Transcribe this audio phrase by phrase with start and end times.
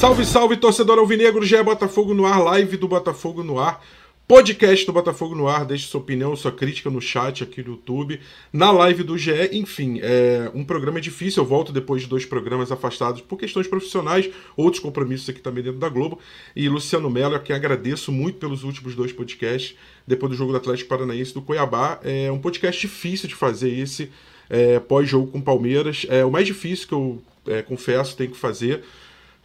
[0.00, 3.84] Salve, salve, torcedor alvinegro, já é Botafogo no ar, live do Botafogo no ar,
[4.26, 8.18] podcast do Botafogo no ar, deixe sua opinião, sua crítica no chat aqui do YouTube,
[8.50, 12.72] na live do GE, enfim, é um programa difícil, eu volto depois de dois programas
[12.72, 16.18] afastados por questões profissionais, outros compromissos aqui também dentro da Globo,
[16.56, 19.76] e Luciano Mello, a quem agradeço muito pelos últimos dois podcasts,
[20.06, 24.10] depois do jogo do Atlético Paranaense do Cuiabá, é um podcast difícil de fazer esse,
[24.48, 28.82] é, pós-jogo com Palmeiras, é o mais difícil que eu é, confesso, tenho que fazer,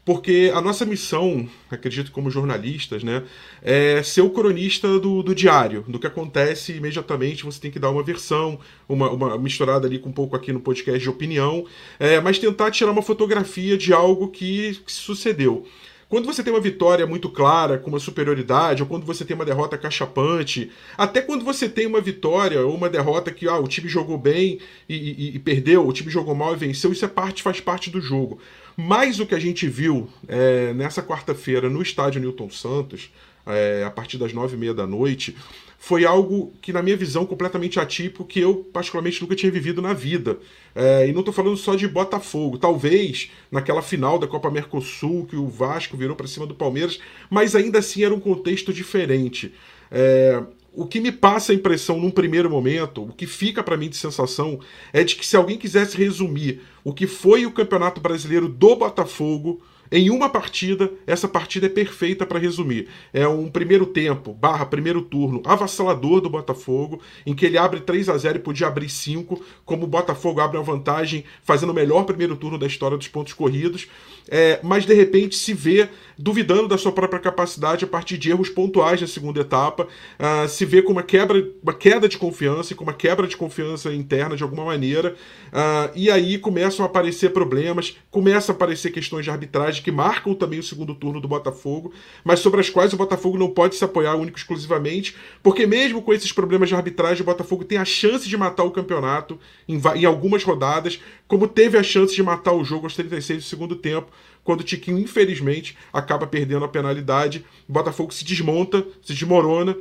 [0.05, 3.23] porque a nossa missão, acredito como jornalistas, né,
[3.63, 7.89] é ser o cronista do, do diário, do que acontece imediatamente, você tem que dar
[7.89, 11.65] uma versão, uma, uma misturada ali com um pouco aqui no podcast de opinião,
[11.99, 15.65] é, mas tentar tirar uma fotografia de algo que, que sucedeu.
[16.07, 19.43] Quando você tem uma vitória muito clara, com uma superioridade, ou quando você tem uma
[19.43, 23.89] derrota cachapante, até quando você tem uma vitória ou uma derrota que ah, o time
[23.89, 27.41] jogou bem e, e, e perdeu, o time jogou mal e venceu, isso é parte,
[27.41, 28.39] faz parte do jogo.
[28.75, 33.11] Mas o que a gente viu é, nessa quarta-feira no estádio Newton Santos,
[33.45, 35.35] é, a partir das nove e meia da noite,
[35.77, 39.93] foi algo que, na minha visão, completamente atípico, que eu, particularmente, nunca tinha vivido na
[39.93, 40.39] vida.
[40.73, 42.57] É, e não estou falando só de Botafogo.
[42.57, 47.55] Talvez naquela final da Copa Mercosul, que o Vasco virou para cima do Palmeiras, mas
[47.55, 49.53] ainda assim era um contexto diferente.
[49.91, 50.41] É,
[50.75, 53.95] o que me passa a impressão num primeiro momento, o que fica para mim de
[53.95, 54.59] sensação,
[54.91, 59.61] é de que se alguém quisesse resumir o que foi o Campeonato Brasileiro do Botafogo
[59.91, 62.87] em uma partida, essa partida é perfeita para resumir.
[63.13, 68.09] É um primeiro tempo, barra primeiro turno, avassalador do Botafogo, em que ele abre 3
[68.09, 72.03] a 0 e podia abrir 5, como o Botafogo abre uma vantagem, fazendo o melhor
[72.03, 73.87] primeiro turno da história dos pontos corridos,
[74.27, 78.49] é, mas de repente se vê duvidando da sua própria capacidade a partir de erros
[78.49, 82.75] pontuais na segunda etapa, uh, se vê com uma quebra, uma queda de confiança e
[82.75, 85.15] com uma quebra de confiança interna de alguma maneira,
[85.47, 90.33] uh, e aí começam a aparecer problemas, começam a aparecer questões de arbitragem que marcam
[90.33, 91.93] também o segundo turno do Botafogo,
[92.23, 96.13] mas sobre as quais o Botafogo não pode se apoiar único exclusivamente, porque mesmo com
[96.13, 100.05] esses problemas de arbitragem, o Botafogo tem a chance de matar o campeonato em, em
[100.05, 104.11] algumas rodadas, como teve a chance de matar o jogo aos 36 do segundo tempo,
[104.45, 107.43] quando o Tiquinho, infelizmente, acaba perdendo a penalidade.
[107.67, 109.75] O Botafogo se desmonta, se desmorona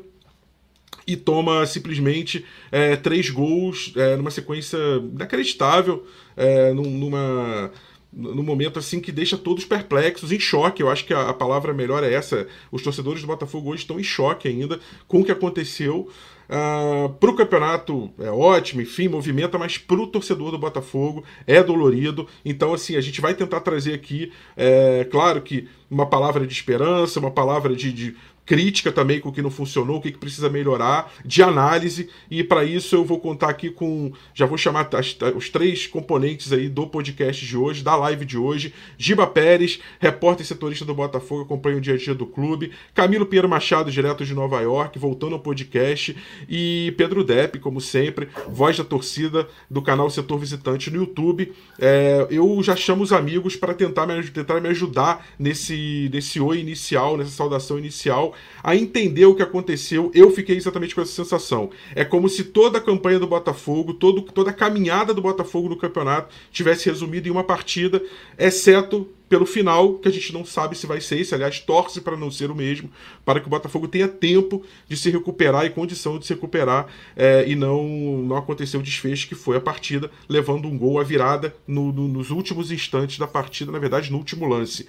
[1.07, 4.79] e toma simplesmente é, três gols é, numa sequência
[5.13, 7.71] inacreditável, é, numa
[8.17, 10.83] no momento assim que deixa todos perplexos, em choque.
[10.83, 12.47] Eu acho que a, a palavra melhor é essa.
[12.71, 16.09] Os torcedores do Botafogo hoje estão em choque ainda com o que aconteceu.
[16.45, 21.63] Uh, para o campeonato é ótimo, enfim, movimenta, mas para o torcedor do Botafogo é
[21.63, 22.29] dolorido.
[22.45, 27.19] Então, assim, a gente vai tentar trazer aqui, é, claro que uma palavra de esperança,
[27.19, 31.13] uma palavra de, de crítica também com o que não funcionou, o que, precisa melhorar,
[31.25, 35.51] de análise, e para isso eu vou contar aqui com, já vou chamar as, os
[35.51, 40.49] três componentes aí do podcast de hoje, da live de hoje, Giba Pérez, repórter e
[40.49, 44.35] setorista do Botafogo, acompanha o dia a dia do clube, Camilo Pinheiro Machado, direto de
[44.35, 46.17] Nova York, voltando ao podcast,
[46.49, 51.53] e Pedro Depp, como sempre, voz da torcida do canal Setor Visitante no YouTube.
[51.79, 56.61] É, eu já chamo os amigos para tentar me, tentar me ajudar nesse, nesse oi
[56.61, 61.71] inicial, nessa saudação inicial, a entender o que aconteceu, eu fiquei exatamente com essa sensação.
[61.95, 65.77] É como se toda a campanha do Botafogo, todo, toda a caminhada do Botafogo no
[65.77, 68.03] campeonato tivesse resumido em uma partida,
[68.39, 72.17] exceto pelo final, que a gente não sabe se vai ser esse, aliás, torce para
[72.17, 72.91] não ser o mesmo,
[73.25, 76.87] para que o Botafogo tenha tempo de se recuperar e condição de se recuperar
[77.17, 77.83] é, e não,
[78.23, 82.07] não acontecer o desfecho que foi a partida, levando um gol à virada no, no,
[82.07, 84.87] nos últimos instantes da partida, na verdade, no último lance.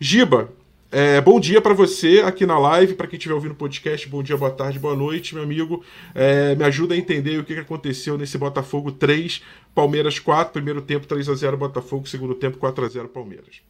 [0.00, 0.52] Giba,
[0.94, 4.22] é, bom dia para você aqui na live, para quem estiver ouvindo o podcast, bom
[4.22, 5.82] dia, boa tarde, boa noite, meu amigo.
[6.14, 9.42] É, me ajuda a entender o que aconteceu nesse Botafogo 3,
[9.74, 13.60] Palmeiras 4, primeiro tempo 3 a 0 Botafogo, segundo tempo 4 a 0 Palmeiras.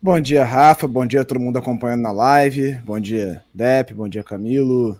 [0.00, 4.08] Bom dia, Rafa, bom dia a todo mundo acompanhando na live, bom dia, Dep, bom
[4.08, 4.96] dia, Camilo.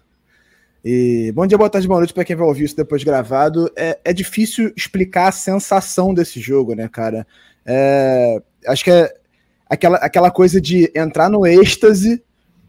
[0.85, 3.71] E bom dia, boa tarde, boa noite para quem vai ouvir isso depois gravado.
[3.77, 7.25] É, é difícil explicar a sensação desse jogo, né, cara?
[7.65, 9.15] É, acho que é,
[9.69, 12.23] aquela, aquela coisa de entrar no êxtase,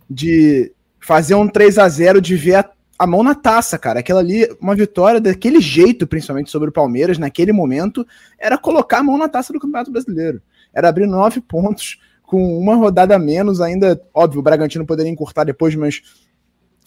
[0.10, 4.00] de fazer um 3 a 0 de ver a, a mão na taça, cara.
[4.00, 8.06] Aquela ali, uma vitória daquele jeito, principalmente sobre o Palmeiras, naquele momento,
[8.38, 10.42] era colocar a mão na taça do Campeonato Brasileiro.
[10.74, 15.46] Era abrir nove pontos com uma rodada a menos, ainda, óbvio, o Bragantino poderia encurtar
[15.46, 16.02] depois, mas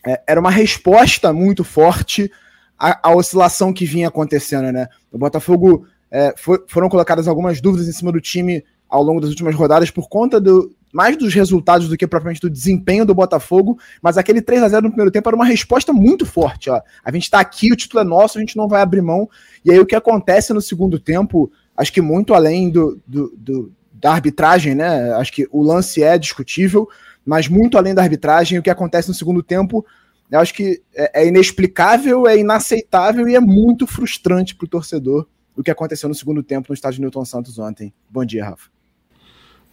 [0.07, 2.31] é, era uma resposta muito forte
[2.79, 4.87] à, à, oscilação que vinha acontecendo, né?
[5.11, 9.31] O Botafogo é, foi, foram colocadas algumas dúvidas em cima do time ao longo das
[9.31, 13.79] últimas rodadas por conta do mais dos resultados do que propriamente do desempenho do Botafogo,
[14.03, 16.79] mas aquele 3 a 0 no primeiro tempo era uma resposta muito forte, ó.
[17.03, 19.27] A gente tá aqui, o título é nosso, a gente não vai abrir mão.
[19.65, 23.73] E aí o que acontece no segundo tempo, acho que muito além do, do, do
[23.91, 25.15] da arbitragem, né?
[25.15, 26.87] Acho que o lance é discutível,
[27.25, 29.87] mas muito além da arbitragem, o que acontece no segundo tempo,
[30.31, 35.27] eu acho que é, é inexplicável, é inaceitável e é muito frustrante para o torcedor
[35.57, 37.95] o que aconteceu no segundo tempo no estádio Newton Santos ontem.
[38.11, 38.82] Bom dia, Rafa.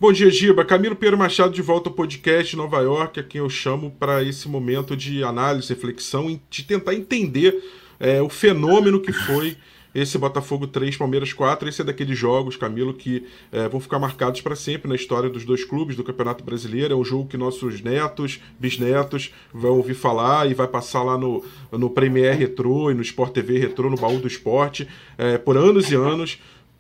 [0.01, 0.63] Bom dia, Giba.
[0.63, 4.47] Camilo Pedro Machado de volta ao podcast Nova York, a quem eu chamo para esse
[4.47, 7.61] momento de análise, reflexão, de tentar entender
[7.99, 9.57] é, o fenômeno que foi
[9.93, 11.67] esse Botafogo 3, Palmeiras 4.
[11.67, 15.43] Esse é daqueles jogos, Camilo, que é, vão ficar marcados para sempre na história dos
[15.43, 16.93] dois clubes do Campeonato Brasileiro.
[16.93, 21.43] É um jogo que nossos netos, bisnetos vão ouvir falar e vai passar lá no,
[21.73, 24.87] no Premier Retro e no Sport TV Retro, no baú do esporte,
[25.17, 26.39] é, por anos e anos.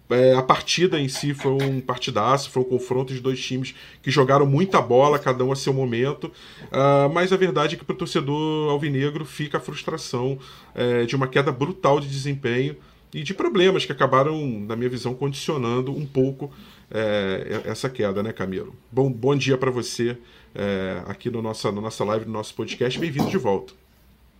[0.09, 4.09] É, a partida em si foi um partidaço, foi um confronto de dois times que
[4.09, 6.31] jogaram muita bola, cada um a seu momento.
[6.63, 10.39] Uh, mas a verdade é que para o torcedor alvinegro fica a frustração
[10.73, 12.75] é, de uma queda brutal de desempenho
[13.13, 16.51] e de problemas que acabaram, na minha visão, condicionando um pouco
[16.91, 18.75] é, essa queda, né, Camilo?
[18.91, 20.17] Bom, bom dia para você
[20.55, 22.99] é, aqui no nossa, na nossa live, no nosso podcast.
[22.99, 23.73] Bem-vindo de volta.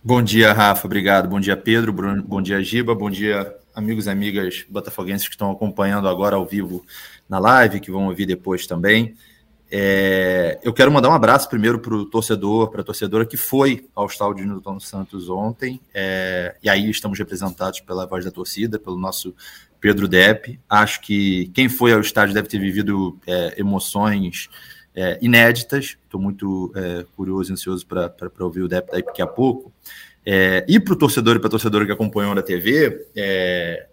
[0.02, 0.86] Bom dia, Rafa.
[0.86, 1.28] Obrigado.
[1.28, 1.92] Bom dia, Pedro.
[1.92, 2.94] Bom dia, Giba.
[2.94, 6.84] Bom dia, amigos e amigas botafoguenses que estão acompanhando agora ao vivo
[7.28, 9.14] na live, que vão ouvir depois também.
[9.72, 13.88] É, eu quero mandar um abraço primeiro para o torcedor, para a torcedora que foi
[13.94, 15.80] ao estádio de Newton Santos ontem.
[15.94, 19.32] É, e aí estamos representados pela voz da torcida, pelo nosso
[19.80, 20.58] Pedro Depp.
[20.68, 24.48] Acho que quem foi ao estádio deve ter vivido é, emoções
[24.92, 25.96] é, inéditas.
[26.02, 29.72] Estou muito é, curioso e ansioso para ouvir o Depp daqui a pouco.
[30.24, 33.06] É, e para o torcedor e para a torcedora que acompanhou na TV,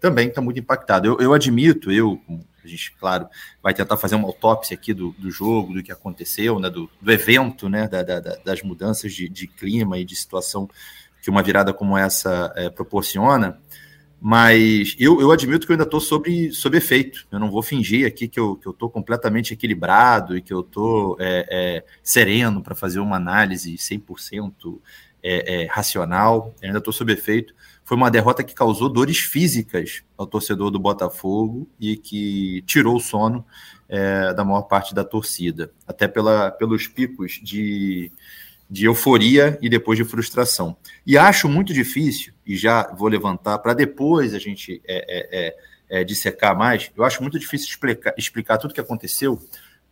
[0.00, 1.06] também está muito impactado.
[1.06, 2.20] Eu, eu admito, eu,
[2.62, 3.26] a gente, claro,
[3.62, 7.10] vai tentar fazer uma autópsia aqui do, do jogo, do que aconteceu, né, do, do
[7.12, 10.68] evento, né, da, da, das mudanças de, de, clima e de situação
[11.22, 13.58] que uma virada como essa é, proporciona.
[14.20, 17.26] Mas eu, eu admito que eu ainda estou sob, sob efeito.
[17.30, 21.46] Eu não vou fingir aqui que eu estou completamente equilibrado e que eu estou é,
[21.48, 24.80] é, sereno para fazer uma análise 100%
[25.22, 26.54] é, é, racional.
[26.62, 27.54] Ainda estou sob efeito
[27.88, 33.00] foi uma derrota que causou dores físicas ao torcedor do Botafogo e que tirou o
[33.00, 33.42] sono
[33.88, 38.12] é, da maior parte da torcida, até pela, pelos picos de,
[38.68, 40.76] de euforia e depois de frustração.
[41.06, 46.00] E acho muito difícil, e já vou levantar para depois a gente é, é, é,
[46.00, 49.40] é, dissecar mais, eu acho muito difícil explicar, explicar tudo o que aconteceu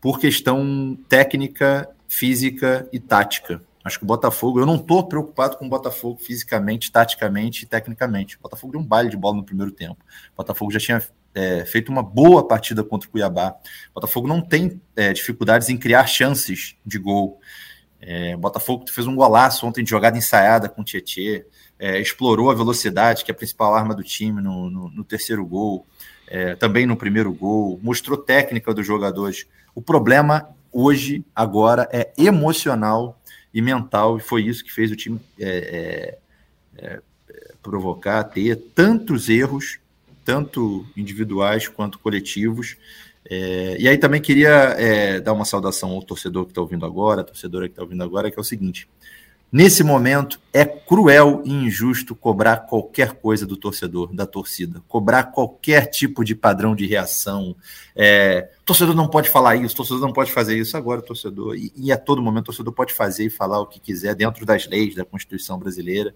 [0.02, 3.62] por questão técnica, física e tática.
[3.86, 8.36] Acho que o Botafogo, eu não estou preocupado com o Botafogo fisicamente, taticamente e tecnicamente.
[8.36, 9.98] O Botafogo deu um baile de bola no primeiro tempo.
[10.32, 11.00] O Botafogo já tinha
[11.32, 13.54] é, feito uma boa partida contra o Cuiabá.
[13.90, 17.38] O Botafogo não tem é, dificuldades em criar chances de gol.
[18.00, 21.46] É, o Botafogo fez um golaço ontem de jogada ensaiada com o Tietê,
[21.78, 25.46] é, explorou a velocidade, que é a principal arma do time no, no, no terceiro
[25.46, 25.86] gol,
[26.26, 29.46] é, também no primeiro gol, mostrou técnica dos jogadores.
[29.76, 33.16] O problema hoje, agora, é emocional
[33.56, 36.18] e mental, e foi isso que fez o time é,
[36.76, 37.00] é, é,
[37.62, 39.78] provocar, ter tantos erros,
[40.22, 42.76] tanto individuais quanto coletivos.
[43.24, 47.22] É, e aí também queria é, dar uma saudação ao torcedor que está ouvindo agora,
[47.22, 48.86] a torcedora que está ouvindo agora, que é o seguinte:
[49.50, 55.86] Nesse momento, é cruel e injusto cobrar qualquer coisa do torcedor, da torcida, cobrar qualquer
[55.86, 57.54] tipo de padrão de reação.
[57.94, 60.76] É, torcedor não pode falar isso, torcedor não pode fazer isso.
[60.76, 64.16] Agora, torcedor, e, e, a todo momento, torcedor pode fazer e falar o que quiser,
[64.16, 66.12] dentro das leis da Constituição brasileira,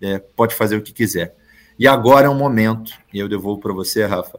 [0.00, 1.34] é, pode fazer o que quiser.
[1.78, 4.38] E agora é um momento, e eu devolvo para você, Rafa,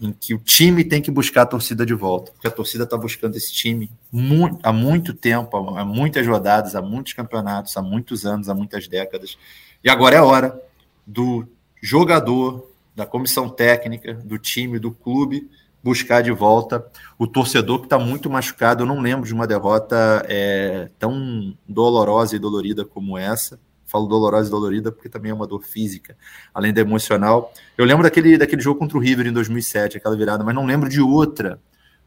[0.00, 2.96] em que o time tem que buscar a torcida de volta, porque a torcida está
[2.96, 8.24] buscando esse time muito, há muito tempo, há muitas rodadas, há muitos campeonatos, há muitos
[8.24, 9.36] anos, há muitas décadas.
[9.84, 10.58] E agora é hora
[11.06, 11.46] do
[11.82, 15.48] jogador, da comissão técnica, do time, do clube
[15.82, 16.84] buscar de volta
[17.18, 18.82] o torcedor que está muito machucado.
[18.82, 23.58] Eu não lembro de uma derrota é, tão dolorosa e dolorida como essa
[23.90, 26.16] falo dolorosa e dolorida porque também é uma dor física,
[26.54, 27.52] além da emocional.
[27.76, 30.88] Eu lembro daquele, daquele jogo contra o River em 2007, aquela virada, mas não lembro
[30.88, 31.60] de outra,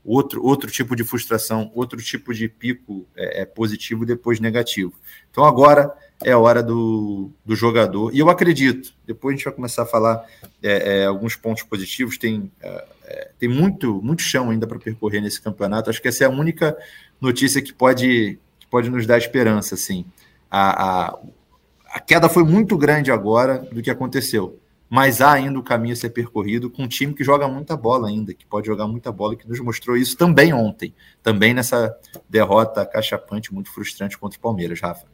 [0.04, 4.94] outro, outro tipo de frustração, outro tipo de pico é, é positivo depois negativo.
[5.30, 9.84] Então agora é hora do, do jogador, e eu acredito, depois a gente vai começar
[9.84, 10.26] a falar
[10.62, 15.22] é, é, alguns pontos positivos, tem, é, é, tem muito, muito chão ainda para percorrer
[15.22, 16.78] nesse campeonato, acho que essa é a única
[17.20, 20.06] notícia que pode, que pode nos dar esperança, assim.
[20.50, 21.20] A, a,
[21.94, 24.60] a queda foi muito grande agora do que aconteceu.
[24.90, 28.10] Mas há ainda o caminho a ser percorrido com um time que joga muita bola
[28.10, 31.96] ainda, que pode jogar muita bola, que nos mostrou isso também ontem, também nessa
[32.28, 35.13] derrota cachapante muito frustrante contra o Palmeiras, Rafa.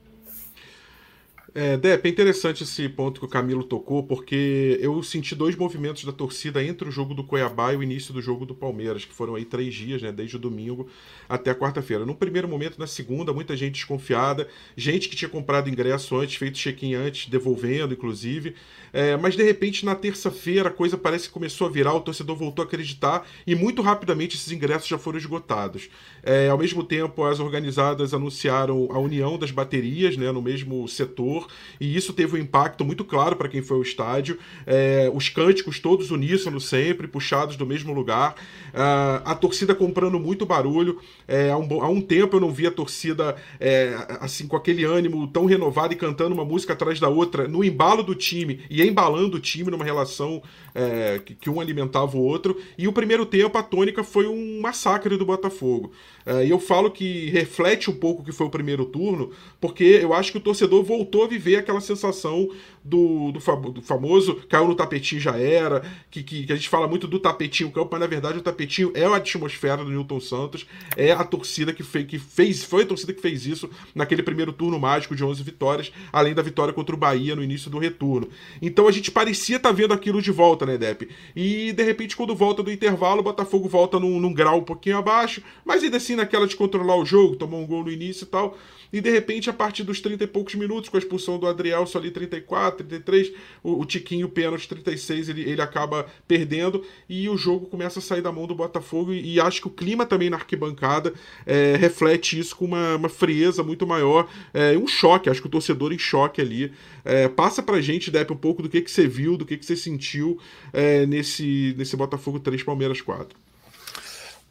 [1.56, 6.12] É, é interessante esse ponto que o Camilo tocou, porque eu senti dois movimentos da
[6.12, 9.36] torcida entre o jogo do Cuiabá e o início do jogo do Palmeiras, que foram
[9.36, 10.88] aí três dias, né, desde o domingo
[11.28, 12.06] até a quarta-feira.
[12.06, 16.58] No primeiro momento, na segunda, muita gente desconfiada, gente que tinha comprado ingresso antes, feito
[16.58, 18.56] check-in antes, devolvendo, inclusive.
[18.92, 22.36] É, mas de repente, na terça-feira, a coisa parece que começou a virar, o torcedor
[22.36, 25.90] voltou a acreditar e muito rapidamente esses ingressos já foram esgotados.
[26.24, 31.39] É, ao mesmo tempo, as organizadas anunciaram a união das baterias né, no mesmo setor,
[31.80, 34.38] e isso teve um impacto muito claro para quem foi ao estádio.
[34.66, 38.36] É, os cânticos todos uníssonos sempre, puxados do mesmo lugar.
[38.74, 41.00] É, a torcida comprando muito barulho.
[41.28, 44.84] É, há, um, há, um, tempo eu não via a torcida é, assim com aquele
[44.84, 48.82] ânimo tão renovado e cantando uma música atrás da outra, no embalo do time e
[48.82, 50.42] embalando o time numa relação
[50.74, 52.58] é, que, que um alimentava o outro.
[52.78, 55.92] E o primeiro tempo, a tônica foi um massacre do Botafogo.
[56.26, 59.84] É, e eu falo que reflete um pouco o que foi o primeiro turno, porque
[59.84, 62.50] eu acho que o torcedor voltou a viver aquela sensação
[62.84, 66.88] do, do, do famoso caiu no tapetinho já era, que, que, que, a gente fala
[66.88, 70.66] muito do tapetinho campo, mas na verdade o tapetinho é a atmosfera do Newton Santos,
[70.96, 74.54] é a torcida que, fez, que fez, foi a torcida que fez isso naquele primeiro
[74.54, 78.30] turno mágico de 11 vitórias, além da vitória contra o Bahia no início do retorno.
[78.62, 81.10] Então a gente parecia estar tá vendo aquilo de volta, né, Depp?
[81.36, 84.98] E de repente, quando volta do intervalo, o Botafogo volta num, num grau um pouquinho
[84.98, 88.28] abaixo, mas ainda assim naquela de controlar o jogo, tomou um gol no início e
[88.28, 88.58] tal.
[88.92, 91.98] E de repente, a partir dos 30 e poucos minutos, com a expulsão do Adrielso
[91.98, 93.32] ali 34, 33,
[93.64, 98.22] o, o Tiquinho, pênalti 36, ele, ele acaba perdendo e o jogo começa a sair
[98.22, 99.14] da mão do Botafogo.
[99.14, 101.14] E, e acho que o clima também na arquibancada
[101.46, 105.30] é, reflete isso com uma, uma frieza muito maior, é, um choque.
[105.30, 106.72] Acho que o torcedor em choque ali.
[107.06, 109.66] É, passa pra gente, Depp, um pouco do que, que você viu, do que, que
[109.66, 110.40] você sentiu
[110.74, 113.38] é, nesse, nesse Botafogo 3, Palmeiras 4.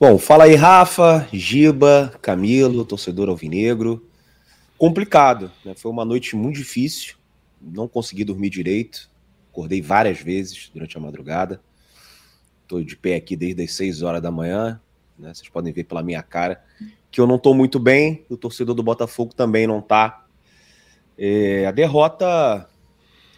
[0.01, 4.08] Bom, fala aí, Rafa, Giba, Camilo, torcedor alvinegro.
[4.79, 5.75] Complicado, né?
[5.75, 7.17] Foi uma noite muito difícil,
[7.61, 9.11] não consegui dormir direito,
[9.51, 11.61] acordei várias vezes durante a madrugada.
[12.63, 14.81] Estou de pé aqui desde as 6 horas da manhã,
[15.19, 15.35] né?
[15.35, 16.63] Vocês podem ver pela minha cara
[17.11, 20.27] que eu não estou muito bem, o torcedor do Botafogo também não está.
[21.17, 22.69] É, a derrota,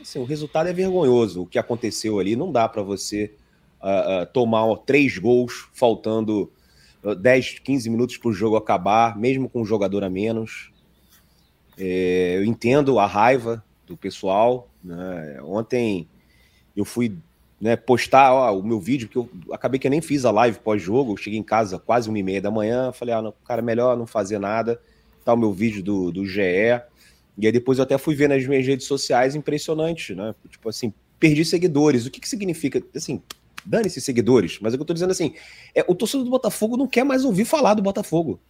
[0.01, 1.43] assim, o resultado é vergonhoso.
[1.43, 3.35] O que aconteceu ali não dá para você
[3.81, 6.53] uh, uh, tomar ó, três gols, faltando
[7.03, 10.73] uh, 10, 15 minutos para o jogo acabar, mesmo com um jogador a menos.
[11.83, 14.69] É, eu entendo a raiva do pessoal.
[14.85, 15.39] Né?
[15.43, 16.07] Ontem
[16.77, 17.17] eu fui
[17.59, 20.59] né, postar ó, o meu vídeo, porque eu acabei que eu nem fiz a live
[20.59, 21.17] pós-jogo.
[21.17, 22.93] Cheguei em casa quase uma e meia da manhã.
[22.93, 24.79] Falei, ah, não, cara, melhor não fazer nada.
[25.25, 26.41] Tá o meu vídeo do, do GE.
[27.39, 30.35] E aí depois eu até fui ver nas minhas redes sociais, impressionante, né?
[30.51, 32.05] Tipo assim, perdi seguidores.
[32.05, 32.83] O que, que significa?
[32.95, 33.23] Assim,
[33.65, 35.35] dane-se seguidores, mas é que eu tô dizendo assim,
[35.75, 38.41] é, o torcedor do Botafogo não quer mais ouvir falar do Botafogo.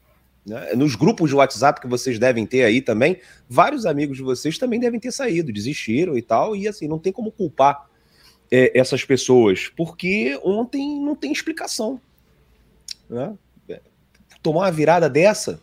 [0.44, 0.74] Né?
[0.74, 3.18] Nos grupos de WhatsApp que vocês devem ter aí também,
[3.48, 7.12] vários amigos de vocês também devem ter saído, desistiram e tal, e assim, não tem
[7.12, 7.88] como culpar
[8.50, 12.00] é, essas pessoas, porque ontem não tem explicação.
[13.08, 13.34] Né?
[13.68, 13.80] É,
[14.42, 15.60] tomar uma virada dessa.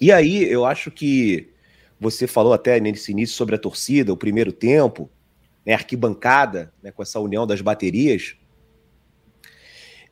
[0.00, 1.50] E aí, eu acho que
[2.00, 5.08] você falou até nesse início sobre a torcida, o primeiro tempo,
[5.64, 8.36] né, arquibancada, né, com essa união das baterias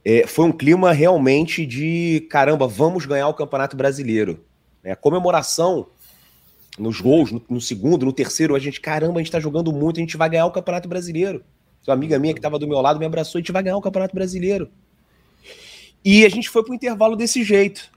[0.05, 4.45] é, foi um clima realmente de caramba, vamos ganhar o Campeonato Brasileiro.
[4.83, 5.87] É, a comemoração
[6.79, 9.99] nos gols, no, no, segundo, no terceiro, a gente, caramba, a gente tá jogando muito,
[9.99, 11.45] a gente vai ganhar o Campeonato Brasileiro.
[11.87, 13.83] Uma amiga minha que estava do meu lado me abraçou, a gente vai ganhar o
[13.83, 14.71] Campeonato Brasileiro.
[16.05, 17.91] E a gente foi pro intervalo desse jeito.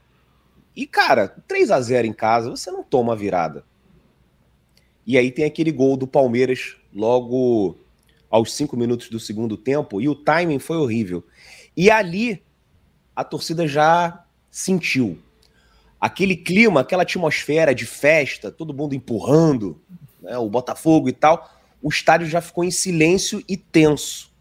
[0.75, 3.63] E, cara, 3 a 0 em casa, você não toma a virada.
[5.07, 7.77] E aí tem aquele gol do Palmeiras logo
[8.29, 11.24] aos 5 minutos do segundo tempo, e o timing foi horrível.
[11.75, 12.44] E ali
[13.15, 15.20] a torcida já sentiu
[16.00, 19.82] aquele clima, aquela atmosfera de festa, todo mundo empurrando,
[20.22, 21.51] né, o Botafogo e tal.
[21.82, 24.32] O estádio já ficou em silêncio e tenso.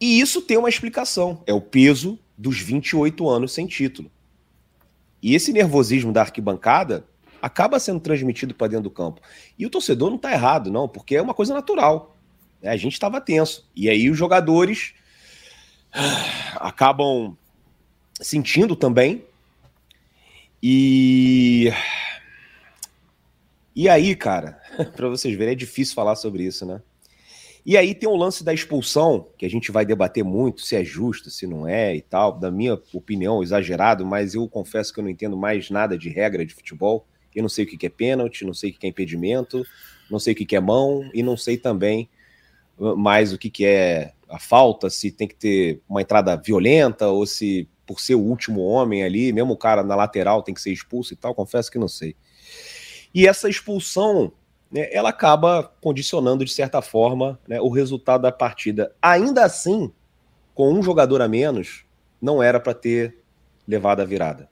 [0.00, 4.10] E isso tem uma explicação: é o peso dos 28 anos sem título.
[5.22, 7.04] E esse nervosismo da arquibancada
[7.42, 9.20] acaba sendo transmitido para dentro do campo.
[9.58, 12.16] E o torcedor não está errado, não, porque é uma coisa natural.
[12.62, 12.70] Né?
[12.70, 13.68] A gente estava tenso.
[13.74, 14.94] E aí os jogadores
[16.56, 17.36] acabam
[18.20, 19.24] sentindo também.
[20.62, 21.72] E.
[23.74, 24.60] E aí, cara,
[24.94, 26.82] para vocês verem, é difícil falar sobre isso, né?
[27.64, 30.82] E aí tem o lance da expulsão, que a gente vai debater muito, se é
[30.82, 32.32] justo, se não é e tal.
[32.32, 36.44] Da minha opinião, exagerado, mas eu confesso que eu não entendo mais nada de regra
[36.44, 37.06] de futebol.
[37.34, 39.64] Eu não sei o que é pênalti, não sei o que é impedimento,
[40.10, 42.08] não sei o que é mão e não sei também
[42.96, 47.68] mais o que é a falta, se tem que ter uma entrada violenta ou se
[47.86, 51.12] por ser o último homem ali, mesmo o cara na lateral tem que ser expulso
[51.12, 52.14] e tal, confesso que não sei.
[53.12, 54.32] E essa expulsão
[54.70, 58.94] né, ela acaba condicionando, de certa forma, né, o resultado da partida.
[59.02, 59.92] Ainda assim,
[60.54, 61.84] com um jogador a menos,
[62.22, 63.18] não era para ter
[63.66, 64.48] levado a virada.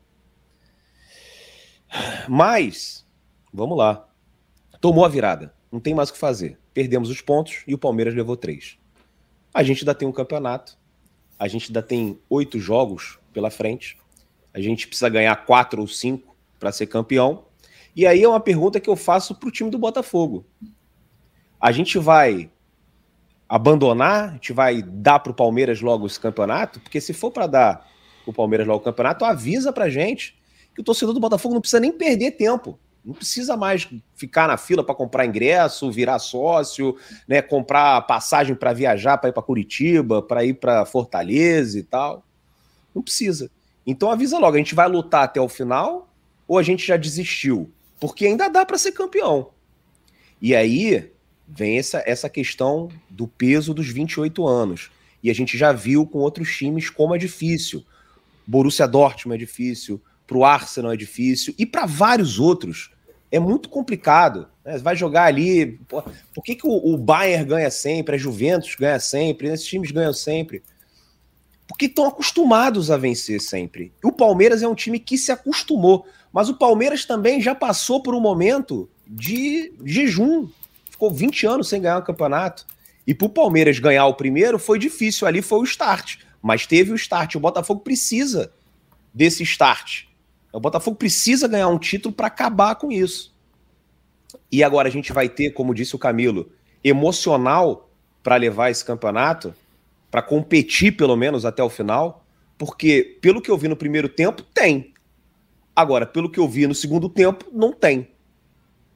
[2.28, 3.06] Mas,
[3.52, 4.08] vamos lá.
[4.80, 5.54] Tomou a virada.
[5.70, 6.58] Não tem mais o que fazer.
[6.74, 8.78] Perdemos os pontos e o Palmeiras levou três.
[9.58, 10.78] A gente ainda tem um campeonato.
[11.36, 13.98] A gente ainda tem oito jogos pela frente.
[14.54, 17.44] A gente precisa ganhar quatro ou cinco para ser campeão.
[17.96, 20.46] E aí é uma pergunta que eu faço para o time do Botafogo.
[21.60, 22.48] A gente vai
[23.48, 24.28] abandonar?
[24.28, 26.78] A gente vai dar para o Palmeiras logo esse campeonato?
[26.78, 27.90] Porque se for para dar
[28.24, 30.40] o Palmeiras logo o campeonato, avisa para gente
[30.72, 32.78] que o torcedor do Botafogo não precisa nem perder tempo.
[33.04, 38.72] Não precisa mais ficar na fila para comprar ingresso, virar sócio, né, comprar passagem para
[38.72, 42.24] viajar, para ir para Curitiba, para ir para Fortaleza e tal.
[42.94, 43.50] Não precisa.
[43.86, 46.12] Então avisa logo, a gente vai lutar até o final
[46.46, 47.70] ou a gente já desistiu?
[48.00, 49.50] Porque ainda dá para ser campeão.
[50.40, 51.10] E aí
[51.46, 54.90] vem essa, essa questão do peso dos 28 anos.
[55.22, 57.84] E a gente já viu com outros times como é difícil.
[58.46, 62.90] Borussia Dortmund é difícil, para o Arsenal é difícil e para vários outros
[63.32, 64.46] é muito complicado.
[64.64, 64.76] Né?
[64.78, 65.78] Vai jogar ali.
[65.88, 66.04] Por,
[66.34, 70.12] por que, que o, o, Bayern ganha sempre, a Juventus ganha sempre, esses times ganham
[70.12, 70.62] sempre?
[71.66, 73.92] Porque estão acostumados a vencer sempre.
[74.04, 76.06] O Palmeiras é um time que se acostumou.
[76.30, 80.48] Mas o Palmeiras também já passou por um momento de jejum.
[80.90, 82.66] Ficou 20 anos sem ganhar um campeonato.
[83.06, 85.26] E para o Palmeiras ganhar o primeiro foi difícil.
[85.26, 86.18] Ali foi o start.
[86.42, 87.34] Mas teve o start.
[87.34, 88.52] O Botafogo precisa
[89.12, 90.07] desse start.
[90.52, 93.34] O Botafogo precisa ganhar um título para acabar com isso.
[94.50, 96.50] E agora a gente vai ter, como disse o Camilo,
[96.82, 97.90] emocional
[98.22, 99.54] para levar esse campeonato,
[100.10, 102.24] para competir pelo menos até o final,
[102.56, 104.92] porque pelo que eu vi no primeiro tempo, tem.
[105.76, 108.08] Agora, pelo que eu vi no segundo tempo, não tem.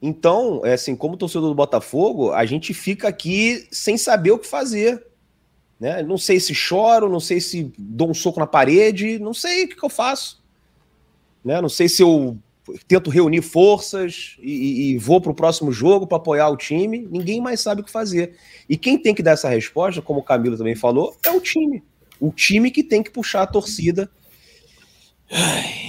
[0.00, 4.48] Então, é assim, como torcedor do Botafogo, a gente fica aqui sem saber o que
[4.48, 5.06] fazer.
[5.78, 6.02] Né?
[6.02, 9.68] Não sei se choro, não sei se dou um soco na parede, não sei o
[9.68, 10.41] que, que eu faço.
[11.44, 11.60] Né?
[11.60, 12.38] Não sei se eu
[12.86, 17.06] tento reunir forças e, e vou para o próximo jogo para apoiar o time.
[17.10, 18.36] Ninguém mais sabe o que fazer.
[18.68, 21.82] E quem tem que dar essa resposta, como o Camilo também falou, é o time.
[22.20, 24.10] O time que tem que puxar a torcida.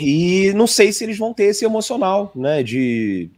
[0.02, 2.64] E não sei se eles vão ter esse emocional, né?
[2.64, 3.30] De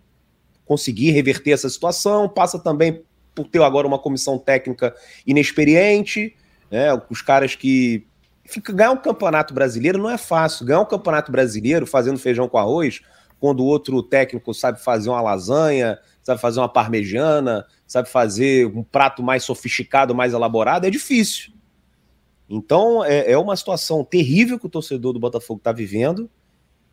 [0.65, 2.30] conseguir reverter essa situação.
[2.30, 3.01] Passa também
[3.34, 4.95] por ter agora uma comissão técnica
[5.28, 6.36] inexperiente,
[6.71, 6.89] né?
[7.10, 8.06] Os caras que
[8.45, 10.65] fica, ganhar um campeonato brasileiro não é fácil.
[10.65, 13.01] Ganhar um campeonato brasileiro fazendo feijão com arroz,
[13.39, 18.84] quando o outro técnico sabe fazer uma lasanha, sabe fazer uma parmegiana, sabe fazer um
[18.84, 21.53] prato mais sofisticado, mais elaborado, é difícil.
[22.49, 26.29] Então é, é uma situação terrível que o torcedor do Botafogo está vivendo.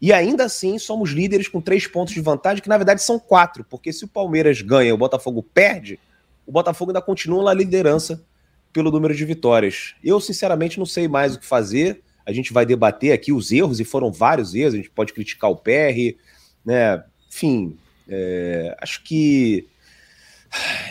[0.00, 3.64] E ainda assim somos líderes com três pontos de vantagem, que na verdade são quatro,
[3.64, 6.00] porque se o Palmeiras ganha e o Botafogo perde,
[6.44, 8.24] o Botafogo ainda continua na liderança
[8.72, 9.94] pelo número de vitórias.
[10.02, 12.00] Eu, sinceramente, não sei mais o que fazer.
[12.24, 14.74] A gente vai debater aqui os erros, e foram vários erros.
[14.74, 16.16] A gente pode criticar o PR,
[16.64, 17.04] né?
[17.28, 17.76] Enfim,
[18.08, 19.66] é, acho que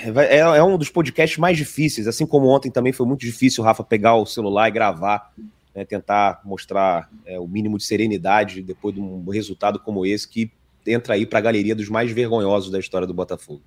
[0.04, 2.08] é, é, um dos podcasts mais difíceis.
[2.08, 5.32] Assim como ontem também foi muito difícil o Rafa pegar o celular e gravar,
[5.76, 10.52] né, tentar mostrar é, o mínimo de serenidade depois de um resultado como esse, que
[10.86, 13.62] entra aí para a galeria dos mais vergonhosos da história do Botafogo.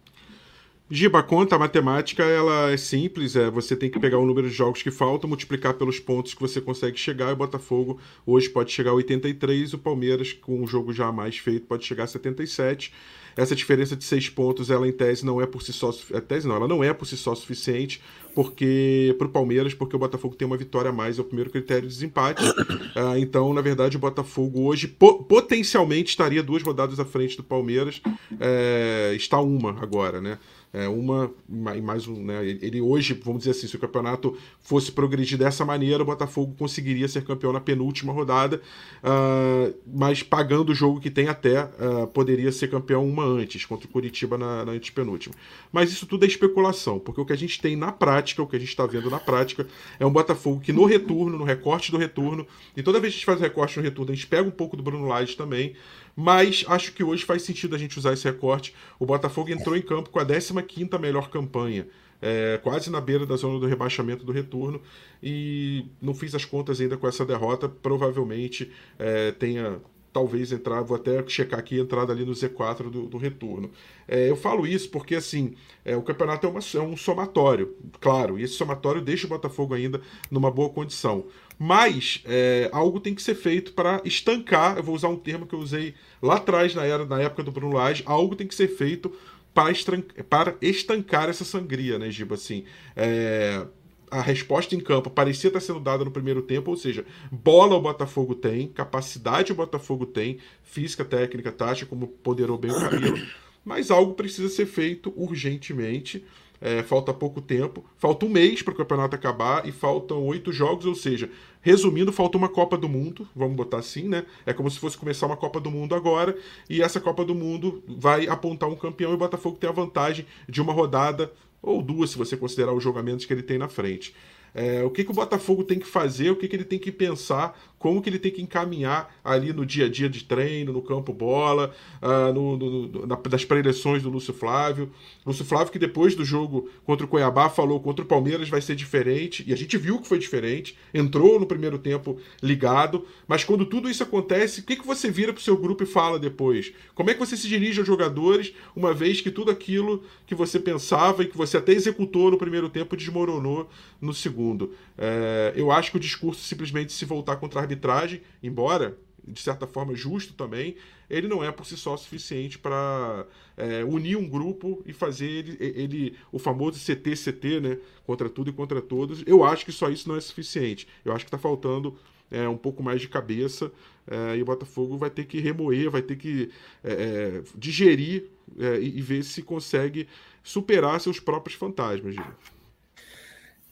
[0.90, 4.50] Giba, a conta, a matemática, ela é simples, é, você tem que pegar o número
[4.50, 8.50] de jogos que faltam, multiplicar pelos pontos que você consegue chegar, e o Botafogo hoje
[8.50, 12.06] pode chegar a 83, o Palmeiras, com o jogo já mais feito, pode chegar a
[12.06, 12.92] 77.
[13.34, 16.46] Essa diferença de seis pontos, ela em tese não é por si só, a tese
[16.46, 18.00] não, ela não é por si só suficiente,
[18.34, 21.50] porque para o Palmeiras, porque o Botafogo tem uma vitória a mais, é o primeiro
[21.50, 22.42] critério de desempate.
[22.96, 27.42] Ah, então, na verdade, o Botafogo hoje po potencialmente estaria duas rodadas à frente do
[27.42, 28.00] Palmeiras,
[28.38, 30.38] é, está uma agora, né?
[30.74, 32.44] É uma e mais um, né?
[32.44, 37.06] Ele hoje, vamos dizer assim, se o campeonato fosse progredir dessa maneira, o Botafogo conseguiria
[37.06, 38.60] ser campeão na penúltima rodada,
[39.04, 43.86] uh, mas pagando o jogo que tem até, uh, poderia ser campeão uma antes, contra
[43.86, 45.36] o Curitiba na, na antepenúltima.
[45.70, 48.56] Mas isso tudo é especulação, porque o que a gente tem na prática, o que
[48.56, 49.68] a gente está vendo na prática,
[50.00, 52.44] é um Botafogo que no retorno, no recorte do retorno,
[52.76, 54.50] e toda vez que a gente faz o recorte no retorno, a gente pega um
[54.50, 55.76] pouco do Bruno Lage também,
[56.16, 58.74] mas acho que hoje faz sentido a gente usar esse recorte.
[58.98, 60.52] O Botafogo entrou em campo com a 15
[61.00, 61.86] melhor campanha.
[62.22, 64.80] É, quase na beira da zona do rebaixamento do retorno
[65.22, 67.68] e não fiz as contas ainda com essa derrota.
[67.68, 69.80] Provavelmente é, tenha
[70.14, 73.68] talvez entrar, vou até checar aqui entrada ali no Z4 do, do retorno.
[74.06, 78.38] É, eu falo isso porque assim, é, o campeonato é, uma, é, um somatório, claro,
[78.38, 80.00] e esse somatório deixa o Botafogo ainda
[80.30, 81.26] numa boa condição.
[81.58, 85.54] Mas é, algo tem que ser feito para estancar, eu vou usar um termo que
[85.54, 88.68] eu usei lá atrás, na, era, na época do Bruno Lage, algo tem que ser
[88.68, 89.12] feito
[89.54, 92.34] para, estancar essa sangria, né, Giba?
[92.34, 92.64] Assim,
[92.96, 93.64] é,
[94.10, 97.80] a resposta em campo parecia estar sendo dada no primeiro tempo, ou seja, bola o
[97.80, 103.18] Botafogo tem, capacidade o Botafogo tem, física, técnica, tática, como ponderou bem o Camilo,
[103.64, 106.24] mas algo precisa ser feito urgentemente.
[106.66, 110.86] É, falta pouco tempo, falta um mês para o campeonato acabar e faltam oito jogos,
[110.86, 111.28] ou seja,
[111.60, 114.24] resumindo, falta uma Copa do Mundo, vamos botar assim, né?
[114.46, 116.34] É como se fosse começar uma Copa do Mundo agora
[116.70, 120.24] e essa Copa do Mundo vai apontar um campeão e o Botafogo tem a vantagem
[120.48, 124.14] de uma rodada ou duas, se você considerar os jogamentos que ele tem na frente.
[124.54, 126.92] É, o que, que o Botafogo tem que fazer, o que, que ele tem que
[126.92, 130.80] pensar, como que ele tem que encaminhar ali no dia a dia de treino, no
[130.80, 131.70] campo bola,
[132.00, 134.90] uh, no, no, na, das preleções do Lúcio Flávio.
[135.26, 138.74] Lúcio Flávio que depois do jogo contra o Cuiabá falou contra o Palmeiras vai ser
[138.74, 143.66] diferente, e a gente viu que foi diferente, entrou no primeiro tempo ligado, mas quando
[143.66, 146.72] tudo isso acontece, o que, que você vira para o seu grupo e fala depois?
[146.94, 150.58] Como é que você se dirige aos jogadores, uma vez que tudo aquilo que você
[150.58, 153.68] pensava e que você até executou no primeiro tempo desmoronou
[154.00, 154.72] no segundo?
[154.96, 159.66] É, eu acho que o discurso simplesmente se voltar contra a arbitragem, embora de certa
[159.66, 160.76] forma justo também,
[161.08, 165.56] ele não é por si só suficiente para é, unir um grupo e fazer ele,
[165.60, 169.22] ele o famoso CT-CT, né, contra tudo e contra todos.
[169.26, 170.86] Eu acho que só isso não é suficiente.
[171.04, 171.96] Eu acho que está faltando
[172.30, 173.70] é, um pouco mais de cabeça
[174.06, 176.50] é, e o Botafogo vai ter que remoer, vai ter que
[176.82, 178.24] é, é digerir
[178.58, 180.08] é, e, e, ver se consegue
[180.42, 182.14] superar seus próprios fantasmas.
[182.14, 182.24] Gil.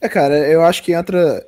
[0.01, 1.45] É, cara, eu acho que entra.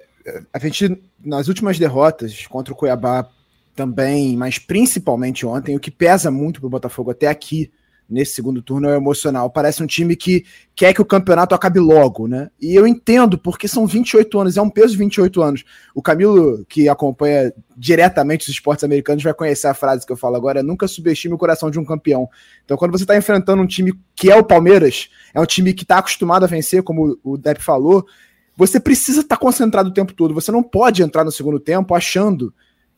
[0.52, 3.30] A gente, nas últimas derrotas contra o Cuiabá
[3.76, 7.72] também, mas principalmente ontem, o que pesa muito pro Botafogo até aqui,
[8.10, 9.50] nesse segundo turno, é o emocional.
[9.50, 12.50] Parece um time que quer que o campeonato acabe logo, né?
[12.62, 15.64] E eu entendo, porque são 28 anos, é um peso de 28 anos.
[15.94, 20.36] O Camilo, que acompanha diretamente os esportes americanos, vai conhecer a frase que eu falo
[20.36, 22.30] agora: nunca subestime o coração de um campeão.
[22.64, 25.84] Então, quando você está enfrentando um time que é o Palmeiras, é um time que
[25.84, 28.06] está acostumado a vencer, como o Depp falou
[28.56, 30.34] você precisa estar tá concentrado o tempo todo.
[30.34, 32.54] Você não pode entrar no segundo tempo achando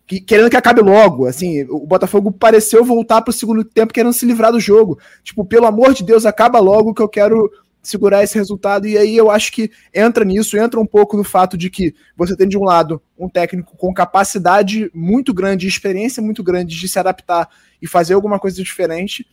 [0.05, 1.25] que querendo que acabe logo.
[1.25, 4.99] Assim, o Botafogo pareceu voltar para o segundo tempo querendo se livrar do jogo.
[5.23, 8.87] Tipo, pelo amor de Deus, acaba logo que eu quero segurar esse resultado.
[8.87, 12.35] E aí eu acho que entra nisso, entra um pouco no fato de que você
[12.35, 16.99] tem de um lado um técnico com capacidade muito grande, experiência muito grande de se
[16.99, 17.49] adaptar
[17.81, 19.25] e fazer alguma coisa diferente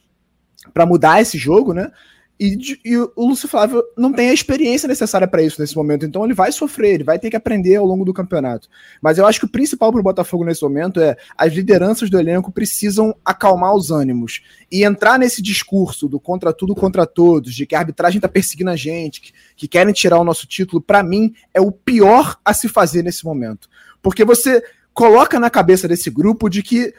[0.72, 1.90] para mudar esse jogo, né?
[2.38, 6.24] E, e, o Lúcio Flávio não tem a experiência necessária para isso nesse momento, então
[6.24, 8.68] ele vai sofrer, ele vai ter que aprender ao longo do campeonato.
[9.00, 12.18] Mas eu acho que o principal para o Botafogo nesse momento é as lideranças do
[12.18, 17.66] elenco precisam acalmar os ânimos e entrar nesse discurso do contra tudo contra todos, de
[17.66, 20.82] que a arbitragem está perseguindo a gente, que, que querem tirar o nosso título.
[20.82, 23.68] Para mim é o pior a se fazer nesse momento,
[24.02, 24.60] porque você
[24.92, 26.92] coloca na cabeça desse grupo de que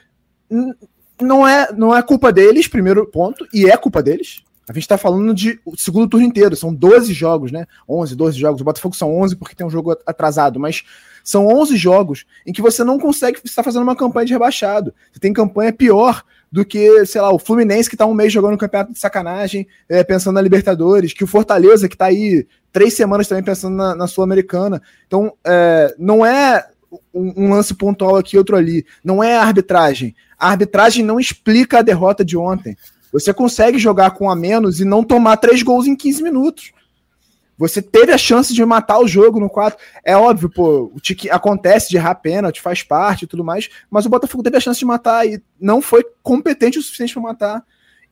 [1.22, 4.98] não é, não é culpa deles, primeiro ponto, e é culpa deles a gente está
[4.98, 7.68] falando de o segundo turno inteiro, são 12 jogos, né?
[7.88, 8.62] 11, 12 jogos.
[8.62, 10.84] O Botafogo são 11 porque tem um jogo atrasado, mas
[11.24, 14.94] são 11 jogos em que você não consegue estar fazendo uma campanha de rebaixado.
[15.12, 18.54] Você tem campanha pior do que, sei lá, o Fluminense que está um mês jogando
[18.54, 22.94] no campeonato de sacanagem, é, pensando na Libertadores, que o Fortaleza que está aí três
[22.94, 24.82] semanas também pensando na, na Sul-Americana.
[25.06, 26.66] Então, é, não é
[27.14, 28.86] um lance pontual aqui, outro ali.
[29.04, 30.16] Não é a arbitragem.
[30.38, 32.78] A arbitragem não explica a derrota de ontem.
[33.16, 36.74] Você consegue jogar com a menos e não tomar três gols em 15 minutos.
[37.58, 39.80] Você teve a chance de matar o jogo no 4.
[40.04, 44.06] É óbvio, pô, o tique acontece de errar pênalti, faz parte e tudo mais, mas
[44.06, 47.64] o Botafogo teve a chance de matar e não foi competente o suficiente para matar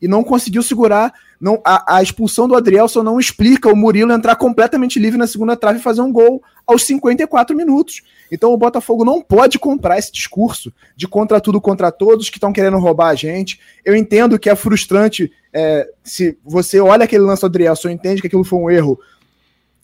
[0.04, 1.14] e não conseguiu segurar.
[1.40, 5.56] Não, a, a, expulsão do Adrielson não explica o Murilo entrar completamente livre na segunda
[5.56, 8.02] trave e fazer um gol aos 54 minutos.
[8.30, 12.52] Então o Botafogo não pode comprar esse discurso de contra tudo, contra todos que estão
[12.52, 13.62] querendo roubar a gente.
[13.86, 18.20] Eu entendo que é frustrante é, se você olha aquele lance do Adrielson e entende
[18.20, 19.00] que aquilo foi um erro.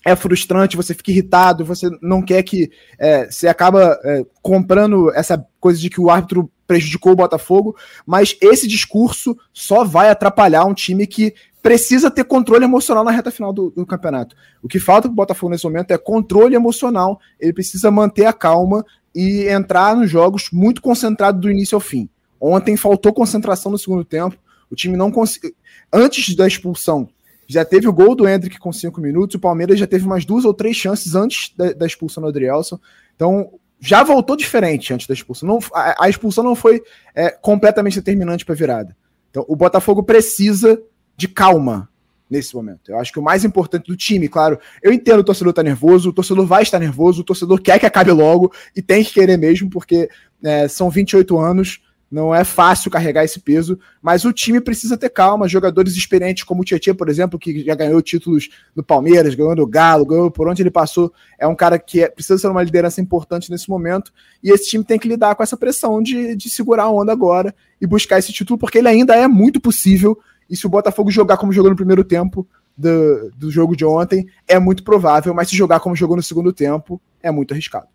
[0.06, 2.72] É frustrante, você fica irritado, você não quer que.
[2.98, 8.38] É, você acaba é, comprando essa coisa de que o árbitro prejudicou o Botafogo, mas
[8.42, 13.52] esse discurso só vai atrapalhar um time que precisa ter controle emocional na reta final
[13.52, 14.36] do, do campeonato.
[14.62, 17.20] O que falta para o Botafogo nesse momento é controle emocional.
[17.40, 22.08] Ele precisa manter a calma e entrar nos jogos muito concentrado do início ao fim.
[22.40, 24.38] Ontem faltou concentração no segundo tempo.
[24.70, 25.52] O time não conseguiu.
[25.92, 27.10] Antes da expulsão,
[27.50, 29.36] já teve o gol do Hendrick com cinco minutos.
[29.36, 32.80] O Palmeiras já teve umas duas ou três chances antes da, da expulsão do Adrielson.
[33.16, 35.50] Então, já voltou diferente antes da expulsão.
[35.50, 36.80] Não, a, a expulsão não foi
[37.16, 38.96] é, completamente determinante para a virada.
[39.32, 40.80] Então, o Botafogo precisa
[41.18, 41.90] de calma
[42.30, 42.92] nesse momento.
[42.92, 46.10] Eu acho que o mais importante do time, claro, eu entendo o torcedor tá nervoso,
[46.10, 49.38] o torcedor vai estar nervoso, o torcedor quer que acabe logo e tem que querer
[49.38, 50.08] mesmo, porque
[50.44, 51.82] é, são 28 anos,
[52.12, 55.48] Não é fácil carregar esse peso, mas o time precisa ter calma.
[55.48, 59.68] Jogadores experientes como o Tietchan, por exemplo, que já ganhou títulos no Palmeiras, ganhou no
[59.68, 63.00] Galo, ganhou por onde ele passou, é um cara que é, precisa ser uma liderança
[63.00, 64.12] importante nesse momento.
[64.44, 67.54] E esse time tem que lidar com essa pressão de, de segurar a onda agora
[67.80, 70.18] e buscar esse título, porque ele ainda é muito possível.
[70.50, 74.26] E se o Botafogo jogar como jogou no primeiro tempo do, do jogo de ontem,
[74.48, 77.88] é muito provável, mas se jogar como jogou no segundo tempo, é muito arriscado.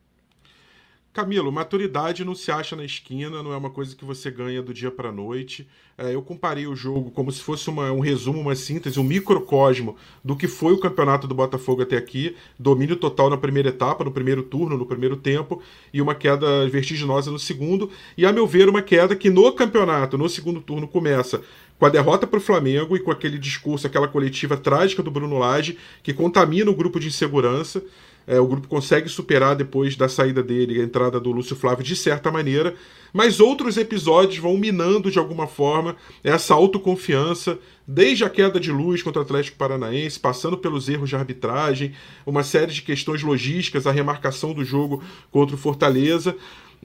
[1.15, 4.75] Camilo, maturidade não se acha na esquina, não é uma coisa que você ganha do
[4.75, 5.65] dia para noite.
[5.97, 9.97] É, eu comparei o jogo como se fosse uma, um resumo, uma síntese, um microcosmo
[10.25, 12.35] do que foi o campeonato do Botafogo até aqui.
[12.59, 17.31] Domínio total na primeira etapa, no primeiro turno, no primeiro tempo, e uma queda vertiginosa
[17.31, 17.93] no segundo.
[18.19, 21.43] E, a meu ver, uma queda que no campeonato, no segundo turno, começa
[21.79, 25.39] com a derrota para o Flamengo e com aquele discurso, aquela coletiva trágica do Bruno
[25.39, 27.85] Lage, que contamina o grupo de insegurança.
[28.27, 31.95] É, o grupo consegue superar depois da saída dele, a entrada do Lúcio Flávio, de
[31.95, 32.75] certa maneira,
[33.13, 39.03] mas outros episódios vão minando de alguma forma essa autoconfiança, desde a queda de luz
[39.03, 41.93] contra o Atlético Paranaense, passando pelos erros de arbitragem,
[42.27, 46.35] uma série de questões logísticas, a remarcação do jogo contra o Fortaleza.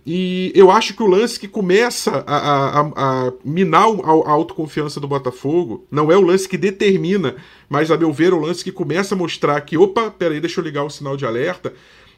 [0.05, 5.07] E eu acho que o lance que começa a, a, a minar a, autoconfiança do
[5.07, 7.35] Botafogo não é o lance que determina,
[7.67, 10.63] mas, a meu ver, o lance que começa a mostrar que, opa, peraí, deixa eu
[10.63, 11.73] ligar o sinal de alerta,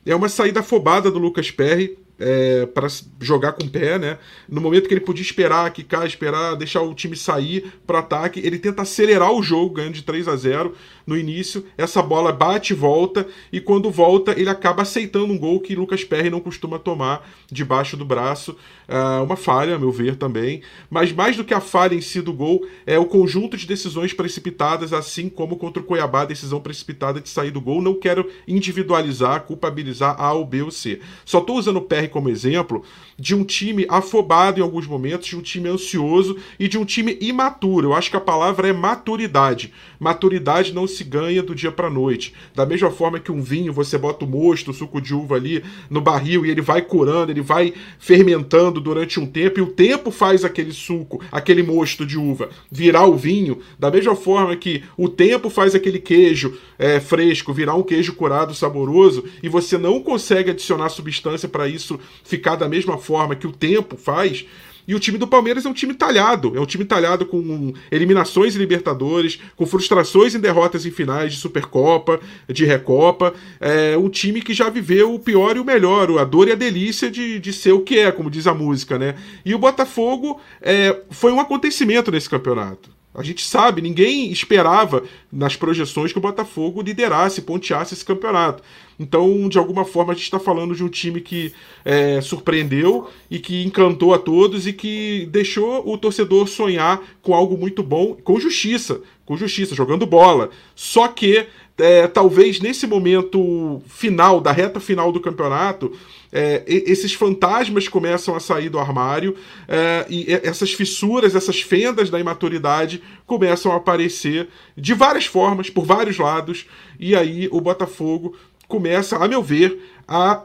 [0.06, 2.88] é uma saída afobada do Lucas Perry é, para
[3.20, 4.18] jogar com o pé, né?
[4.48, 8.60] No momento que ele podia esperar, quicar, esperar, deixar o time sair para ataque, ele
[8.60, 10.74] tenta acelerar o jogo, ganhando de 3 a 0
[11.06, 11.66] no início.
[11.78, 16.04] Essa bola bate e volta, e quando volta, ele acaba aceitando um gol que Lucas
[16.04, 18.56] Perry não costuma tomar debaixo do braço.
[18.88, 20.62] É uma falha, a meu ver, também.
[20.90, 24.14] Mas mais do que a falha em si do gol, é o conjunto de decisões
[24.14, 27.82] precipitadas, assim como contra o Cuiabá, a decisão precipitada de sair do gol.
[27.82, 31.00] Não quero individualizar, culpabilizar A ou B ou C.
[31.24, 32.84] Só estou usando o Perry como exemplo
[33.18, 37.18] de um time afobado em alguns momentos, de um time ansioso e de um time
[37.22, 37.90] imaturo.
[37.90, 39.72] Eu acho que a palavra é maturidade.
[40.00, 42.34] Maturidade não se ganha do dia para noite.
[42.56, 45.64] Da mesma forma que um vinho, você bota o mosto, o suco de uva ali
[45.90, 50.12] no barril e ele vai curando, ele vai fermentando durante um tempo e o tempo
[50.12, 53.60] faz aquele suco, aquele mosto de uva virar o vinho.
[53.80, 58.54] Da mesma forma que o tempo faz aquele queijo é, fresco virar um queijo curado
[58.54, 63.52] saboroso e você não consegue adicionar substância para isso ficar da mesma forma que o
[63.52, 64.46] tempo faz.
[64.88, 66.56] E o time do Palmeiras é um time talhado.
[66.56, 71.40] É um time talhado com eliminações em Libertadores, com frustrações em derrotas em finais de
[71.40, 73.34] Supercopa, de Recopa.
[73.60, 76.56] É um time que já viveu o pior e o melhor, a dor e a
[76.56, 79.16] delícia de, de ser o que é, como diz a música, né?
[79.46, 83.01] E o Botafogo é, foi um acontecimento nesse campeonato.
[83.14, 88.64] A gente sabe, ninguém esperava nas projeções que o Botafogo liderasse, ponteasse esse campeonato.
[88.98, 93.40] Então, de alguma forma, a gente está falando de um time que é, surpreendeu e
[93.40, 98.40] que encantou a todos e que deixou o torcedor sonhar com algo muito bom, com
[98.40, 100.50] justiça, com justiça, jogando bola.
[100.74, 101.48] Só que,
[101.82, 105.92] é, talvez nesse momento final, da reta final do campeonato,
[106.32, 109.36] é, esses fantasmas começam a sair do armário
[109.68, 115.86] é, e essas fissuras, essas fendas da imaturidade começam a aparecer de várias formas, por
[115.86, 116.66] vários lados,
[117.00, 118.36] e aí o Botafogo
[118.68, 120.44] começa, a meu ver, a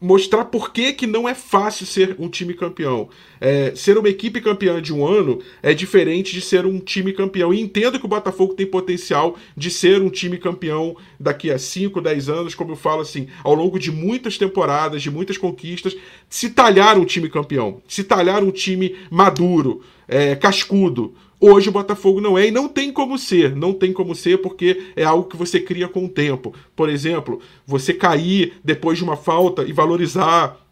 [0.00, 3.08] mostrar por que, que não é fácil ser um time campeão.
[3.40, 7.52] É, ser uma equipe campeã de um ano é diferente de ser um time campeão.
[7.52, 12.00] E entendo que o Botafogo tem potencial de ser um time campeão daqui a 5,
[12.00, 15.96] 10 anos, como eu falo assim, ao longo de muitas temporadas, de muitas conquistas,
[16.28, 21.14] se talhar um time campeão, se talhar um time maduro, é, cascudo.
[21.38, 23.54] Hoje o Botafogo não é e não tem como ser.
[23.54, 26.54] Não tem como ser porque é algo que você cria com o tempo.
[26.74, 30.66] Por exemplo, você cair depois de uma falta e valorizar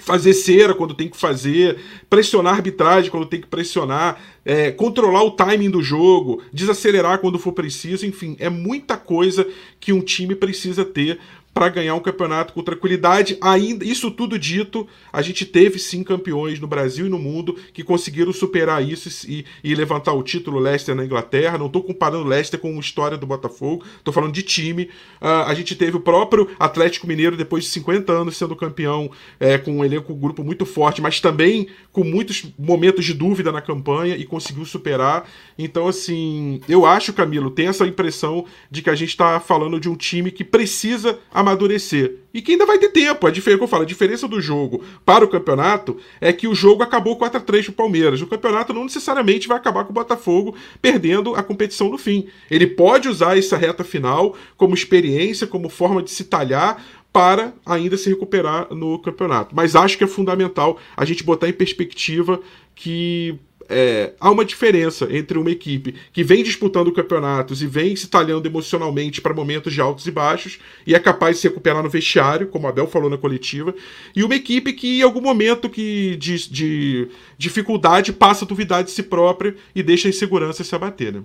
[0.00, 1.78] fazer cera quando tem que fazer,
[2.08, 7.38] pressionar a arbitragem quando tem que pressionar, é, controlar o timing do jogo, desacelerar quando
[7.38, 9.46] for preciso, enfim, é muita coisa
[9.80, 11.18] que um time precisa ter
[11.52, 13.36] para ganhar um campeonato com tranquilidade.
[13.40, 17.82] Ainda isso tudo dito, a gente teve sim campeões no Brasil e no mundo que
[17.82, 21.58] conseguiram superar isso e, e levantar o título Leicester na Inglaterra.
[21.58, 24.84] Não estou comparando Leicester com a história do Botafogo, estou falando de time.
[25.20, 29.58] Uh, a gente teve o próprio Atlético Mineiro depois de 50 anos sendo campeão é,
[29.58, 33.60] com um elenco, um grupo muito forte, mas também com muitos momentos de dúvida na
[33.60, 35.28] campanha e conseguiu superar.
[35.58, 39.88] Então, assim, eu acho, Camilo, tem essa impressão de que a gente está falando de
[39.88, 42.16] um time que precisa amadurecer.
[42.34, 43.26] E que ainda vai ter tempo.
[43.26, 46.82] A diferença, eu falo, a diferença do jogo para o campeonato é que o jogo
[46.82, 48.20] acabou 4 a 3 para o Palmeiras.
[48.20, 52.26] O campeonato não necessariamente vai acabar com o Botafogo perdendo a competição no fim.
[52.50, 57.96] Ele pode usar essa reta final como experiência, como forma de se talhar, para ainda
[57.96, 59.54] se recuperar no campeonato.
[59.54, 62.40] Mas acho que é fundamental a gente botar em perspectiva
[62.74, 68.08] que é, há uma diferença entre uma equipe que vem disputando campeonatos e vem se
[68.08, 71.90] talhando emocionalmente para momentos de altos e baixos e é capaz de se recuperar no
[71.90, 73.74] vestiário, como Abel falou na coletiva,
[74.16, 78.90] e uma equipe que em algum momento que de, de dificuldade passa a duvidar de
[78.90, 81.12] si própria e deixa a insegurança se abater.
[81.12, 81.22] Né?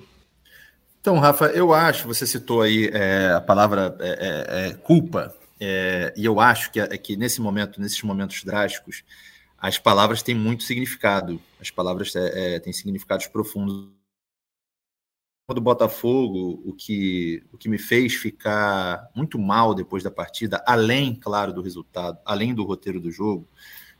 [1.00, 6.14] Então, Rafa, eu acho, você citou aí é, a palavra é, é, é culpa, é,
[6.18, 9.04] e eu acho que, que nesse momento, nesses momentos drásticos,
[9.64, 11.40] as palavras têm muito significado.
[11.58, 13.90] As palavras é, é, têm significados profundos.
[15.50, 21.16] Do Botafogo, o que, o que me fez ficar muito mal depois da partida, além,
[21.16, 23.48] claro, do resultado, além do roteiro do jogo,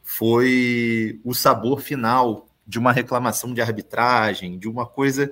[0.02, 5.32] foi o sabor final de uma reclamação de arbitragem, de uma coisa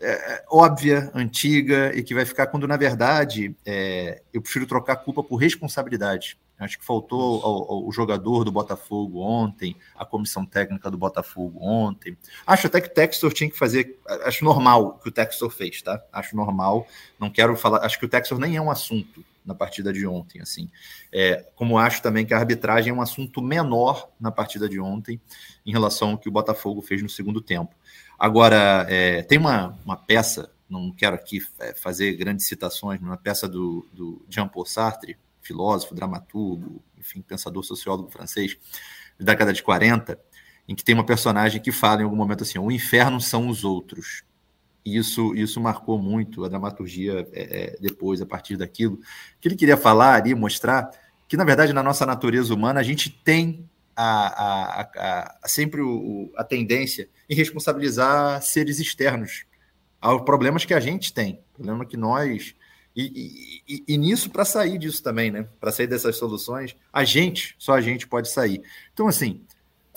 [0.00, 5.22] é, óbvia, antiga e que vai ficar quando, na verdade, é, eu prefiro trocar culpa
[5.22, 6.38] por responsabilidade.
[6.58, 11.58] Acho que faltou ao, ao, o jogador do Botafogo ontem, a comissão técnica do Botafogo
[11.60, 12.16] ontem.
[12.46, 13.98] Acho até que o Textor tinha que fazer.
[14.24, 16.02] Acho normal o que o Textor fez, tá?
[16.12, 16.86] Acho normal.
[17.18, 17.84] Não quero falar.
[17.84, 20.70] Acho que o Textor nem é um assunto na partida de ontem, assim.
[21.10, 25.20] É, como acho também que a arbitragem é um assunto menor na partida de ontem
[25.66, 27.74] em relação ao que o Botafogo fez no segundo tempo.
[28.18, 33.48] Agora, é, tem uma, uma peça, não quero aqui é, fazer grandes citações, uma peça
[33.48, 38.56] do, do Jean-Paul Sartre, filósofo, dramaturgo, enfim, pensador sociólogo francês,
[39.18, 40.18] da década de 40,
[40.68, 43.64] em que tem uma personagem que fala em algum momento assim: o inferno são os
[43.64, 44.22] outros.
[44.84, 48.98] E isso, isso marcou muito a dramaturgia é, é, depois, a partir daquilo.
[49.40, 50.90] que ele queria falar e mostrar
[51.28, 56.32] que, na verdade, na nossa natureza humana, a gente tem a, a, a, sempre o,
[56.36, 59.44] a tendência em responsabilizar seres externos
[60.00, 62.54] aos problemas que a gente tem, problema que nós
[62.94, 65.46] e, e, e, nisso, para sair disso também, né?
[65.58, 68.62] Para sair dessas soluções, a gente, só a gente pode sair.
[68.92, 69.40] Então, assim,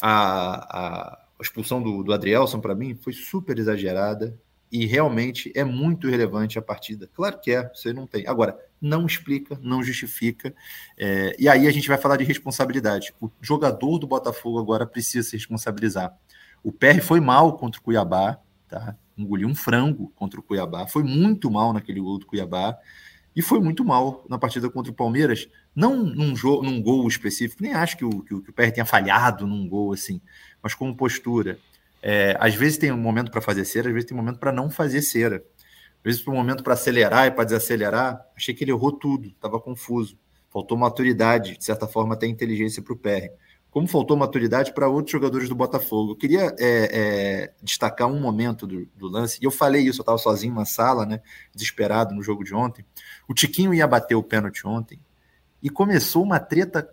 [0.01, 4.37] a, a expulsão do, do Adrielson, para mim, foi super exagerada
[4.71, 7.09] e realmente é muito relevante a partida.
[7.13, 8.25] Claro que é, você não tem.
[8.27, 10.53] Agora, não explica, não justifica.
[10.97, 13.13] É, e aí a gente vai falar de responsabilidade.
[13.21, 16.15] O jogador do Botafogo agora precisa se responsabilizar.
[16.63, 18.95] O PR foi mal contra o Cuiabá, tá?
[19.17, 22.77] Engoliu um frango contra o Cuiabá, foi muito mal naquele gol do Cuiabá
[23.35, 27.61] e foi muito mal na partida contra o Palmeiras, não num, jogo, num gol específico,
[27.61, 30.21] nem acho que o, que o, que o PR tenha falhado num gol assim,
[30.61, 31.59] mas como postura.
[32.01, 34.51] É, às vezes tem um momento para fazer cera, às vezes tem um momento para
[34.51, 35.37] não fazer cera.
[35.37, 38.23] Às vezes tem um momento para acelerar e para desacelerar.
[38.37, 40.17] Achei que ele errou tudo, estava confuso.
[40.51, 43.33] Faltou maturidade, de certa forma, até inteligência para o PR
[43.75, 46.13] como faltou maturidade para outros jogadores do Botafogo.
[46.13, 50.03] Eu queria é, é, destacar um momento do, do, lance, e eu falei isso, eu
[50.03, 51.19] estava sozinho na sala, né,
[51.53, 52.85] desesperado no jogo de ontem.
[53.27, 54.97] O Tiquinho ia bater o pênalti ontem
[55.61, 56.89] e começou uma treta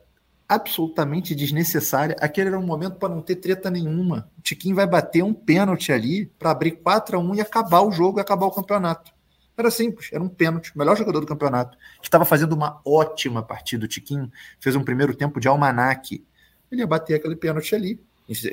[0.49, 2.17] absolutamente desnecessária.
[2.21, 4.29] Aquele era um momento para não ter treta nenhuma.
[4.37, 7.93] O Tiquinho vai bater um pênalti ali para abrir 4 a 1 e acabar o
[7.93, 9.13] jogo e acabar o campeonato.
[9.57, 11.79] Era simples, era um pênalti, o melhor jogador do campeonato.
[12.03, 13.85] Estava fazendo uma ótima partida.
[13.85, 16.25] O Tiquinho fez um primeiro tempo de almanaque
[16.75, 18.01] ele ia bater aquele pênalti ali.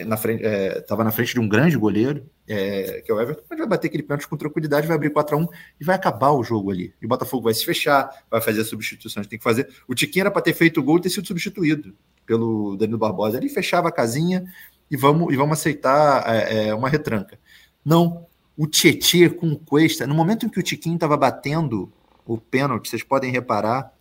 [0.05, 3.59] Na frente, é, na frente de um grande goleiro, é, que é o Everton, mas
[3.59, 5.47] vai bater aquele pênalti com tranquilidade, vai abrir 4 a 1
[5.79, 6.93] e vai acabar o jogo ali.
[7.01, 9.69] E o Botafogo vai se fechar, vai fazer as substituições que tem que fazer.
[9.87, 13.37] O Tiquinho era para ter feito o gol e ter sido substituído pelo Danilo Barbosa.
[13.37, 14.43] Ele fechava a casinha
[14.89, 17.39] e vamos, e vamos aceitar é, é uma retranca.
[17.85, 18.25] Não,
[18.57, 21.89] o Tietê com o Cuesta, no momento em que o Tiquinho estava batendo
[22.25, 23.93] o pênalti, vocês podem reparar,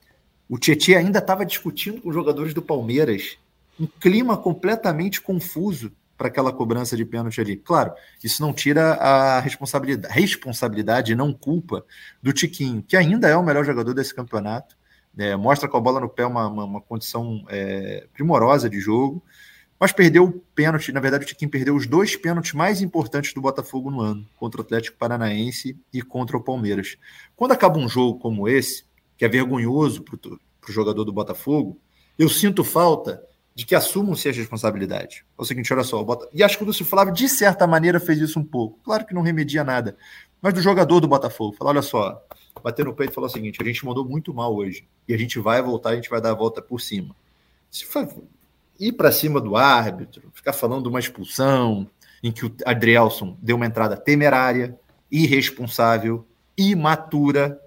[0.49, 3.39] o Tietê ainda estava discutindo com os jogadores do Palmeiras
[3.79, 7.57] um clima completamente confuso para aquela cobrança de pênalti ali.
[7.57, 11.85] Claro, isso não tira a responsabilidade, responsabilidade não culpa
[12.21, 14.77] do Tiquinho, que ainda é o melhor jogador desse campeonato.
[15.17, 19.23] É, mostra com a bola no pé uma, uma, uma condição é, primorosa de jogo,
[19.79, 20.93] mas perdeu o pênalti.
[20.93, 24.61] Na verdade, o Tiquinho perdeu os dois pênaltis mais importantes do Botafogo no ano, contra
[24.61, 26.97] o Atlético Paranaense e contra o Palmeiras.
[27.37, 28.85] Quando acaba um jogo como esse,
[29.17, 31.81] que é vergonhoso para o jogador do Botafogo,
[32.19, 33.23] eu sinto falta
[33.59, 35.25] de que assumam-se as responsabilidades.
[35.37, 36.29] É o seguinte, olha só, bota...
[36.33, 38.79] e acho que o Lúcio Flávio, de certa maneira, fez isso um pouco.
[38.85, 39.97] Claro que não remedia nada,
[40.41, 42.25] mas do jogador do Botafogo, falou, olha só,
[42.63, 45.19] bater no peito e falou o seguinte, a gente mandou muito mal hoje, e a
[45.19, 47.17] gente vai voltar, a gente vai dar a volta por cima.
[47.69, 48.09] Se for
[48.79, 51.91] ir para cima do árbitro, ficar falando de uma expulsão,
[52.23, 54.79] em que o Adrielson deu uma entrada temerária,
[55.11, 56.25] irresponsável,
[56.57, 57.61] imatura,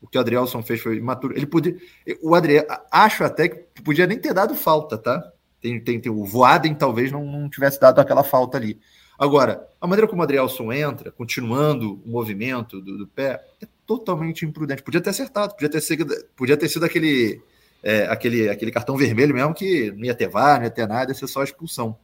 [0.00, 1.36] o que o Adrielson fez foi imaturo.
[1.36, 1.76] Ele podia.
[2.22, 5.32] O Adriel, acho até que podia nem ter dado falta, tá?
[5.60, 8.78] Tem, tem, tem o Voaden talvez não, não tivesse dado aquela falta ali.
[9.18, 14.46] Agora, a maneira como o Adrielson entra, continuando o movimento do, do, pé, é totalmente
[14.46, 14.82] imprudente.
[14.82, 17.42] Podia ter acertado, podia ter sido, podia ter sido aquele
[17.82, 21.10] é, aquele, aquele cartão vermelho mesmo que não ia ter VAR, não ia ter nada,
[21.10, 21.96] ia ser só expulsão.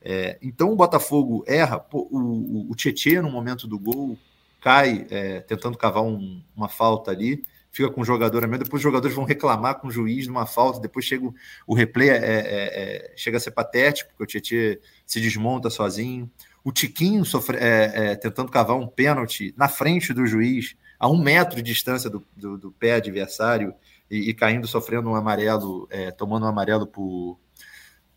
[0.00, 4.18] É, então o Botafogo erra, pô, o, o, Tietchan no momento do gol
[4.62, 8.82] cai é, tentando cavar um, uma falta ali, fica com o jogador meio, depois os
[8.82, 11.28] jogadores vão reclamar com o juiz numa falta, depois chega
[11.66, 16.30] o, replay, é, é, é chega a ser patético, porque o Tietchan se desmonta sozinho.
[16.62, 21.56] O Tiquinho sofre, é, tentando cavar um pênalti na frente do juiz, a um metro
[21.56, 23.74] de distância do, do, do pé adversário,
[24.08, 27.36] e, e, caindo, sofrendo um amarelo, tomando um amarelo por,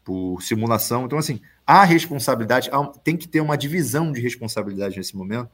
[0.03, 1.05] por simulação.
[1.05, 5.49] Então, assim, há responsabilidade, há, tem que ter uma divisão de responsabilidade nesse momento,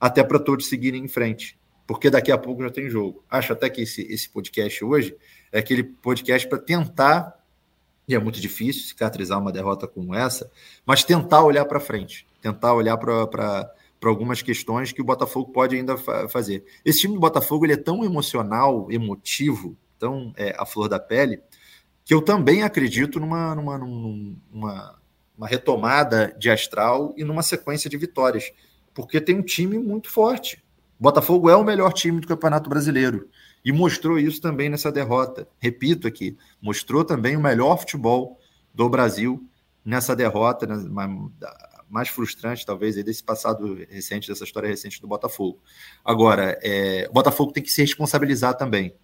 [0.00, 3.24] até para todos seguirem em frente, porque daqui a pouco já tem jogo.
[3.28, 5.16] Acho até que esse, esse podcast hoje
[5.50, 7.34] é aquele podcast para tentar,
[8.06, 10.50] e é muito difícil cicatrizar uma derrota como essa,
[10.84, 13.70] mas tentar olhar para frente, tentar olhar para
[14.04, 16.64] algumas questões que o Botafogo pode ainda fa fazer.
[16.84, 21.40] Esse time do Botafogo ele é tão emocional, emotivo, tão é, à flor da pele,
[22.04, 24.98] que eu também acredito numa, numa, numa,
[25.36, 28.50] uma retomada de astral e numa sequência de vitórias,
[28.98, 30.60] porque tem um time muito forte.
[30.98, 33.30] O Botafogo é o melhor time do Campeonato Brasileiro
[33.64, 35.46] e mostrou isso também nessa derrota.
[35.60, 38.40] Repito aqui, mostrou também o melhor futebol
[38.74, 39.48] do Brasil
[39.84, 40.84] nessa derrota, né,
[41.88, 45.62] mais frustrante talvez desse passado recente, dessa história recente do Botafogo.
[46.04, 48.96] Agora, é, o Botafogo tem que se responsabilizar também.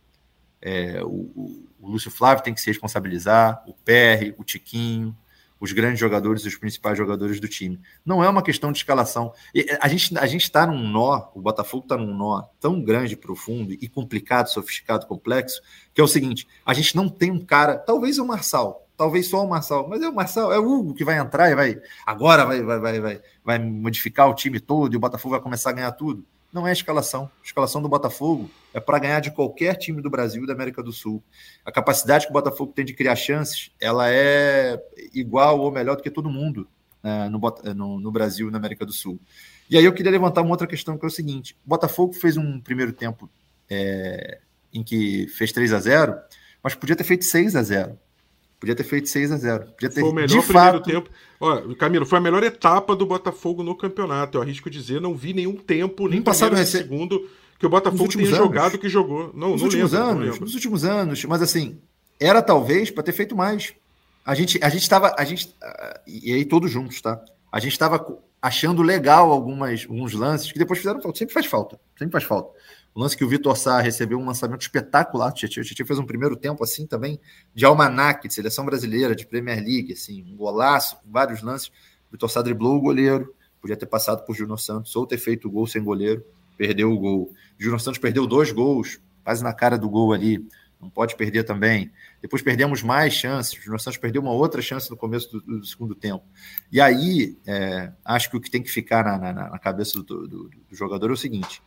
[0.60, 5.16] É, o, o Lúcio Flávio tem que se responsabilizar, o PR, o Tiquinho,
[5.60, 7.80] os grandes jogadores, os principais jogadores do time.
[8.04, 9.32] Não é uma questão de escalação.
[9.54, 13.72] Eh, a gente a está num nó, o Botafogo está num nó tão grande, profundo
[13.72, 15.60] e complicado, sofisticado, complexo,
[15.92, 19.44] que é o seguinte: a gente não tem um cara, talvez o Marçal, talvez só
[19.44, 22.44] o Marçal, mas é o Marçal, é o Hugo que vai entrar e vai agora
[22.44, 25.74] vai vai vai vai, vai modificar o time todo e o Botafogo vai começar a
[25.74, 26.24] ganhar tudo
[26.54, 27.28] não é a escalação.
[27.42, 30.82] A escalação do Botafogo é para ganhar de qualquer time do Brasil e da América
[30.82, 31.22] do Sul.
[31.64, 34.82] A capacidade que o Botafogo tem de criar chances, ela é
[35.14, 36.66] igual ou melhor do que todo mundo
[37.00, 37.40] né, no,
[37.72, 39.20] no, no, Brasil e na América do Sul.
[39.70, 42.36] E aí eu queria levantar uma outra questão que é o seguinte: o Botafogo fez
[42.36, 43.30] um primeiro tempo
[43.70, 44.40] é,
[44.72, 46.18] em que fez 3 a 0
[46.60, 47.98] mas podia ter feito 6 a 0
[48.64, 50.90] Podia ter feito 6 a 0 Podia ter, foi o melhor de primeiro fato...
[50.90, 51.10] tempo.
[51.38, 54.38] Olha, Camilo, foi a melhor etapa do Botafogo no campeonato.
[54.38, 58.24] Eu arrisco dizer, não vi nenhum tempo, nem passado nem segundo, que o Botafogo tenha
[58.24, 58.38] anos.
[58.38, 59.30] jogado que jogou.
[59.34, 61.78] Não, nos não últimos lembro, anos, não nos últimos anos, mas assim,
[62.18, 63.74] era talvez para ter feito mais.
[64.24, 65.54] A gente, a gente estava, a gente,
[66.06, 67.22] e aí todos juntos, tá?
[67.52, 71.18] A gente estava achando legal algumas, alguns lances que depois fizeram falta.
[71.18, 72.50] Sempre faz falta, sempre faz falta.
[72.94, 75.62] O lance que o Vitor Sá recebeu um lançamento espetacular do Tietchan.
[75.62, 77.18] O Tietchan fez um primeiro tempo assim também,
[77.52, 81.68] de almanac, de seleção brasileira, de Premier League, assim, um golaço, vários lances.
[82.08, 85.48] O Vitor Sá driblou o goleiro, podia ter passado por Júnior Santos ou ter feito
[85.48, 86.24] o gol sem goleiro,
[86.56, 87.32] perdeu o gol.
[87.58, 90.46] O Júnior Santos perdeu dois gols, quase na cara do gol ali,
[90.80, 91.90] não pode perder também.
[92.22, 95.66] Depois perdemos mais chances, o Júnior Santos perdeu uma outra chance no começo do, do
[95.66, 96.24] segundo tempo.
[96.70, 100.28] E aí, é, acho que o que tem que ficar na, na, na cabeça do,
[100.28, 101.60] do, do jogador é o seguinte: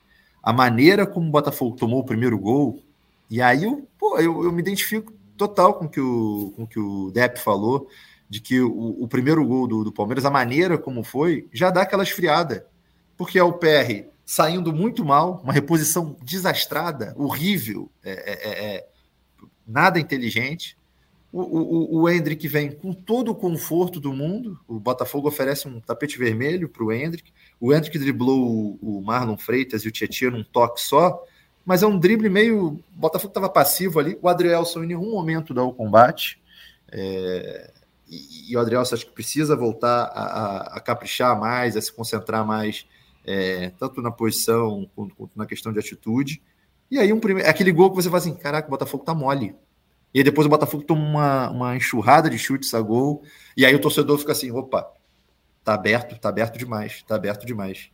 [0.47, 2.81] a maneira como o Botafogo tomou o primeiro gol,
[3.29, 7.11] e aí eu, pô, eu, eu me identifico total com que o, com que o
[7.11, 7.89] Depp falou,
[8.29, 11.81] de que o, o primeiro gol do, do, Palmeiras, a maneira como foi, já dá
[11.81, 12.65] aquela esfriada.
[13.17, 18.87] Porque é o PR saindo muito mal, uma reposição desastrada, horrível, é, é, é, é
[19.67, 20.77] nada inteligente.
[21.29, 24.57] O, o, o Hendrick vem com todo o conforto do mundo.
[24.65, 27.33] O Botafogo oferece um tapete vermelho para o Hendrick.
[27.59, 31.23] O Hendrick driblou o Marlon Freitas e o Tietchan num toque só,
[31.65, 32.67] mas é um drible meio.
[32.67, 34.17] O Botafogo estava passivo ali.
[34.21, 36.39] O Adrielson em nenhum momento dá o combate.
[36.91, 37.71] É...
[38.09, 41.91] E, e, o Adrielson acho que precisa voltar a, a, a caprichar mais, a se
[41.91, 42.87] concentrar mais,
[43.25, 46.41] é, tanto na posição quanto, quanto, na questão de atitude.
[46.89, 47.41] E aí, um prime...
[47.41, 49.53] aquele gol que você fala assim: caraca, o Botafogo tá mole.
[50.13, 53.23] E aí depois o Botafogo toma uma, uma enxurrada de chutes a gol.
[53.57, 54.89] E aí o torcedor fica assim: opa,
[55.67, 57.89] tá aberto, tá aberto demais, tá aberto demais.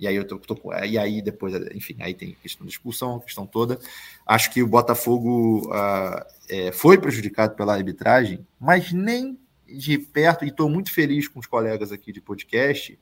[0.00, 3.46] E aí eu tô, tô e aí depois, enfim, aí tem questão da expulsão, questão
[3.46, 3.78] toda.
[4.24, 10.48] Acho que o Botafogo uh, é, foi prejudicado pela arbitragem, mas nem de perto, e
[10.48, 12.98] estou muito feliz com os colegas aqui de podcast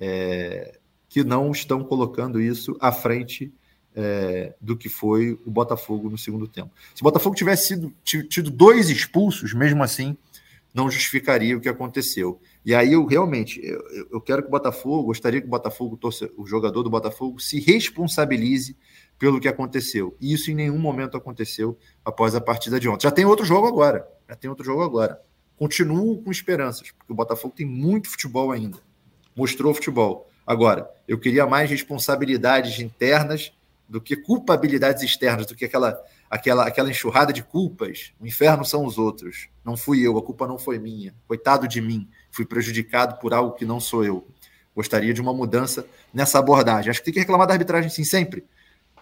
[0.00, 0.76] é,
[1.08, 3.52] que não estão colocando isso à frente
[3.94, 6.72] é, do que foi o Botafogo no segundo tempo.
[6.96, 10.16] Se o Botafogo tivesse sido, tido dois expulsos, mesmo assim,
[10.74, 12.40] não justificaria o que aconteceu.
[12.68, 15.98] E aí eu realmente eu, eu quero que o Botafogo, gostaria que o Botafogo,
[16.36, 18.76] o jogador do Botafogo, se responsabilize
[19.18, 20.14] pelo que aconteceu.
[20.20, 23.04] E isso em nenhum momento aconteceu após a partida de ontem.
[23.04, 24.06] Já tem outro jogo agora.
[24.28, 25.18] Já tem outro jogo agora.
[25.56, 28.76] Continuo com esperanças, porque o Botafogo tem muito futebol ainda.
[29.34, 30.28] Mostrou futebol.
[30.46, 33.50] Agora, eu queria mais responsabilidades internas
[33.88, 35.98] do que culpabilidades externas, do que aquela
[36.30, 38.12] aquela, aquela enxurrada de culpas.
[38.20, 39.48] O inferno são os outros.
[39.64, 41.14] Não fui eu, a culpa não foi minha.
[41.26, 42.08] Coitado de mim,
[42.38, 44.24] fui prejudicado por algo que não sou eu.
[44.74, 45.84] Gostaria de uma mudança
[46.14, 46.88] nessa abordagem.
[46.88, 48.44] Acho que tem que reclamar da arbitragem sim, sempre.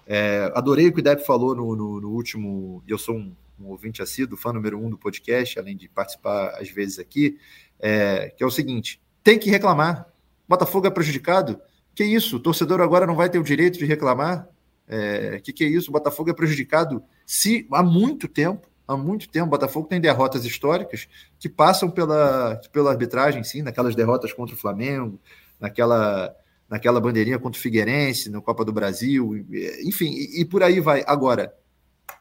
[0.07, 2.82] É, adorei o que o Depp falou no, no, no último.
[2.89, 6.70] Eu sou um, um, ouvinte assíduo, fã número um do podcast, além de participar às
[6.70, 7.39] vezes aqui,
[7.78, 10.09] é, que é o seguinte: tem que reclamar.
[10.49, 11.61] Botafogo é prejudicado?
[11.95, 12.37] Que isso?
[12.37, 14.49] O torcedor agora não vai ter o direito de reclamar?
[14.89, 15.91] É, que que é isso?
[15.91, 19.47] O Botafogo é prejudicado se há muito tempo, há muito tempo.
[19.47, 21.09] O Botafogo tem derrotas históricas
[21.39, 25.18] que passam pela, pela arbitragem, sim, naquelas derrotas contra o Flamengo,
[25.61, 26.34] naquela,
[26.68, 29.45] naquela bandeirinha contra o Figueirense, na Copa do Brasil,
[29.84, 31.05] enfim, e, e por aí vai.
[31.07, 31.55] Agora,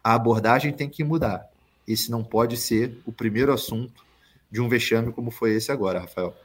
[0.04, 1.48] a abordagem tem que mudar.
[1.88, 4.04] Esse não pode ser o primeiro assunto
[4.50, 6.36] de um vexame como foi esse agora, Rafael.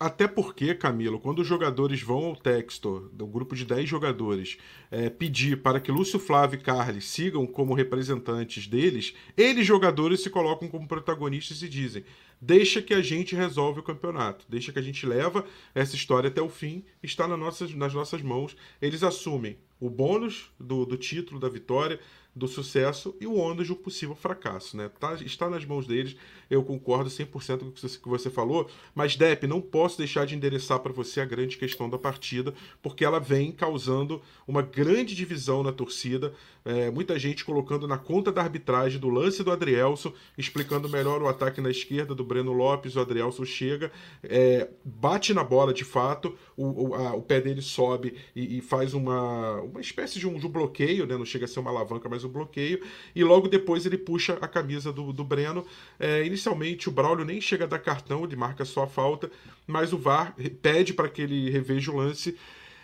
[0.00, 4.56] Até porque, Camilo, quando os jogadores vão ao texto, do grupo de 10 jogadores,
[4.92, 10.30] é, pedir para que Lúcio Flávio e Carly sigam como representantes deles, eles, jogadores, se
[10.30, 12.04] colocam como protagonistas e dizem:
[12.40, 15.44] deixa que a gente resolve o campeonato, deixa que a gente leva
[15.74, 18.56] essa história até o fim, está nas nossas, nas nossas mãos.
[18.80, 21.98] Eles assumem o bônus do, do título, da vitória,
[22.34, 24.76] do sucesso e o ônus de um possível fracasso.
[24.76, 24.88] Né?
[25.00, 26.16] Tá, está nas mãos deles,
[26.50, 30.78] eu concordo 100% com o que você falou, mas Depp, não posso deixar de endereçar
[30.80, 35.72] para você a grande questão da partida, porque ela vem causando uma grande divisão na
[35.72, 36.32] torcida,
[36.64, 41.28] é, muita gente colocando na conta da arbitragem do lance do Adrielson, explicando melhor o
[41.28, 43.90] ataque na esquerda do Breno Lopes, o Adrielson chega,
[44.22, 48.60] é, bate na bola de fato, o, o, a, o pé dele sobe e, e,
[48.60, 51.16] faz uma, uma espécie de um, de um bloqueio, né?
[51.16, 52.82] não chega a ser uma alavanca, mas um bloqueio,
[53.14, 55.64] e logo depois ele puxa a camisa do, do Breno.
[55.98, 59.30] É, inicialmente o Braulio nem chega a dar cartão, ele marca só a falta,
[59.66, 62.36] mas o VAR pede para que ele reveja o lance.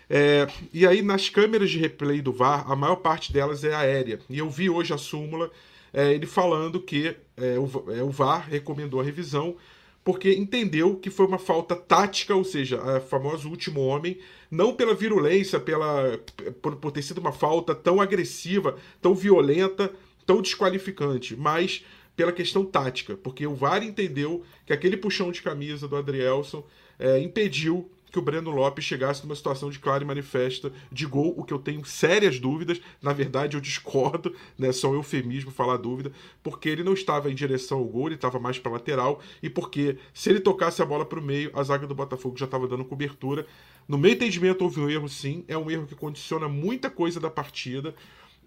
[0.09, 4.19] É, e aí, nas câmeras de replay do VAR, a maior parte delas é aérea.
[4.29, 5.49] E eu vi hoje a súmula,
[5.93, 9.55] é, ele falando que é, o, é, o VAR recomendou a revisão
[10.03, 14.19] porque entendeu que foi uma falta tática, ou seja, a famosa último homem,
[14.51, 16.19] não pela virulência, pela
[16.61, 19.91] por, por ter sido uma falta tão agressiva, tão violenta,
[20.23, 21.83] tão desqualificante, mas
[22.15, 26.65] pela questão tática, porque o VAR entendeu que aquele puxão de camisa do Adrielson
[26.97, 31.33] é, impediu que o Breno Lopes chegasse numa situação de clara e manifesta de gol,
[31.35, 32.79] o que eu tenho sérias dúvidas.
[33.01, 34.71] Na verdade, eu discordo, né?
[34.71, 38.39] Só um eufemismo falar dúvida, porque ele não estava em direção ao gol, ele estava
[38.39, 41.85] mais para lateral, e porque se ele tocasse a bola para o meio, a zaga
[41.85, 43.45] do Botafogo já estava dando cobertura.
[43.85, 45.43] No meu entendimento, houve um erro, sim.
[45.45, 47.93] É um erro que condiciona muita coisa da partida.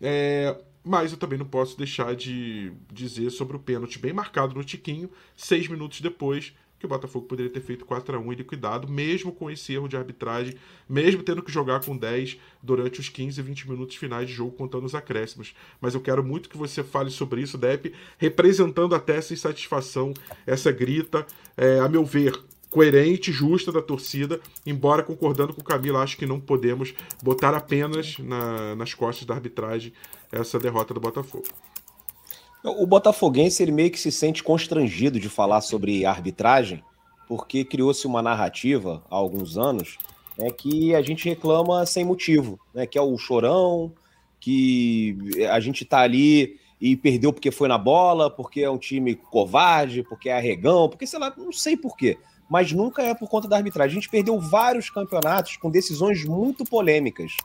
[0.00, 0.56] É,
[0.88, 5.10] mas eu também não posso deixar de dizer sobre o pênalti bem marcado no Tiquinho,
[5.36, 9.30] seis minutos depois, que o Botafogo poderia ter feito 4 a 1 e liquidado, mesmo
[9.30, 10.54] com esse erro de arbitragem,
[10.88, 14.52] mesmo tendo que jogar com 10 durante os 15 e 20 minutos finais de jogo,
[14.52, 15.54] contando os acréscimos.
[15.78, 20.14] Mas eu quero muito que você fale sobre isso, Depp, representando até essa insatisfação,
[20.46, 22.32] essa grita, é, a meu ver,
[22.70, 28.18] coerente, justa da torcida, embora concordando com o Camilo, acho que não podemos botar apenas
[28.18, 29.92] na, nas costas da arbitragem
[30.30, 31.46] essa derrota do Botafogo.
[32.62, 36.82] O botafoguense ele meio que se sente constrangido de falar sobre arbitragem,
[37.26, 39.96] porque criou-se uma narrativa há alguns anos
[40.38, 42.86] é que a gente reclama sem motivo, né?
[42.86, 43.92] Que é o chorão,
[44.38, 45.16] que
[45.50, 50.04] a gente tá ali e perdeu porque foi na bola, porque é um time covarde,
[50.04, 52.16] porque é arregão, porque sei lá, não sei por quê.
[52.48, 53.92] Mas nunca é por conta da arbitragem.
[53.92, 57.36] A gente perdeu vários campeonatos com decisões muito polêmicas.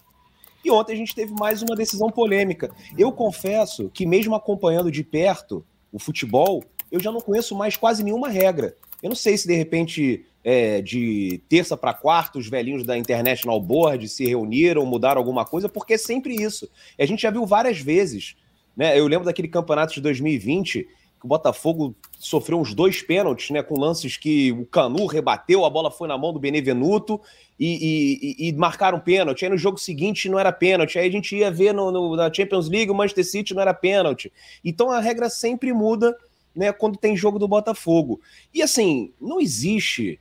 [0.64, 2.72] E ontem a gente teve mais uma decisão polêmica.
[2.98, 8.04] Eu confesso que, mesmo acompanhando de perto o futebol, eu já não conheço mais quase
[8.04, 8.76] nenhuma regra.
[9.02, 13.60] Eu não sei se de repente é, de terça para quarta os velhinhos da International
[13.60, 16.70] Board se reuniram, mudaram alguma coisa, porque é sempre isso.
[16.98, 18.36] A gente já viu várias vezes.
[18.76, 18.98] Né?
[18.98, 23.64] Eu lembro daquele campeonato de 2020 que o Botafogo sofreu uns dois pênaltis, né?
[23.64, 27.20] Com lances que o Canu rebateu, a bola foi na mão do Benevenuto
[27.60, 29.46] e, e, e marcaram pênalti.
[29.46, 31.00] Aí no jogo seguinte não era pênalti.
[31.00, 33.74] Aí a gente ia ver no, no, na Champions League o Manchester City não era
[33.74, 34.32] pênalti.
[34.64, 36.16] Então a regra sempre muda
[36.56, 38.20] né, quando tem jogo do Botafogo.
[38.54, 40.20] E assim, não existe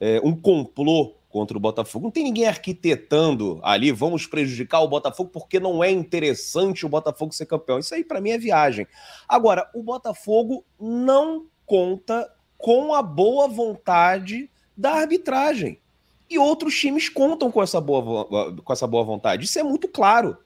[0.00, 2.04] é, um complô contra o Botafogo.
[2.04, 7.32] Não tem ninguém arquitetando ali, vamos prejudicar o Botafogo porque não é interessante o Botafogo
[7.32, 7.78] ser campeão.
[7.78, 8.86] Isso aí para mim é viagem.
[9.26, 15.80] Agora, o Botafogo não conta com a boa vontade da arbitragem.
[16.28, 19.44] E outros times contam com essa boa, com essa boa vontade.
[19.44, 20.36] Isso é muito claro.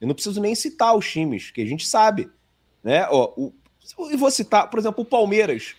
[0.00, 2.30] Eu não preciso nem citar os times, que a gente sabe.
[2.82, 3.06] Né?
[3.10, 3.54] Ó, o,
[4.10, 5.74] eu vou citar, por exemplo, o Palmeiras.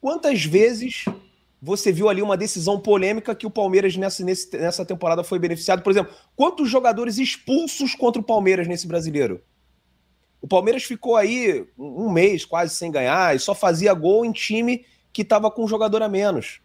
[0.00, 1.04] Quantas vezes
[1.64, 5.82] você viu ali uma decisão polêmica que o Palmeiras nessa, nessa temporada foi beneficiado.
[5.82, 9.42] Por exemplo, quantos jogadores expulsos contra o Palmeiras nesse brasileiro?
[10.42, 14.84] O Palmeiras ficou aí um mês quase sem ganhar e só fazia gol em time
[15.10, 16.60] que estava com um jogador a menos.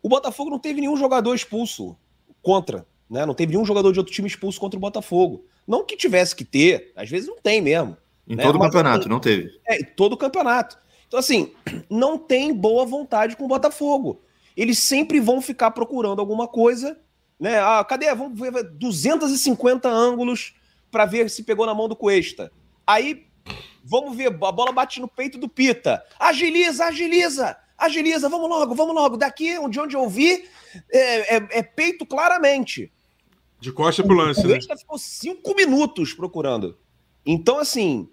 [0.00, 1.96] O Botafogo não teve nenhum jogador expulso
[2.40, 3.26] contra, né?
[3.26, 5.44] Não teve nenhum jogador de outro time expulso contra o Botafogo.
[5.66, 7.96] Não que tivesse que ter, às vezes não tem mesmo.
[8.28, 8.44] Em né?
[8.44, 9.50] todo o campeonato, não teve.
[9.66, 10.78] É, em todo o campeonato.
[11.12, 11.52] Então, assim,
[11.90, 14.22] não tem boa vontade com o Botafogo.
[14.56, 16.98] Eles sempre vão ficar procurando alguma coisa,
[17.38, 17.58] né?
[17.60, 18.12] Ah, cadê?
[18.14, 20.54] Vamos ver 250 ângulos
[20.90, 22.50] para ver se pegou na mão do Cuesta.
[22.86, 23.26] Aí,
[23.84, 26.02] vamos ver, a bola bate no peito do Pita.
[26.18, 29.18] Agiliza, agiliza, agiliza, vamos logo, vamos logo.
[29.18, 30.48] Daqui, de onde eu vi,
[30.90, 32.90] é, é, é peito claramente.
[33.60, 34.58] De costa pro lance, o né?
[34.58, 36.78] O ficou cinco minutos procurando.
[37.24, 38.08] Então, assim,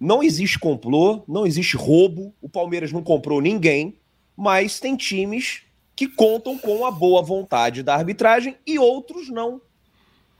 [0.00, 2.34] não existe complô, não existe roubo.
[2.40, 3.98] O Palmeiras não comprou ninguém,
[4.34, 5.62] mas tem times
[5.94, 9.60] que contam com a boa vontade da arbitragem e outros não.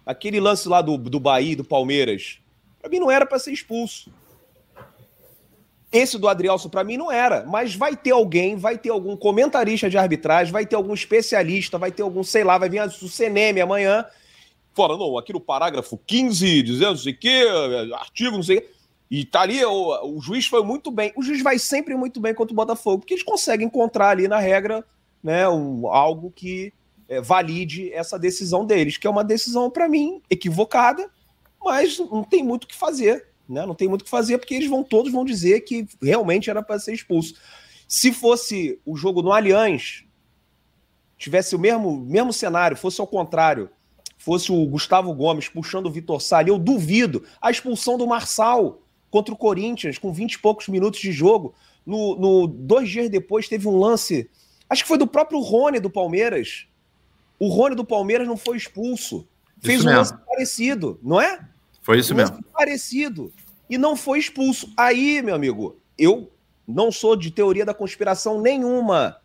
[0.07, 2.39] Aquele lance lá do, do Bahia, do Palmeiras,
[2.81, 4.11] para mim não era para ser expulso.
[5.93, 7.45] Esse do Adrielso, para mim, não era.
[7.45, 11.91] Mas vai ter alguém, vai ter algum comentarista de arbitragem, vai ter algum especialista, vai
[11.91, 14.07] ter algum, sei lá, vai vir o CNM amanhã.
[14.73, 17.45] Fora, não, aqui no parágrafo 15, dizendo não sei o quê,
[17.93, 18.80] artigo, não sei o quê.
[19.11, 21.13] E tá ali, o, o, juiz foi muito bem.
[21.17, 24.39] O juiz vai sempre muito bem contra o Botafogo, porque eles conseguem encontrar ali na
[24.39, 24.85] regra
[25.23, 26.73] né, um, algo que
[27.09, 31.11] é, valide essa decisão deles, que é uma decisão, para mim, equivocada,
[31.61, 33.27] mas não tem muito o que fazer.
[33.49, 33.67] Né?
[33.67, 36.63] Não tem muito o que fazer, porque eles vão todos vão dizer que realmente era
[36.63, 37.35] para ser expulso.
[37.89, 40.05] Se fosse o jogo no Allianz,
[41.19, 43.69] tivesse o mesmo, mesmo cenário, fosse ao contrário,
[44.17, 48.81] fosse o Gustavo Gomes puxando o Vitor Sá, eu duvido a expulsão do Marçal
[49.11, 51.55] contra o Corinthians, com 20 e poucos minutos de jogo.
[51.85, 54.31] No, no, dois dias depois teve um lance,
[54.69, 56.67] acho que foi do próprio Rony do Palmeiras,
[57.39, 59.27] o Rony do Palmeiras não foi expulso.
[59.61, 61.41] Fez isso um lance parecido, não é?
[61.81, 62.43] Foi isso um mesmo.
[62.53, 63.33] Parecido.
[63.69, 64.71] E não foi expulso.
[64.77, 66.31] Aí, meu amigo, eu
[66.69, 69.17] não sou de teoria da conspiração nenhuma.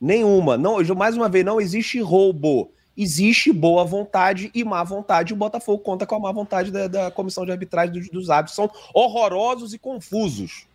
[0.00, 0.56] Nenhuma.
[0.56, 2.72] Não, mais uma vez, não existe roubo.
[3.02, 5.32] Existe boa vontade e má vontade.
[5.32, 8.54] O Botafogo conta com a má vontade da, da comissão de arbitragem dos, dos árbitros.
[8.54, 10.66] São horrorosos e confusos.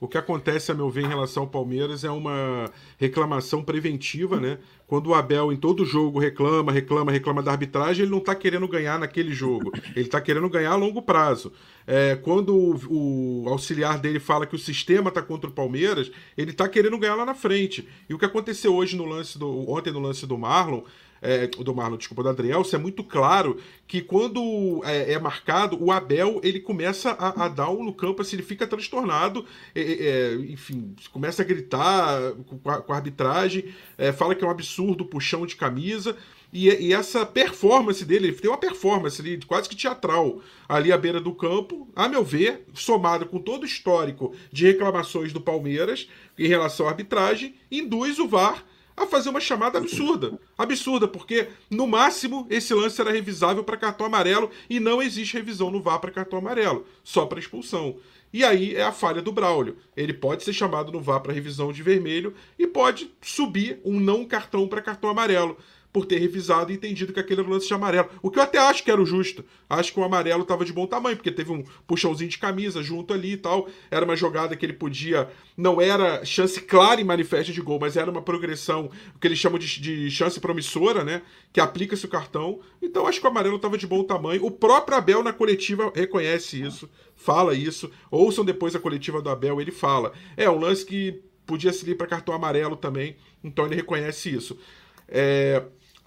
[0.00, 4.58] O que acontece, a meu ver, em relação ao Palmeiras é uma reclamação preventiva, né?
[4.88, 8.66] Quando o Abel, em todo jogo, reclama, reclama, reclama da arbitragem, ele não está querendo
[8.66, 9.70] ganhar naquele jogo.
[9.94, 11.52] Ele está querendo ganhar a longo prazo.
[11.86, 16.50] É, quando o, o, auxiliar dele fala que o sistema está contra o Palmeiras, ele
[16.50, 17.88] está querendo ganhar lá na frente.
[18.08, 19.70] E o que aconteceu hoje no lance do.
[19.70, 20.82] ontem no lance do Marlon
[21.22, 23.56] é, do Marlon, desculpa, do Adrielso, é muito claro
[23.86, 28.20] que quando é, é marcado, o Abel ele começa a, a, dar um no campo,
[28.20, 32.96] assim, ele fica transtornado, é, é, é enfim, começa a gritar com a, com a
[32.96, 36.16] arbitragem, é, fala que é um absurdo puxão de camisa.
[36.52, 40.98] E, e, essa performance dele, ele tem uma performance ali, quase que teatral ali à
[40.98, 46.10] beira do campo, a meu ver, somado com todo o histórico de reclamações do Palmeiras
[46.38, 48.66] em relação à arbitragem, induz o VAR
[48.96, 50.38] a fazer uma chamada absurda.
[50.56, 55.70] Absurda, porque no máximo esse lance era revisável para cartão amarelo e não existe revisão
[55.70, 57.96] no VAR para cartão amarelo, só para expulsão.
[58.32, 59.76] E aí é a falha do Braulio.
[59.94, 64.24] Ele pode ser chamado no VAR para revisão de vermelho e pode subir um não
[64.24, 65.56] cartão para cartão amarelo
[65.92, 68.08] por ter revisado e entendido que aquele era o lance de amarelo.
[68.22, 69.44] O que eu até acho que era o justo.
[69.68, 73.12] Acho que o amarelo estava de bom tamanho, porque teve um puxãozinho de camisa junto
[73.12, 73.68] ali e tal.
[73.90, 75.28] Era uma jogada que ele podia.
[75.54, 79.38] Não era chance clara e manifesta de gol, mas era uma progressão, o que eles
[79.38, 81.20] chamam de, de chance promissora, né?
[81.52, 82.60] Que aplica-se o cartão.
[82.80, 84.46] Então acho que o amarelo estava de bom tamanho.
[84.46, 87.90] O próprio Abel na coletiva reconhece isso, fala isso.
[88.10, 90.12] Ouçam depois a coletiva do Abel, ele fala.
[90.38, 94.58] É um lance que podia ir para cartão amarelo também, então ele reconhece isso.
[95.06, 95.62] É,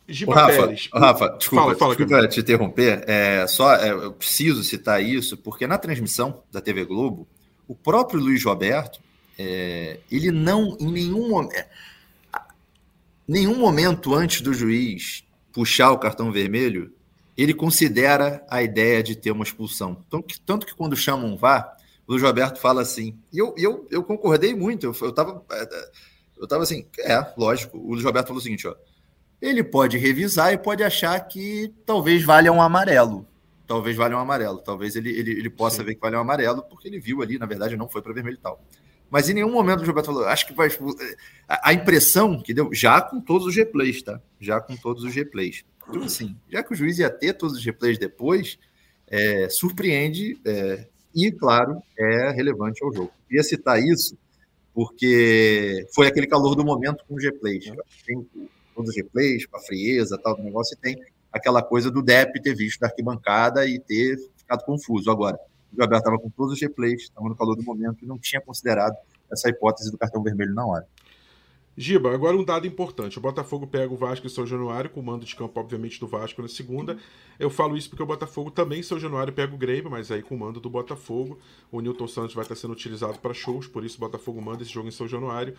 [0.08, 0.90] Giba Rafa, Pérez.
[0.94, 3.04] Rafa, desculpa, fala, fala, desculpa te interromper.
[3.08, 7.28] É, só, é, eu preciso citar isso, porque na transmissão da TV Globo,
[7.68, 9.00] o próprio Luiz Roberto,
[9.38, 11.68] é, ele não, em nenhum momento, é,
[13.28, 16.94] nenhum momento antes do juiz puxar o cartão vermelho,
[17.38, 20.04] ele considera a ideia de ter uma expulsão.
[20.10, 21.76] Tanto que, tanto que quando chamam um VAR,
[22.08, 25.90] o Luiz Roberto fala assim, e eu, eu, eu concordei muito, eu, eu, tava, é,
[26.38, 28.76] eu tava assim, é, lógico, o Luiz Roberto falou o seguinte, ó,
[29.46, 33.28] ele pode revisar e pode achar que talvez valha um amarelo.
[33.68, 34.60] Talvez valha um amarelo.
[34.60, 35.84] Talvez ele, ele, ele possa Sim.
[35.84, 38.36] ver que vale um amarelo, porque ele viu ali, na verdade, não foi para vermelho
[38.36, 38.60] e tal.
[39.10, 40.68] Mas em nenhum momento o Gilberto falou, acho que vai.
[41.48, 44.20] A, a, impressão que deu, já com todos os replays, tá?
[44.40, 45.64] Já com todos os replays.
[45.88, 48.58] Então, assim, já que o juiz ia ter todos os replays depois,
[49.08, 53.12] é, surpreende é, e, claro, é relevante ao jogo.
[53.30, 54.18] Ia citar isso
[54.74, 57.72] porque foi aquele calor do momento com os replays.
[58.06, 58.28] Tem
[58.76, 61.02] todos os replays, com a frieza tal do negócio, e tem
[61.32, 65.10] aquela coisa do Depp ter visto da arquibancada e ter ficado confuso.
[65.10, 65.38] Agora,
[65.74, 68.42] o Gabriel estava com todos os replays, estava no calor do momento e não tinha
[68.42, 68.96] considerado
[69.32, 70.88] essa hipótese do cartão vermelho na hora.
[71.78, 73.18] Giba, agora um dado importante.
[73.18, 76.08] O Botafogo pega o Vasco em São Januário, com o mando de campo, obviamente, do
[76.08, 76.98] Vasco na segunda.
[77.38, 80.22] Eu falo isso porque o Botafogo também em São Januário pega o Grêmio, mas aí
[80.22, 81.38] com o mando do Botafogo.
[81.70, 84.72] O Newton Santos vai estar sendo utilizado para shows, por isso o Botafogo manda esse
[84.72, 85.54] jogo em São Januário.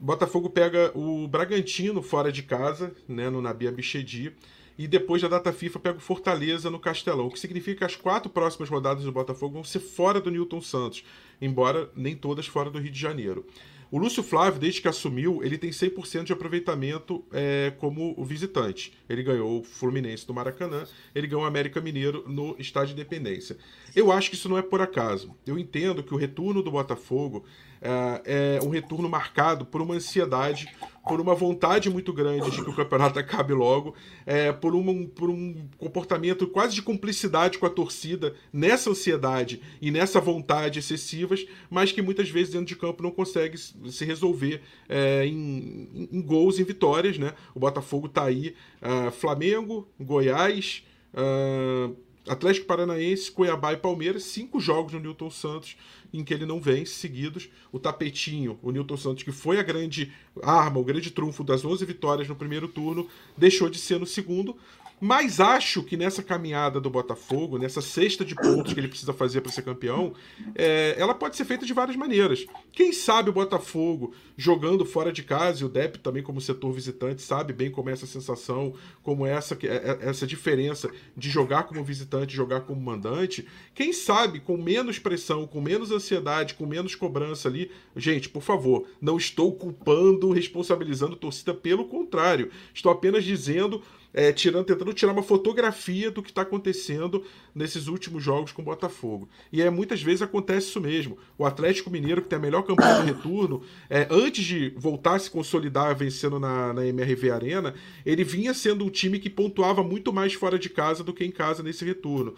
[0.00, 4.32] Botafogo pega o Bragantino fora de casa, né, no Nabi Abichedi.
[4.78, 7.96] E depois da data FIFA pega o Fortaleza no Castelão, o que significa que as
[7.96, 11.04] quatro próximas rodadas do Botafogo vão ser fora do Newton Santos,
[11.38, 13.44] embora nem todas fora do Rio de Janeiro.
[13.90, 18.92] O Lúcio Flávio, desde que assumiu, ele tem 100% de aproveitamento é, como visitante.
[19.08, 23.56] Ele ganhou o Fluminense do Maracanã, ele ganhou o América Mineiro no Estádio Independência.
[23.94, 25.34] Eu acho que isso não é por acaso.
[25.44, 27.44] Eu entendo que o retorno do Botafogo
[27.82, 30.68] é, é um retorno marcado por uma ansiedade,
[31.10, 35.28] por uma vontade muito grande de que o campeonato acabe logo, é, por, um, por
[35.28, 41.90] um comportamento quase de cumplicidade com a torcida nessa ansiedade e nessa vontade excessivas, mas
[41.90, 46.64] que muitas vezes dentro de campo não consegue se resolver é, em, em, gols, em
[46.64, 47.18] vitórias.
[47.18, 47.34] Né?
[47.56, 50.84] O Botafogo está aí, uh, Flamengo, Goiás.
[51.12, 51.96] Uh,
[52.28, 55.76] Atlético Paranaense, Cuiabá e Palmeiras, cinco jogos no Newton Santos
[56.12, 57.48] em que ele não vence seguidos.
[57.72, 61.84] O tapetinho, o Newton Santos, que foi a grande arma, o grande trunfo das 11
[61.84, 64.56] vitórias no primeiro turno, deixou de ser no segundo.
[65.00, 69.40] Mas acho que nessa caminhada do Botafogo, nessa cesta de pontos que ele precisa fazer
[69.40, 70.12] para ser campeão,
[70.54, 72.44] é, ela pode ser feita de várias maneiras.
[72.70, 77.22] Quem sabe o Botafogo jogando fora de casa, e o Dep também como setor visitante
[77.22, 81.62] sabe bem como é essa sensação, como é essa, é, é, essa diferença de jogar
[81.62, 83.46] como visitante e jogar como mandante.
[83.74, 87.70] Quem sabe com menos pressão, com menos ansiedade, com menos cobrança ali.
[87.96, 92.50] Gente, por favor, não estou culpando, responsabilizando a torcida, pelo contrário.
[92.74, 93.82] Estou apenas dizendo
[94.12, 98.64] é, tirando, tentando tirar uma fotografia do que está acontecendo nesses últimos jogos com o
[98.64, 99.28] Botafogo.
[99.52, 101.18] E é, muitas vezes acontece isso mesmo.
[101.38, 105.18] O Atlético Mineiro, que tem a melhor campanha do retorno, é, antes de voltar a
[105.18, 110.12] se consolidar vencendo na, na MRV Arena, ele vinha sendo um time que pontuava muito
[110.12, 112.34] mais fora de casa do que em casa nesse retorno.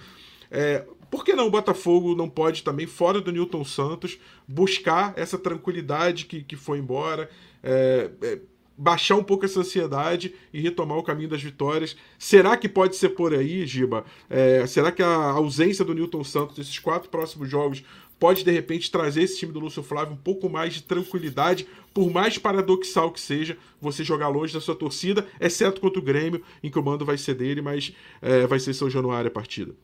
[0.50, 5.38] É, por que não o Botafogo não pode também, fora do Newton Santos, buscar essa
[5.38, 7.28] tranquilidade que, que foi embora?
[7.62, 8.38] É, é,
[8.76, 11.96] baixar um pouco essa ansiedade e retomar o caminho das vitórias.
[12.18, 14.04] Será que pode ser por aí, Giba?
[14.28, 17.84] É, será que a ausência do Newton Santos nesses quatro próximos jogos
[18.22, 22.08] pode de repente trazer esse time do Lúcio Flávio um pouco mais de tranquilidade, por
[22.08, 26.70] mais paradoxal que seja, você jogar longe da sua torcida, exceto contra o Grêmio, em
[26.70, 29.74] que o mando vai ser dele, mas é, vai ser São Januário a partida.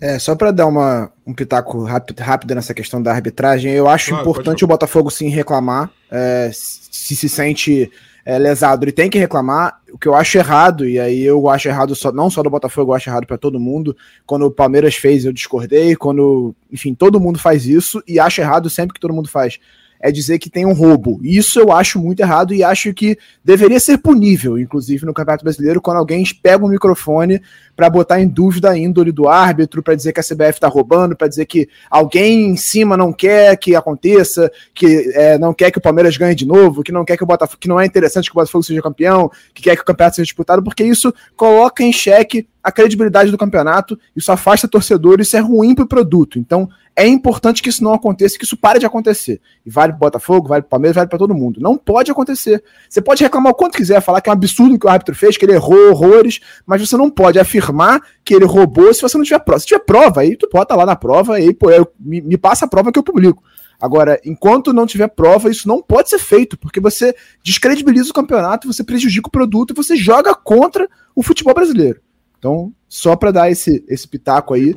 [0.00, 4.10] É, só para dar uma, um pitaco rápido, rápido nessa questão da arbitragem, eu acho
[4.10, 7.90] claro, importante o Botafogo sim reclamar, é, se se sente
[8.24, 9.80] é, lesado, ele tem que reclamar.
[9.92, 12.92] O que eu acho errado, e aí eu acho errado só, não só do Botafogo,
[12.92, 13.96] eu acho errado para todo mundo.
[14.24, 15.96] Quando o Palmeiras fez, eu discordei.
[15.96, 19.58] Quando, enfim, todo mundo faz isso e acho errado sempre que todo mundo faz
[20.00, 21.20] é dizer que tem um roubo.
[21.22, 25.80] Isso eu acho muito errado e acho que deveria ser punível, inclusive no Campeonato Brasileiro,
[25.80, 27.42] quando alguém pega o microfone
[27.76, 31.16] para botar em dúvida a índole do árbitro, para dizer que a CBF está roubando,
[31.16, 35.78] para dizer que alguém em cima não quer que aconteça, que é, não quer que
[35.78, 38.30] o Palmeiras ganhe de novo, que não quer que o Botafogo, que não é interessante
[38.30, 41.82] que o Botafogo seja campeão, que quer que o campeonato seja disputado, porque isso coloca
[41.82, 46.38] em xeque a credibilidade do campeonato, isso afasta torcedores, isso é ruim para o produto.
[46.38, 46.68] Então,
[47.00, 49.40] é importante que isso não aconteça, que isso pare de acontecer.
[49.64, 51.58] E vale para Botafogo, vale para Palmeiras, vale para todo mundo.
[51.58, 52.62] Não pode acontecer.
[52.88, 55.38] Você pode reclamar o quanto quiser, falar que é um absurdo que o árbitro fez,
[55.38, 59.24] que ele errou horrores, mas você não pode afirmar que ele roubou se você não
[59.24, 59.60] tiver prova.
[59.60, 62.66] Se tiver prova, aí tu bota lá na prova, aí pô, eu, me, me passa
[62.66, 63.42] a prova que eu publico.
[63.80, 68.70] Agora, enquanto não tiver prova, isso não pode ser feito, porque você descredibiliza o campeonato,
[68.70, 71.98] você prejudica o produto e você joga contra o futebol brasileiro.
[72.38, 74.74] Então, só para dar esse, esse pitaco aí,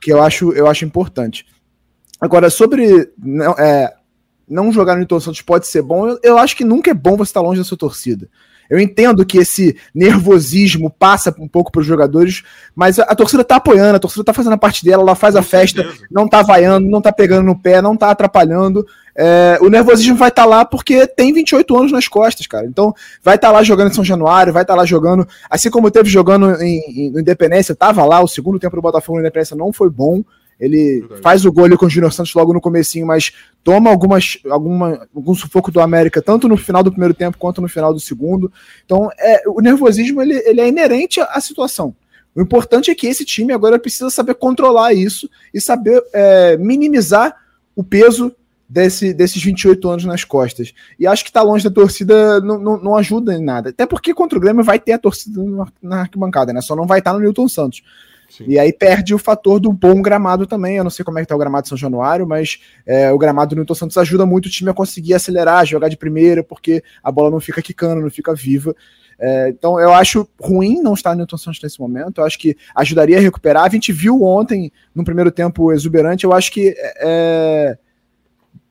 [0.00, 1.44] que eu acho, eu acho importante.
[2.20, 3.94] Agora, sobre não, é,
[4.48, 7.16] não jogar no Newton Santos pode ser bom, eu, eu, acho que nunca é bom
[7.16, 8.28] você estar longe da sua torcida.
[8.68, 12.44] Eu entendo que esse nervosismo passa um pouco para os jogadores,
[12.74, 15.34] mas a, a, torcida tá apoiando, a torcida tá fazendo a parte dela, ela faz
[15.34, 18.86] a festa, não tá vaiando, não tá pegando no pé, não tá atrapalhando.
[19.16, 22.64] É, o nervosismo vai estar tá lá porque tem 28 anos nas costas, cara.
[22.64, 22.94] Então,
[23.24, 25.90] vai estar tá lá jogando em São Januário, vai estar tá lá jogando, assim como
[25.90, 29.56] teve jogando em, em, no Independência, tava lá, o segundo tempo do Botafogo no Independência
[29.56, 30.22] não foi bom.
[30.60, 31.22] Ele Verdade.
[31.22, 33.32] faz o gol com o Júnior Santos logo no comecinho, mas
[33.64, 37.68] toma algumas, alguma, algum sufoco do América, tanto no final do primeiro tempo quanto no
[37.68, 38.52] final do segundo.
[38.84, 41.94] Então, é, o nervosismo ele, ele é inerente à situação.
[42.34, 47.34] O importante é que esse time agora precisa saber controlar isso e saber é, minimizar
[47.74, 48.32] o peso
[48.68, 50.72] desse, desses 28 anos nas costas.
[50.98, 53.70] E acho que tá longe da torcida não, não, não, ajuda em nada.
[53.70, 55.42] Até porque contra o Grêmio vai ter a torcida
[55.82, 56.60] na arquibancada, né?
[56.60, 57.82] Só não vai estar tá no Newton Santos.
[58.30, 58.44] Sim.
[58.46, 60.76] E aí perde o fator do bom gramado também.
[60.76, 63.18] Eu não sei como é que tá o gramado de São Januário, mas é, o
[63.18, 66.82] gramado do Newton Santos ajuda muito o time a conseguir acelerar, jogar de primeira, porque
[67.02, 68.74] a bola não fica quicando, não fica viva.
[69.18, 72.20] É, então eu acho ruim não estar no Newton Santos nesse momento.
[72.20, 73.64] Eu acho que ajudaria a recuperar.
[73.64, 77.76] A gente viu ontem, no primeiro tempo exuberante, eu acho que é,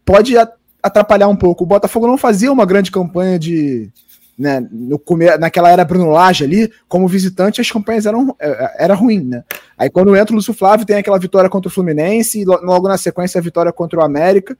[0.05, 0.35] pode
[0.81, 1.63] atrapalhar um pouco.
[1.63, 3.91] O Botafogo não fazia uma grande campanha de
[4.39, 5.01] né, no
[5.37, 9.43] naquela era Bruno Lage ali, como visitante, as campanhas eram é, era ruim, né?
[9.77, 12.97] Aí quando entra o Lúcio Flávio, tem aquela vitória contra o Fluminense, e logo na
[12.97, 14.57] sequência a vitória contra o América.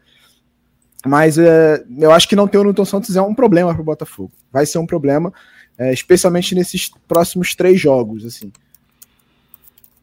[1.05, 3.85] Mas é, eu acho que não ter o Newton Santos é um problema para o
[3.85, 4.33] Botafogo.
[4.51, 5.31] Vai ser um problema,
[5.77, 8.51] é, especialmente nesses próximos três jogos, assim.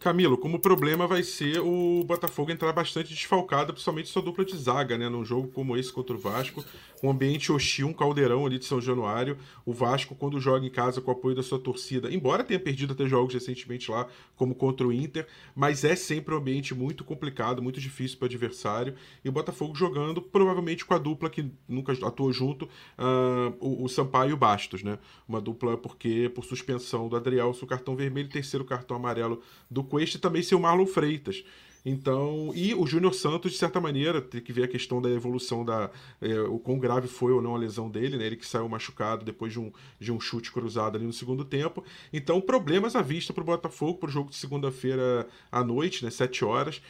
[0.07, 4.97] Camilo, como problema vai ser o Botafogo entrar bastante desfalcado, principalmente sua dupla de zaga,
[4.97, 5.09] né?
[5.09, 6.65] Num jogo como esse contra o Vasco,
[7.03, 9.37] um ambiente hostil, um caldeirão ali de São Januário.
[9.65, 12.93] O Vasco, quando joga em casa com o apoio da sua torcida, embora tenha perdido
[12.93, 15.27] até jogos recentemente lá, como contra o Inter,
[15.57, 18.95] mas é sempre um ambiente muito complicado, muito difícil para o adversário.
[19.25, 23.89] E o Botafogo jogando provavelmente com a dupla que nunca atuou junto, uh, o, o,
[23.89, 25.01] Sampaio e o Bastos, né?
[25.29, 30.19] Uma dupla porque, por suspensão do Adriel, o cartão vermelho, terceiro cartão amarelo do Quest
[30.19, 31.45] também ser o Marlon Freitas.
[31.89, 35.65] Então, e o Júnior Santos, de certa maneira, tem que ver a questão da evolução
[35.65, 35.89] da.
[36.21, 38.27] É, o quão grave foi ou não a lesão dele, né?
[38.27, 41.85] Ele que saiu machucado depois de um, de um chute cruzado ali no segundo tempo.
[42.13, 46.11] Então, problemas à vista para o Botafogo, para o jogo de segunda-feira à noite, né?
[46.11, 46.83] 7 horas,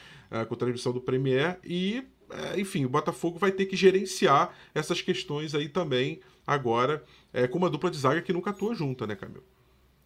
[0.48, 1.58] com a transmissão do Premier.
[1.62, 7.04] E, uh, enfim, o Botafogo vai ter que gerenciar essas questões aí também agora,
[7.34, 9.44] uh, com uma dupla de zaga que nunca atua junta, né, Camilo?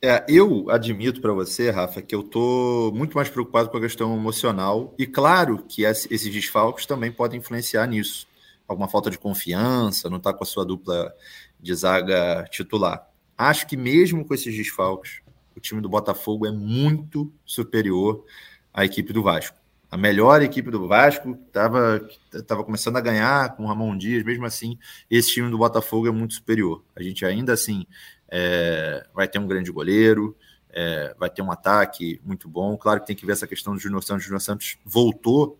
[0.02, 4.16] É, eu admito para você, Rafa, que eu tô muito mais preocupado com a questão
[4.16, 8.26] emocional e claro que esses desfalques também podem influenciar nisso.
[8.66, 11.14] Alguma falta de confiança, não tá com a sua dupla
[11.60, 13.06] de zaga titular.
[13.36, 15.20] Acho que mesmo com esses desfalques,
[15.54, 18.24] o time do Botafogo é muito superior
[18.72, 19.60] à equipe do Vasco.
[19.90, 22.08] A melhor equipe do Vasco estava
[22.46, 24.78] tava começando a ganhar com o Ramon Dias, mesmo assim,
[25.10, 26.82] esse time do Botafogo é muito superior.
[26.96, 27.84] A gente ainda assim
[28.30, 30.36] é, vai ter um grande goleiro,
[30.70, 32.76] é, vai ter um ataque muito bom.
[32.76, 34.24] Claro que tem que ver essa questão do Júnior Santos.
[34.24, 35.58] O Júnior Santos voltou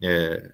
[0.00, 0.50] é,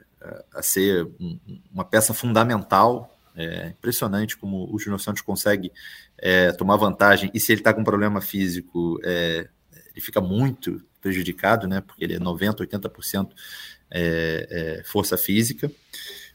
[0.54, 1.38] a ser um,
[1.72, 3.16] uma peça fundamental.
[3.34, 5.72] É impressionante como o Júnior Santos consegue
[6.18, 7.30] é, tomar vantagem.
[7.32, 9.48] E se ele está com problema físico, é,
[9.92, 11.80] ele fica muito prejudicado, né?
[11.80, 13.30] Porque ele é 90%, 80%
[13.90, 15.70] é, é, força física.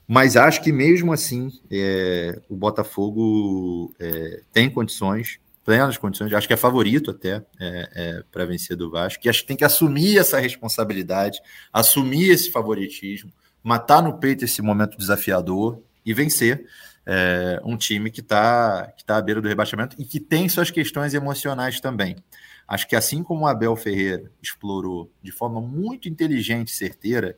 [0.08, 6.54] Mas acho que mesmo assim é, o Botafogo é, tem condições, plenas condições, acho que
[6.54, 10.18] é favorito até é, é para vencer do Vasco, e acho que tem que assumir
[10.18, 11.42] essa responsabilidade,
[11.74, 16.66] assumir esse favoritismo, matar no peito esse momento desafiador e vencer
[17.06, 20.72] é, um time que está que tá à beira do rebaixamento e que tem suas
[20.72, 22.16] questões emocionais também.
[22.66, 27.38] Acho que assim como o Abel Ferreira explorou de forma muito inteligente e certeira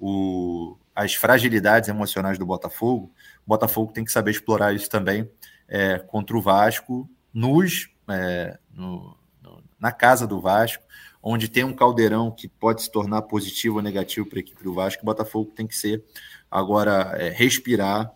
[0.00, 3.12] o, as fragilidades emocionais do Botafogo,
[3.44, 5.30] o Botafogo tem que saber explorar isso também
[5.68, 10.82] é, contra o Vasco, nos, é, no, no, na casa do Vasco,
[11.22, 14.72] onde tem um caldeirão que pode se tornar positivo ou negativo para a equipe do
[14.72, 16.02] Vasco, o Botafogo tem que ser
[16.50, 18.10] agora é, respirar,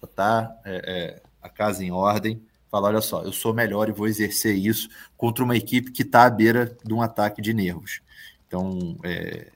[0.00, 4.06] botar é, é, a casa em ordem, falar: olha só, eu sou melhor e vou
[4.06, 8.00] exercer isso contra uma equipe que está à beira de um ataque de nervos.
[8.46, 9.50] Então, é,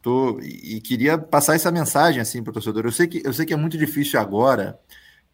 [0.00, 2.84] Tô, e queria passar essa mensagem assim para o torcedor.
[2.86, 4.78] Eu sei, que, eu sei que é muito difícil agora,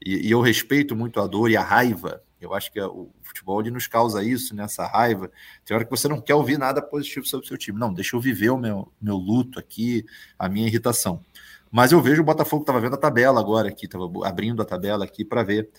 [0.05, 2.23] e, e, eu respeito muito a dor e a raiva.
[2.41, 5.31] Eu acho que o futebol ele nos causa isso, nessa né, raiva.
[5.65, 7.79] Tem hora que você não quer ouvir nada positivo sobre o seu time.
[7.79, 10.05] Não, deixa eu viver o meu, meu luto aqui,
[10.39, 11.23] a minha irritação.
[11.71, 15.05] Mas eu vejo o Botafogo, estava vendo a tabela agora aqui, estava abrindo a tabela
[15.05, 15.71] aqui para ver.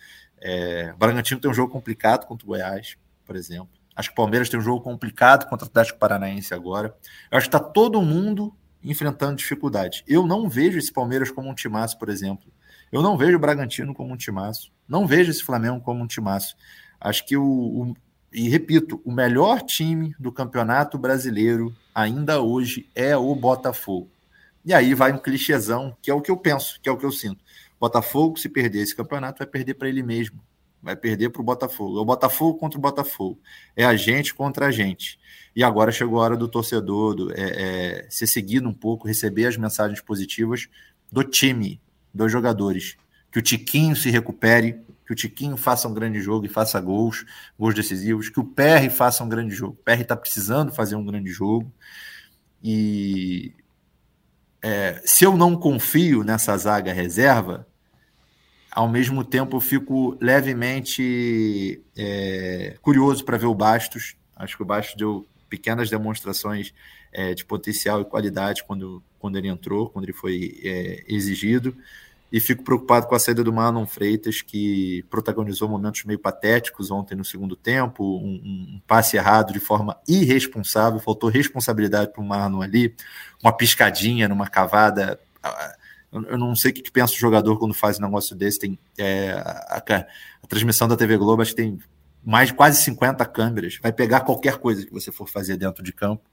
[0.42, 3.75] É, o Bragantino tem um jogo complicado contra o Goiás, por exemplo.
[3.96, 6.96] Acho que o Palmeiras tem um jogo complicado contra o Atlético Paranaense agora.
[7.32, 10.04] Eu acho que está todo mundo enfrentando dificuldade.
[10.06, 12.52] Eu não vejo esse Palmeiras como um timaço, por exemplo.
[12.92, 14.72] Eu não vejo o Bragantino como um timaço.
[14.88, 16.56] Não vejo esse Flamengo como um timaço.
[17.00, 17.94] Acho que o, o
[18.34, 24.10] e repito, o melhor time do Campeonato Brasileiro ainda hoje é o Botafogo.
[24.66, 27.06] E aí vai um clichêzão, que é o que eu penso, que é o que
[27.06, 27.42] eu sinto.
[27.80, 30.42] Botafogo, se perder esse campeonato, vai perder para ele mesmo
[30.86, 31.98] vai perder para o Botafogo.
[31.98, 33.40] É o Botafogo contra o Botafogo.
[33.76, 35.20] É a gente contra a gente.
[35.56, 39.48] E agora chegou a hora do torcedor do, é, é, ser seguido um pouco, receber
[39.48, 40.68] as mensagens positivas
[41.12, 41.82] do time,
[42.14, 42.98] dos jogadores.
[43.32, 47.26] Que o Tiquinho se recupere, que o Tiquinho faça um grande jogo e faça gols,
[47.58, 49.74] gols decisivos, que o PR faça um grande jogo.
[49.74, 51.74] O PR está precisando fazer um grande jogo.
[52.64, 53.56] E
[54.62, 57.68] é, se eu não confio nessa zaga reserva,
[58.76, 64.18] ao mesmo tempo, eu fico levemente é, curioso para ver o Bastos.
[64.36, 66.74] Acho que o Bastos deu pequenas demonstrações
[67.14, 71.74] é, de potencial e qualidade quando, quando ele entrou, quando ele foi é, exigido.
[72.30, 77.16] E fico preocupado com a saída do Marlon Freitas, que protagonizou momentos meio patéticos ontem
[77.16, 78.42] no segundo tempo, um,
[78.76, 82.94] um passe errado de forma irresponsável, faltou responsabilidade para o Marlon ali,
[83.42, 85.18] uma piscadinha numa cavada.
[86.12, 88.60] Eu não sei o que, que pensa o jogador quando faz um negócio desse.
[88.60, 91.78] Tem é, a, a, transmissão da TV Globo, acho que tem
[92.24, 95.94] mais de quase 50 câmeras, vai pegar qualquer coisa que você for fazer dentro de
[95.94, 96.24] campo.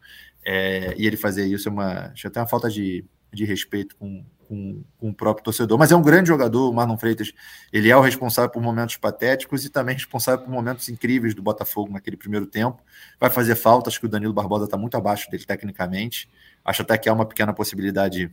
[0.44, 4.24] É, e ele fazer isso é uma, acho até uma falta de, de respeito com,
[4.48, 5.78] com, com, o próprio torcedor.
[5.78, 7.32] Mas é um grande jogador, o Marlon Freitas.
[7.72, 11.92] Ele é o responsável por momentos patéticos e também responsável por momentos incríveis do Botafogo
[11.92, 12.82] naquele primeiro tempo.
[13.20, 16.28] Vai fazer falta, acho que o Danilo Barbosa está muito abaixo dele tecnicamente.
[16.64, 18.30] Acho até que há uma pequena possibilidade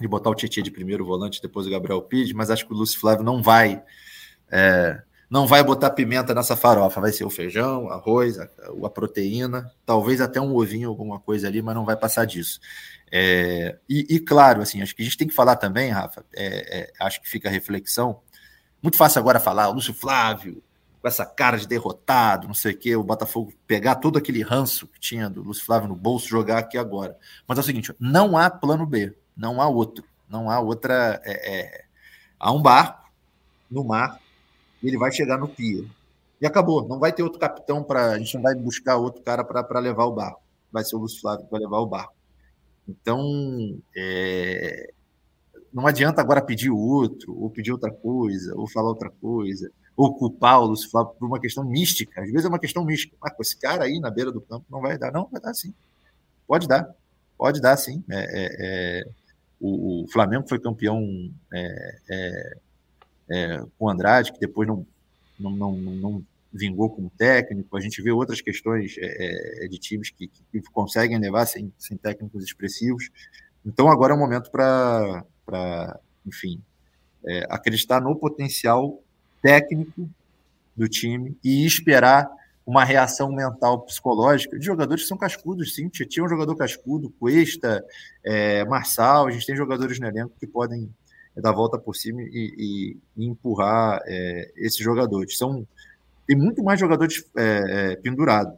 [0.00, 2.76] de botar o Tietchan de primeiro volante, depois o Gabriel Pires, mas acho que o
[2.76, 3.82] Lúcio Flávio não vai.
[4.50, 8.48] É, não vai botar pimenta nessa farofa, vai ser o feijão, arroz, a,
[8.84, 12.60] a proteína, talvez até um ovinho, alguma coisa ali, mas não vai passar disso.
[13.12, 16.80] É, e, e, claro, assim, acho que a gente tem que falar também, Rafa, é,
[16.80, 18.20] é, acho que fica a reflexão.
[18.82, 20.62] Muito fácil agora falar, o Lúcio Flávio,
[21.00, 24.86] com essa cara de derrotado, não sei o quê, o Botafogo pegar todo aquele ranço
[24.86, 27.16] que tinha do Lúcio Flávio no bolso jogar aqui agora.
[27.46, 31.22] Mas é o seguinte: não há plano B, não há outro, não há outra.
[31.24, 31.84] É, é,
[32.38, 33.08] há um barco
[33.70, 34.20] no mar
[34.82, 35.84] ele vai chegar no pier.
[36.40, 36.86] E acabou.
[36.86, 38.12] Não vai ter outro capitão para.
[38.12, 40.40] A gente não vai buscar outro cara para levar o barco.
[40.70, 42.14] Vai ser o Lúcio Flávio que vai levar o barco.
[42.86, 43.20] Então,
[43.96, 44.92] é...
[45.72, 50.60] não adianta agora pedir outro, ou pedir outra coisa, ou falar outra coisa, ou culpar
[50.60, 52.20] o Lúcio Flávio por uma questão mística.
[52.20, 53.16] Às vezes é uma questão mística.
[53.20, 55.12] Ah, com esse cara aí na beira do campo não vai dar.
[55.12, 55.74] Não, vai dar sim.
[56.46, 56.94] Pode dar.
[57.36, 58.02] Pode dar sim.
[58.10, 59.08] É, é, é...
[59.60, 61.02] O, o, Flamengo foi campeão
[61.52, 62.56] é, é,
[63.30, 64.86] é, com Andrade, que depois não,
[65.38, 67.76] não, não, não, vingou como técnico.
[67.76, 71.96] A gente vê outras questões é, é de times que, que, conseguem levar sem, sem
[71.96, 73.10] técnicos expressivos.
[73.64, 75.24] Então agora é o momento para,
[76.26, 76.60] enfim,
[77.26, 79.02] é, acreditar no potencial
[79.42, 80.08] técnico
[80.76, 82.28] do time e esperar
[82.68, 85.88] uma reação mental psicológica de jogadores que são cascudos, sim.
[85.88, 87.82] Tinha um jogador cascudo, Cuesta,
[88.22, 90.94] é, Marçal, a gente tem jogadores no elenco que podem
[91.34, 95.38] é dar a volta por cima e, e, e empurrar é, esses jogadores.
[95.38, 95.66] São,
[96.26, 98.52] tem muito mais jogadores é, é, pendurados.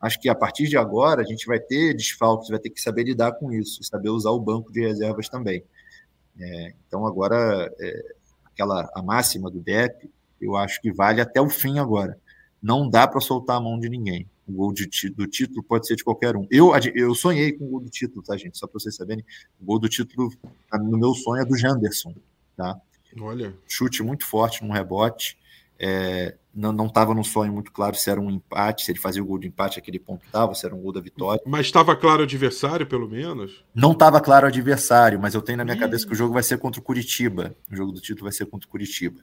[0.00, 3.02] Acho que a partir de agora a gente vai ter desfalques, vai ter que saber
[3.02, 5.62] lidar com isso, saber usar o banco de reservas também.
[6.40, 8.02] É, então agora é,
[8.46, 12.18] aquela a máxima do DEP, eu acho que vale até o fim agora.
[12.62, 14.26] Não dá para soltar a mão de ninguém.
[14.46, 16.46] O gol de, do título pode ser de qualquer um.
[16.50, 18.58] Eu, eu sonhei com o gol do título, tá, gente?
[18.58, 19.24] Só para vocês saberem.
[19.60, 20.32] O gol do título,
[20.72, 22.14] no meu sonho, é do Janderson,
[22.56, 22.78] tá?
[23.20, 23.54] Olha.
[23.66, 25.38] Chute muito forte num rebote.
[25.82, 29.26] É, não estava num sonho muito claro se era um empate, se ele fazia o
[29.26, 31.40] gol de empate, aquele ponto estava, se era um gol da vitória.
[31.46, 33.64] Mas estava claro o adversário, pelo menos?
[33.74, 35.80] Não estava claro o adversário, mas eu tenho na minha Ih.
[35.80, 37.56] cabeça que o jogo vai ser contra o Curitiba.
[37.70, 39.20] O jogo do título vai ser contra o Curitiba.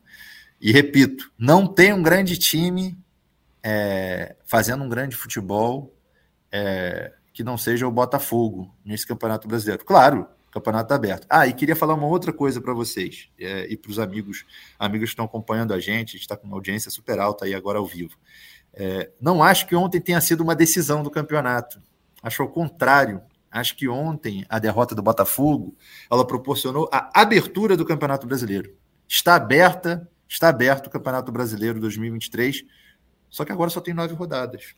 [0.60, 2.98] E repito, não tem um grande time
[3.70, 5.94] é, fazendo um grande futebol
[6.50, 9.84] é, que não seja o Botafogo nesse Campeonato Brasileiro.
[9.84, 11.28] Claro, campeonato aberto.
[11.30, 14.46] Ah, e queria falar uma outra coisa para vocês é, e para os amigos,
[14.80, 17.54] amigos que estão acompanhando a gente, a gente está com uma audiência super alta aí
[17.54, 18.18] agora ao vivo.
[18.74, 21.82] É, não acho que ontem tenha sido uma decisão do campeonato.
[22.24, 23.22] Acho ao contrário.
[23.52, 25.76] Acho que ontem a derrota do Botafogo
[26.10, 28.74] ela proporcionou a abertura do Campeonato Brasileiro.
[29.08, 32.64] Está aberta, está aberto o Campeonato Brasileiro 2023
[33.30, 34.76] só que agora só tem nove rodadas.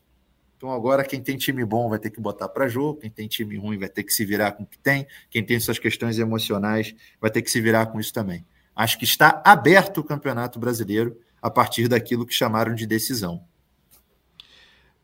[0.58, 3.58] Então agora quem tem time bom vai ter que botar para jogo, quem tem time
[3.58, 6.94] ruim vai ter que se virar com o que tem, quem tem suas questões emocionais
[7.22, 8.46] vai ter que se virar com isso também.
[8.76, 13.44] Acho que está aberto o Campeonato Brasileiro a partir daquilo que chamaram de decisão.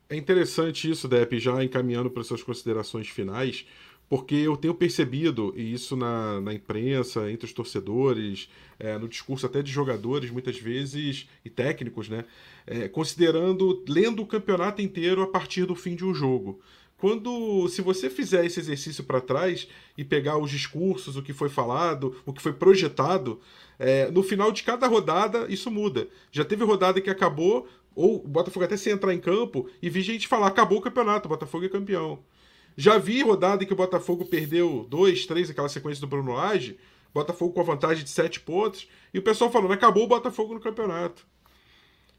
[0.10, 3.66] É interessante isso, Depp, já encaminhando para suas considerações finais,
[4.10, 9.46] porque eu tenho percebido, e isso na, na imprensa, entre os torcedores, é, no discurso
[9.46, 12.26] até de jogadores, muitas vezes, e técnicos, né?
[12.68, 16.60] É, considerando, lendo o campeonato inteiro a partir do fim de um jogo.
[16.98, 21.50] Quando, se você fizer esse exercício para trás e pegar os discursos, o que foi
[21.50, 23.40] falado, o que foi projetado,
[23.78, 26.08] é, no final de cada rodada isso muda.
[26.32, 30.02] Já teve rodada que acabou, ou o Botafogo até sem entrar em campo, e vi
[30.02, 32.20] gente falar: acabou o campeonato, o Botafogo é campeão.
[32.78, 36.78] Já vi rodada que o Botafogo perdeu dois, três, aquela sequência do Bruno Lage,
[37.14, 40.60] Botafogo com a vantagem de sete pontos, e o pessoal falando, acabou o Botafogo no
[40.60, 41.26] campeonato.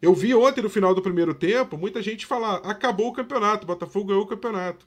[0.00, 3.66] Eu vi ontem, no final do primeiro tempo, muita gente falar, acabou o campeonato, o
[3.66, 4.86] Botafogo ganhou o campeonato.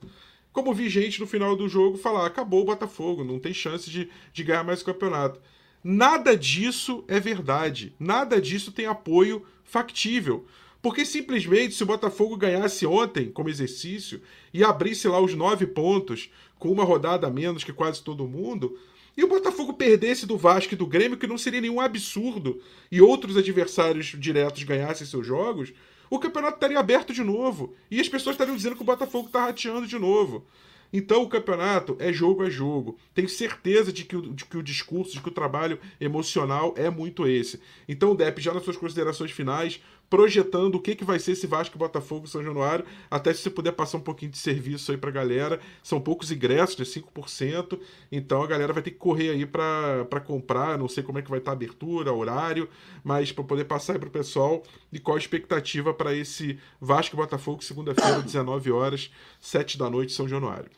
[0.52, 4.10] Como vi gente no final do jogo falar, acabou o Botafogo, não tem chance de,
[4.34, 5.40] de ganhar mais o campeonato.
[5.84, 7.96] Nada disso é verdade.
[8.00, 10.46] Nada disso tem apoio factível.
[10.82, 14.22] Porque simplesmente, se o Botafogo ganhasse ontem, como exercício,
[14.54, 18.78] e abrisse lá os nove pontos, com uma rodada a menos que quase todo mundo,
[19.18, 23.02] e o Botafogo perdesse do Vasco e do Grêmio, que não seria nenhum absurdo, e
[23.02, 25.74] outros adversários diretos ganhassem seus jogos,
[26.10, 27.76] o campeonato estaria aberto de novo.
[27.92, 30.46] E as pessoas estariam dizendo que o Botafogo está rateando de novo.
[30.92, 32.98] Então o campeonato é jogo a jogo.
[33.14, 36.90] Tenho certeza de que, o, de que o discurso, de que o trabalho emocional é
[36.90, 37.60] muito esse.
[37.88, 39.80] Então, Depp, já nas suas considerações finais,
[40.10, 43.74] projetando o que, que vai ser esse Vasco Botafogo São Januário, até se você puder
[43.74, 45.60] passar um pouquinho de serviço aí pra galera.
[45.84, 46.86] São poucos ingressos, né?
[46.86, 47.80] 5%.
[48.12, 50.78] Então a galera vai ter que correr aí para comprar.
[50.78, 52.68] Não sei como é que vai estar tá a abertura, horário,
[53.04, 57.64] mas para poder passar aí pro pessoal e qual a expectativa para esse Vasco Botafogo,
[57.64, 60.72] segunda-feira, 19 horas, 7 da noite, São Januário.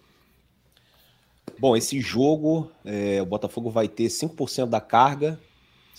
[1.58, 5.40] Bom, esse jogo, é, o Botafogo vai ter 5% da carga,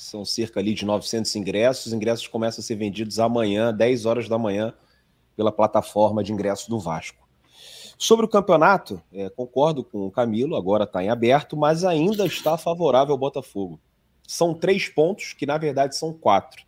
[0.03, 1.86] são cerca ali de 900 ingressos.
[1.86, 4.74] Os ingressos começam a ser vendidos amanhã, 10 horas da manhã,
[5.36, 7.22] pela plataforma de ingressos do Vasco.
[7.96, 12.59] Sobre o campeonato, é, concordo com o Camilo, agora está em aberto, mas ainda está
[12.59, 13.80] favorável ao Botafogo.
[14.26, 16.64] São três pontos, que na verdade são quatro.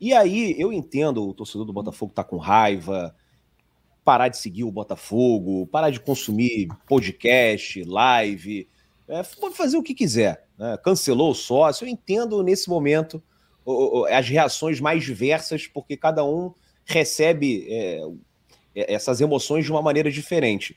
[0.00, 3.14] E aí eu entendo o torcedor do Botafogo tá com raiva,
[4.02, 8.66] parar de seguir o Botafogo, parar de consumir podcast, live,
[9.12, 10.46] é, pode fazer o que quiser.
[10.58, 10.76] Né?
[10.78, 11.84] Cancelou o sócio.
[11.84, 13.22] Eu entendo nesse momento
[14.10, 16.52] as reações mais diversas, porque cada um
[16.84, 18.00] recebe é,
[18.74, 20.76] é, essas emoções de uma maneira diferente.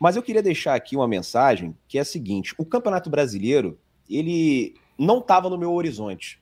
[0.00, 3.78] Mas eu queria deixar aqui uma mensagem que é a seguinte: o Campeonato Brasileiro
[4.08, 6.40] ele não estava no meu horizonte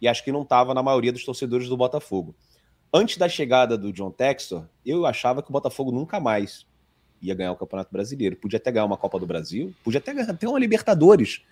[0.00, 2.34] e acho que não estava na maioria dos torcedores do Botafogo.
[2.92, 6.66] Antes da chegada do John Textor, eu achava que o Botafogo nunca mais
[7.22, 8.36] ia ganhar o Campeonato Brasileiro.
[8.36, 11.42] Podia até ganhar uma Copa do Brasil, podia até ganhar até uma Libertadores,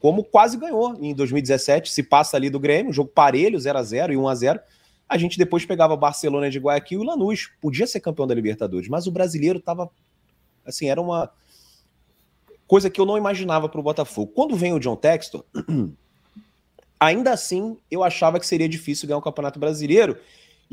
[0.00, 1.90] como quase ganhou em 2017.
[1.90, 4.60] Se passa ali do Grêmio, jogo parelho, 0 a 0 e 1 a 0
[5.08, 7.50] A gente depois pegava Barcelona de Guayaquil e Lanús.
[7.60, 9.88] Podia ser campeão da Libertadores, mas o brasileiro tava.
[10.66, 11.30] Assim, era uma
[12.66, 14.32] coisa que eu não imaginava para o Botafogo.
[14.34, 15.44] Quando vem o John Textor,
[16.98, 20.18] ainda assim eu achava que seria difícil ganhar o Campeonato Brasileiro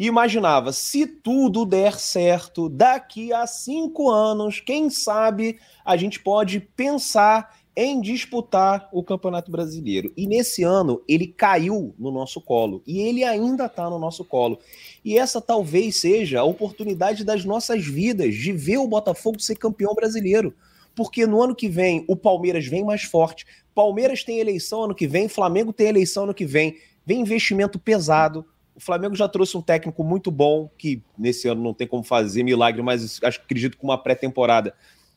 [0.01, 6.59] e imaginava, se tudo der certo, daqui a cinco anos, quem sabe a gente pode
[6.59, 10.11] pensar em disputar o Campeonato Brasileiro.
[10.17, 14.57] E nesse ano ele caiu no nosso colo e ele ainda está no nosso colo.
[15.05, 19.93] E essa talvez seja a oportunidade das nossas vidas de ver o Botafogo ser campeão
[19.93, 20.51] brasileiro.
[20.95, 23.45] Porque no ano que vem o Palmeiras vem mais forte,
[23.75, 28.43] Palmeiras tem eleição ano que vem, Flamengo tem eleição ano que vem, vem investimento pesado,
[28.81, 32.41] o Flamengo já trouxe um técnico muito bom, que nesse ano não tem como fazer
[32.41, 34.73] milagre, mas acho, acredito que uma pré-temporada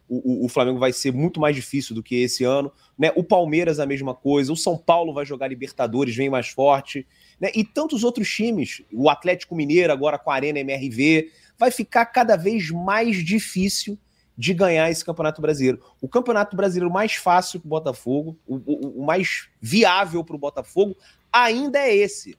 [0.06, 2.70] o, o, o, Flamengo vai ser muito mais difícil do que esse ano.
[2.98, 3.10] Né?
[3.16, 7.06] O Palmeiras a mesma coisa, o São Paulo vai jogar Libertadores, vem mais forte.
[7.40, 7.50] Né?
[7.54, 12.36] E tantos outros times, o Atlético Mineiro agora com a Arena MRV, vai ficar cada
[12.36, 13.98] vez mais difícil
[14.36, 15.80] de ganhar esse Campeonato Brasileiro.
[16.02, 20.94] O Campeonato Brasileiro mais fácil para o Botafogo, o, o mais viável para o Botafogo,
[21.32, 22.36] ainda é esse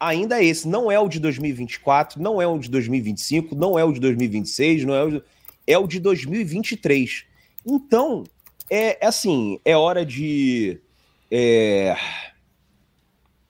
[0.00, 0.66] ainda é esse.
[0.66, 4.84] Não é o de 2024, não é o de 2025, não é o de 2026,
[4.86, 5.22] não é o de,
[5.66, 7.24] é o de 2023.
[7.66, 8.24] Então,
[8.70, 10.80] é, é assim, é hora de
[11.30, 11.94] é,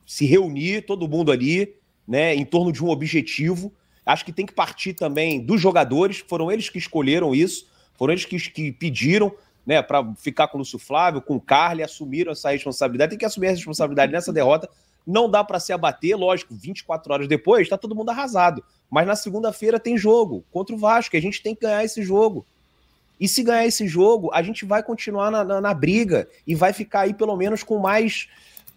[0.04, 1.76] se reunir, todo mundo ali,
[2.06, 3.72] né, em torno de um objetivo.
[4.04, 8.24] Acho que tem que partir também dos jogadores, foram eles que escolheram isso, foram eles
[8.24, 9.32] que, que pediram,
[9.64, 13.10] né, para ficar com o Lúcio Flávio, com o Carly, assumiram essa responsabilidade.
[13.10, 14.68] Tem que assumir a responsabilidade nessa derrota
[15.06, 18.62] não dá para se abater, lógico, 24 horas depois está todo mundo arrasado.
[18.90, 22.44] Mas na segunda-feira tem jogo contra o Vasco, a gente tem que ganhar esse jogo.
[23.18, 26.72] E se ganhar esse jogo, a gente vai continuar na, na, na briga e vai
[26.72, 28.28] ficar aí pelo menos com mais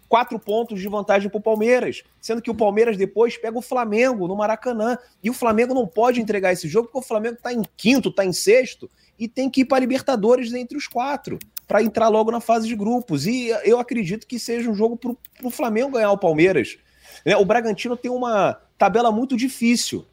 [0.06, 4.28] quatro pontos de vantagem para o Palmeiras, sendo que o Palmeiras depois pega o Flamengo
[4.28, 4.98] no Maracanã.
[5.22, 8.24] E o Flamengo não pode entregar esse jogo porque o Flamengo está em quinto, está
[8.24, 8.88] em sexto
[9.18, 12.76] e tem que ir para Libertadores entre os quatro para entrar logo na fase de
[12.76, 13.26] grupos.
[13.26, 15.12] E eu acredito que seja um jogo para
[15.46, 16.76] o Flamengo ganhar o Palmeiras.
[17.24, 17.36] Né?
[17.36, 20.04] O Bragantino tem uma tabela muito difícil.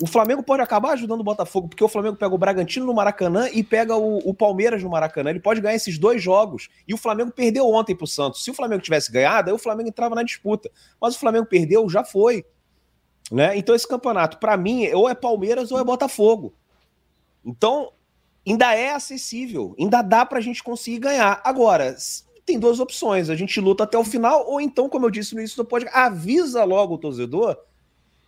[0.00, 3.48] O Flamengo pode acabar ajudando o Botafogo, porque o Flamengo pega o Bragantino no Maracanã
[3.52, 5.30] e pega o, o Palmeiras no Maracanã.
[5.30, 6.68] Ele pode ganhar esses dois jogos.
[6.86, 8.44] E o Flamengo perdeu ontem para o Santos.
[8.44, 10.70] Se o Flamengo tivesse ganhado, aí o Flamengo entrava na disputa.
[11.00, 12.44] Mas o Flamengo perdeu, já foi.
[13.32, 13.58] Né?
[13.58, 16.54] Então esse campeonato, para mim, ou é Palmeiras ou é Botafogo.
[17.44, 17.90] Então,
[18.48, 21.40] ainda é acessível, ainda dá para a gente conseguir ganhar.
[21.44, 21.96] Agora,
[22.44, 25.40] tem duas opções: a gente luta até o final, ou então, como eu disse no
[25.40, 27.56] início do podcast, avisa logo o torcedor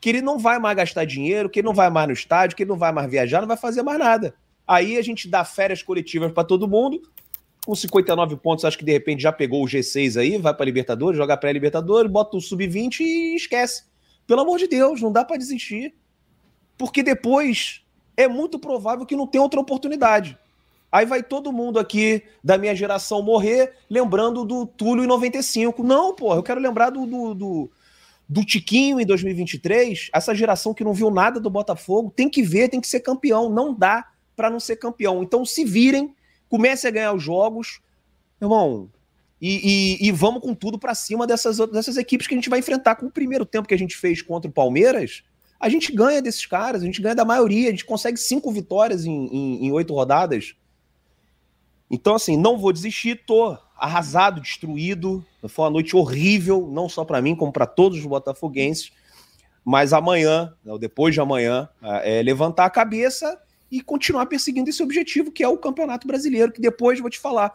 [0.01, 2.63] que ele não vai mais gastar dinheiro, que ele não vai mais no estádio, que
[2.63, 4.35] ele não vai mais viajar, não vai fazer mais nada.
[4.67, 7.03] Aí a gente dá férias coletivas para todo mundo.
[7.67, 11.19] Com 59 pontos, acho que de repente já pegou o G6 aí, vai para Libertadores,
[11.19, 13.85] joga pré-Libertadores, bota o sub-20 e esquece.
[14.27, 15.95] Pelo amor de Deus, não dá para desistir.
[16.79, 17.83] porque depois
[18.23, 20.39] é muito provável que não tenha outra oportunidade.
[20.93, 25.83] Aí vai todo mundo aqui da minha geração morrer lembrando do Túlio em 95.
[25.83, 27.71] Não, porra, eu quero lembrar do, do, do,
[28.29, 30.11] do Tiquinho em 2023.
[30.13, 33.49] Essa geração que não viu nada do Botafogo tem que ver, tem que ser campeão.
[33.49, 35.23] Não dá para não ser campeão.
[35.23, 36.15] Então se virem,
[36.49, 37.81] comece a ganhar os jogos.
[38.41, 38.91] Irmão,
[39.41, 42.59] e, e, e vamos com tudo para cima dessas, dessas equipes que a gente vai
[42.59, 42.97] enfrentar.
[42.97, 45.23] Com o primeiro tempo que a gente fez contra o Palmeiras,
[45.61, 49.05] a gente ganha desses caras, a gente ganha da maioria, a gente consegue cinco vitórias
[49.05, 50.55] em, em, em oito rodadas.
[51.91, 55.25] Então, assim, não vou desistir, tô arrasado, destruído.
[55.49, 58.93] Foi uma noite horrível, não só para mim, como para todos os botafoguenses.
[59.65, 61.69] Mas amanhã, ou depois de amanhã,
[62.03, 63.39] é levantar a cabeça
[63.71, 67.55] e continuar perseguindo esse objetivo, que é o Campeonato Brasileiro, que depois vou te falar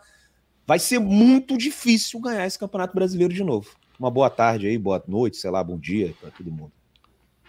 [0.66, 3.70] vai ser muito difícil ganhar esse Campeonato Brasileiro de novo.
[4.00, 6.72] Uma boa tarde aí, boa noite, sei lá, bom dia para todo mundo.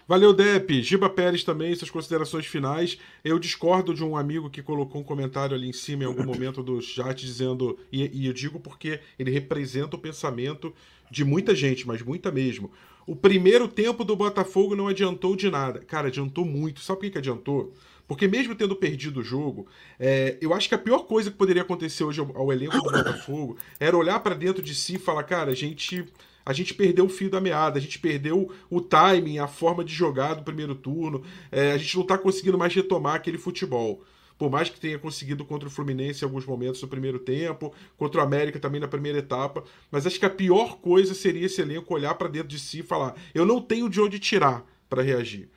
[0.07, 0.81] Valeu, Dep.
[0.81, 2.97] Giba Pérez também, suas considerações finais.
[3.25, 6.63] Eu discordo de um amigo que colocou um comentário ali em cima em algum momento
[6.63, 10.73] do chat dizendo, e, e eu digo porque ele representa o pensamento
[11.11, 12.71] de muita gente, mas muita mesmo.
[13.05, 15.79] O primeiro tempo do Botafogo não adiantou de nada.
[15.79, 16.79] Cara, adiantou muito.
[16.79, 17.73] Sabe por que, que adiantou?
[18.07, 19.67] Porque mesmo tendo perdido o jogo,
[19.99, 22.83] é, eu acho que a pior coisa que poderia acontecer hoje ao, ao elenco do
[22.91, 26.05] Botafogo era olhar para dentro de si e falar, cara, a gente
[26.47, 29.93] a gente perdeu o fio da meada, a gente perdeu o timing, a forma de
[29.93, 31.21] jogar do primeiro turno,
[31.51, 34.01] é, a gente não está conseguindo mais retomar aquele futebol.
[34.37, 38.21] Por mais que tenha conseguido contra o Fluminense em alguns momentos no primeiro tempo, contra
[38.21, 39.61] o América também na primeira etapa,
[39.91, 42.83] mas acho que a pior coisa seria esse elenco olhar para dentro de si e
[42.83, 45.49] falar: eu não tenho de onde tirar para reagir.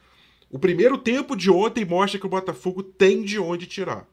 [0.51, 4.09] O primeiro tempo de ontem mostra que o Botafogo tem de onde tirar.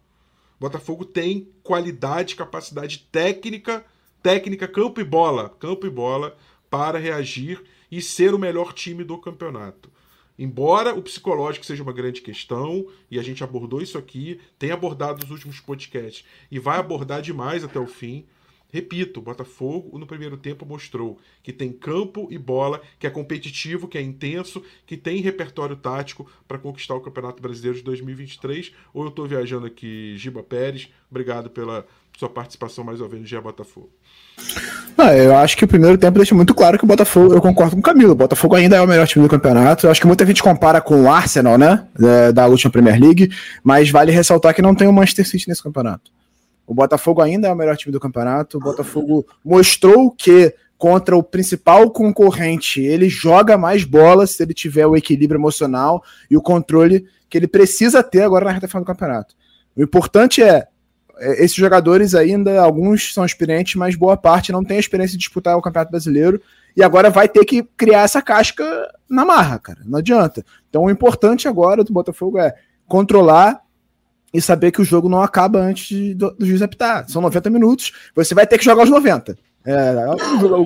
[0.59, 3.83] O Botafogo tem qualidade, capacidade técnica,
[4.21, 6.37] técnica, campo e bola, campo e bola
[6.69, 9.91] para reagir e ser o melhor time do campeonato.
[10.37, 15.21] Embora o psicológico seja uma grande questão, e a gente abordou isso aqui, tem abordado
[15.21, 18.25] nos últimos podcasts e vai abordar demais até o fim,
[18.69, 23.87] Repito, o Botafogo no primeiro tempo mostrou que tem campo e bola, que é competitivo,
[23.87, 28.73] que é intenso, que tem repertório tático para conquistar o Campeonato Brasileiro de 2023.
[28.93, 31.87] Ou eu estou viajando aqui, Giba Pérez, obrigado pela
[32.17, 33.89] sua participação mais ou menos no Dia Botafogo.
[34.97, 37.75] Não, eu acho que o primeiro tempo deixa muito claro que o Botafogo, eu concordo
[37.75, 39.85] com o Camilo, o Botafogo ainda é o melhor time do campeonato.
[39.85, 41.85] Eu acho que muita gente compara com o Arsenal, né,
[42.33, 43.29] da última Premier League,
[43.63, 46.11] mas vale ressaltar que não tem o Manchester City nesse campeonato.
[46.65, 48.57] O Botafogo ainda é o melhor time do campeonato.
[48.57, 54.85] O Botafogo mostrou que contra o principal concorrente ele joga mais bola se ele tiver
[54.85, 58.87] o equilíbrio emocional e o controle que ele precisa ter agora na reta final do
[58.87, 59.35] campeonato.
[59.75, 60.67] O importante é, é
[61.19, 65.57] esses jogadores ainda, alguns são experientes, mas boa parte não tem a experiência de disputar
[65.57, 66.41] o Campeonato Brasileiro
[66.75, 68.63] e agora vai ter que criar essa casca
[69.09, 69.79] na marra, cara.
[69.85, 70.45] Não adianta.
[70.69, 72.53] Então o importante agora do Botafogo é
[72.87, 73.61] controlar
[74.33, 77.09] e saber que o jogo não acaba antes do, do juiz apitar.
[77.09, 79.37] São 90 minutos, você vai ter que jogar os 90.
[79.65, 79.95] É,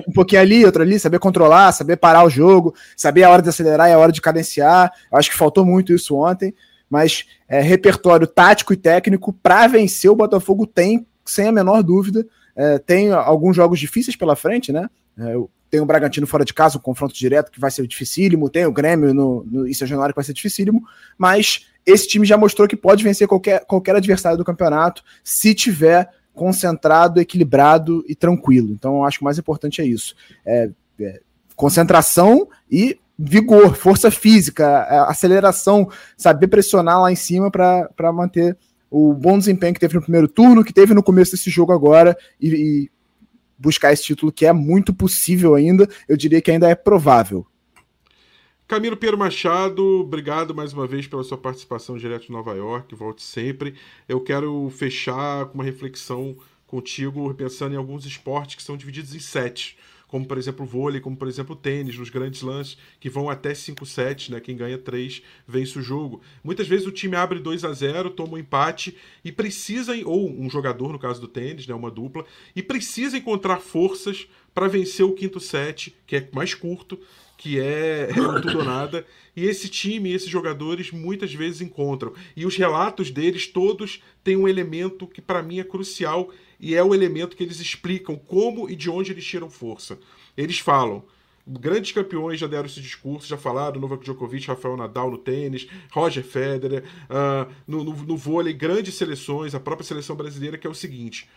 [0.06, 3.48] um pouquinho ali, outro ali, saber controlar, saber parar o jogo, saber a hora de
[3.48, 4.92] acelerar e a hora de cadenciar.
[5.10, 6.54] Eu acho que faltou muito isso ontem,
[6.92, 12.26] mas é, repertório tático e técnico para vencer o Botafogo tem, sem a menor dúvida.
[12.54, 14.90] É, tem alguns jogos difíceis pela frente, né?
[15.18, 15.34] É,
[15.70, 18.72] tem o Bragantino fora de casa, um confronto direto que vai ser dificílimo, tem o
[18.72, 20.84] Grêmio no, no em São Januário que vai ser dificílimo,
[21.16, 26.10] mas esse time já mostrou que pode vencer qualquer, qualquer adversário do campeonato se tiver
[26.34, 28.70] concentrado, equilibrado e tranquilo.
[28.70, 30.14] Então, eu acho que o mais importante é isso:
[30.44, 30.68] é,
[31.00, 31.20] é,
[31.56, 38.56] concentração e vigor, força física, aceleração, saber pressionar lá em cima para manter
[38.90, 42.16] o bom desempenho que teve no primeiro turno, que teve no começo desse jogo agora
[42.40, 42.90] e, e
[43.58, 45.88] buscar esse título que é muito possível ainda.
[46.08, 47.46] Eu diria que ainda é provável.
[48.66, 52.94] Camilo Pedro Machado, obrigado mais uma vez pela sua participação direto de Nova York.
[52.94, 53.74] Volte sempre.
[54.08, 56.36] Eu quero fechar com uma reflexão
[56.66, 59.76] contigo, pensando em alguns esportes que são divididos em sete,
[60.12, 63.30] como por exemplo o vôlei, como por exemplo o tênis, nos grandes lances, que vão
[63.30, 64.40] até 5 sets, né?
[64.40, 66.20] Quem ganha 3 vence o jogo.
[66.44, 68.94] Muitas vezes o time abre 2 a 0 toma um empate
[69.24, 71.74] e precisa, ou um jogador, no caso do tênis, né?
[71.74, 77.00] Uma dupla, e precisa encontrar forças para vencer o quinto set, que é mais curto,
[77.38, 79.06] que é, é tudo ou nada.
[79.34, 82.12] E esse time, esses jogadores, muitas vezes encontram.
[82.36, 86.30] E os relatos deles todos têm um elemento que para mim é crucial
[86.62, 89.98] e é o elemento que eles explicam como e de onde eles tiram força.
[90.36, 91.02] Eles falam.
[91.44, 96.22] Grandes campeões já deram esse discurso, já falaram, Novak Djokovic, Rafael Nadal no tênis, Roger
[96.22, 100.74] Federer, uh, no, no, no vôlei, grandes seleções, a própria seleção brasileira, que é o
[100.74, 101.28] seguinte: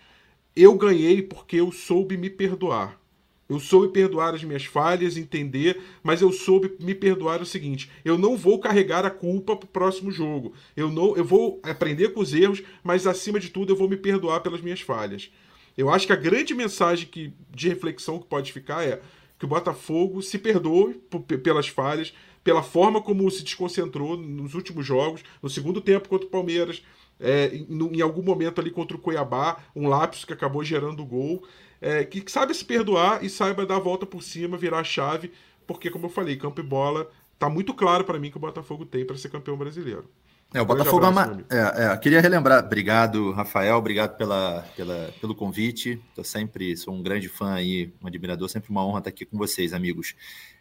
[0.56, 3.02] eu ganhei porque eu soube me perdoar.
[3.48, 8.18] Eu soube perdoar as minhas falhas, entender, mas eu soube me perdoar o seguinte: eu
[8.18, 10.54] não vou carregar a culpa pro próximo jogo.
[10.76, 13.98] Eu não, eu vou aprender com os erros, mas acima de tudo eu vou me
[13.98, 15.32] perdoar pelas minhas falhas.
[15.78, 19.02] Eu acho que a grande mensagem que, de reflexão que pode ficar é
[19.38, 20.96] que o Botafogo se perdoe
[21.44, 22.14] pelas falhas,
[22.44, 26.82] pela forma como se desconcentrou nos últimos jogos, no segundo tempo contra o Palmeiras,
[27.20, 31.06] é, em, em, algum momento ali contra o Cuiabá, um lapso que acabou gerando o
[31.06, 31.44] gol
[31.82, 35.32] é, que saiba se perdoar e saiba dar a volta por cima, virar a chave,
[35.68, 38.86] porque, como eu falei, campo e bola tá muito claro para mim que o Botafogo
[38.86, 40.10] tem para ser campeão brasileiro.
[40.54, 46.02] É, o Botafogo abraço, é, é, queria relembrar, obrigado Rafael, obrigado pela, pela, pelo convite.
[46.16, 49.38] Tô sempre, sou um grande fã aí, um admirador, sempre uma honra estar aqui com
[49.38, 50.16] vocês, amigos.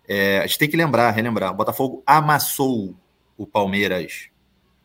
[0.08, 2.96] É, a gente tem que lembrar, relembrar, o Botafogo amassou
[3.36, 4.30] o Palmeiras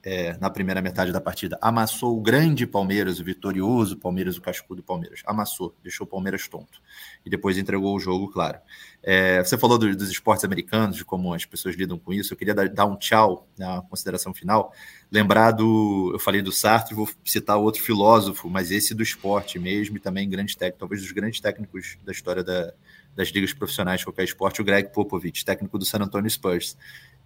[0.03, 1.57] é, na primeira metade da partida.
[1.61, 5.21] Amassou o grande Palmeiras, o vitorioso Palmeiras, o cascudo Palmeiras.
[5.25, 6.81] Amassou, deixou o Palmeiras tonto.
[7.25, 8.59] E depois entregou o jogo, claro.
[9.03, 12.33] É, você falou do, dos esportes americanos, de como as pessoas lidam com isso.
[12.33, 14.73] Eu queria dar, dar um tchau na consideração final.
[15.11, 16.11] Lembrar do.
[16.13, 20.29] Eu falei do Sartre, vou citar outro filósofo, mas esse do esporte mesmo, e também
[20.29, 22.73] grande técnico, talvez dos grandes técnicos da história da,
[23.15, 26.77] das ligas profissionais de qualquer esporte, o Greg Popovich, técnico do San Antonio Spurs.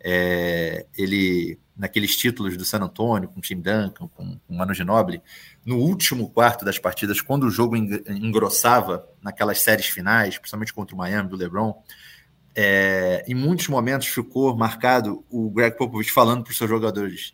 [0.04, 5.22] É, ele, naqueles títulos do San Antonio, com Tim Duncan, com, com Manu Ginobili,
[5.66, 10.98] no último quarto das partidas, quando o jogo engrossava naquelas séries finais, principalmente contra o
[10.98, 11.82] Miami, do LeBron,
[12.56, 17.34] é, em muitos momentos ficou marcado o Greg Popovich falando para os seus jogadores: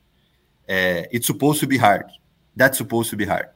[0.68, 2.08] é, It's supposed to be hard.
[2.56, 3.50] That's supposed to be hard.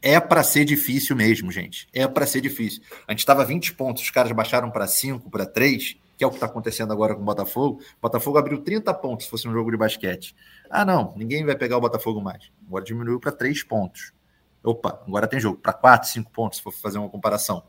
[0.00, 1.88] É para ser difícil mesmo, gente.
[1.92, 2.82] É para ser difícil.
[3.06, 6.30] A gente estava 20 pontos, os caras baixaram para 5, para 3 que é o
[6.30, 7.80] que está acontecendo agora com o Botafogo.
[7.80, 10.34] O Botafogo abriu 30 pontos se fosse um jogo de basquete.
[10.68, 12.50] Ah, não, ninguém vai pegar o Botafogo mais.
[12.66, 14.12] Agora diminuiu para 3 pontos.
[14.64, 17.62] Opa, agora tem jogo para 4, 5 pontos, se for fazer uma comparação.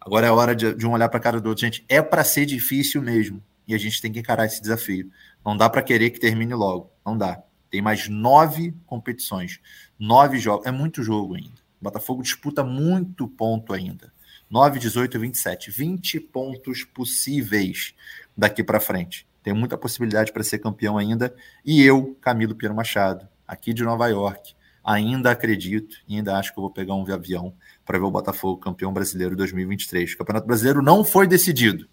[0.00, 1.60] Agora é hora de, de um olhar para a cara do outro.
[1.60, 3.42] Gente, é para ser difícil mesmo.
[3.68, 5.10] E a gente tem que encarar esse desafio.
[5.44, 6.90] Não dá para querer que termine logo.
[7.04, 7.42] Não dá.
[7.70, 9.60] Tem mais nove competições,
[9.98, 10.66] nove jogos.
[10.66, 11.60] É muito jogo ainda.
[11.80, 14.12] O Botafogo disputa muito ponto ainda.
[14.50, 15.70] 9, 18 e 27.
[15.70, 17.94] 20 pontos possíveis
[18.36, 19.26] daqui para frente.
[19.42, 21.34] Tem muita possibilidade para ser campeão ainda.
[21.64, 24.54] E eu, Camilo Piero Machado, aqui de Nova York,
[24.84, 27.54] ainda acredito e ainda acho que eu vou pegar um avião
[27.84, 30.12] para ver o Botafogo campeão brasileiro 2023.
[30.12, 31.88] O Campeonato Brasileiro não foi decidido.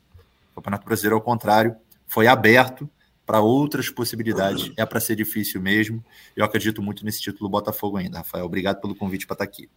[0.52, 1.76] O Campeonato Brasileiro, ao contrário,
[2.06, 2.90] foi aberto
[3.26, 4.72] para outras possibilidades.
[4.78, 6.04] É para ser difícil mesmo.
[6.36, 8.46] Eu acredito muito nesse título do Botafogo ainda, Rafael.
[8.46, 9.70] Obrigado pelo convite para estar aqui.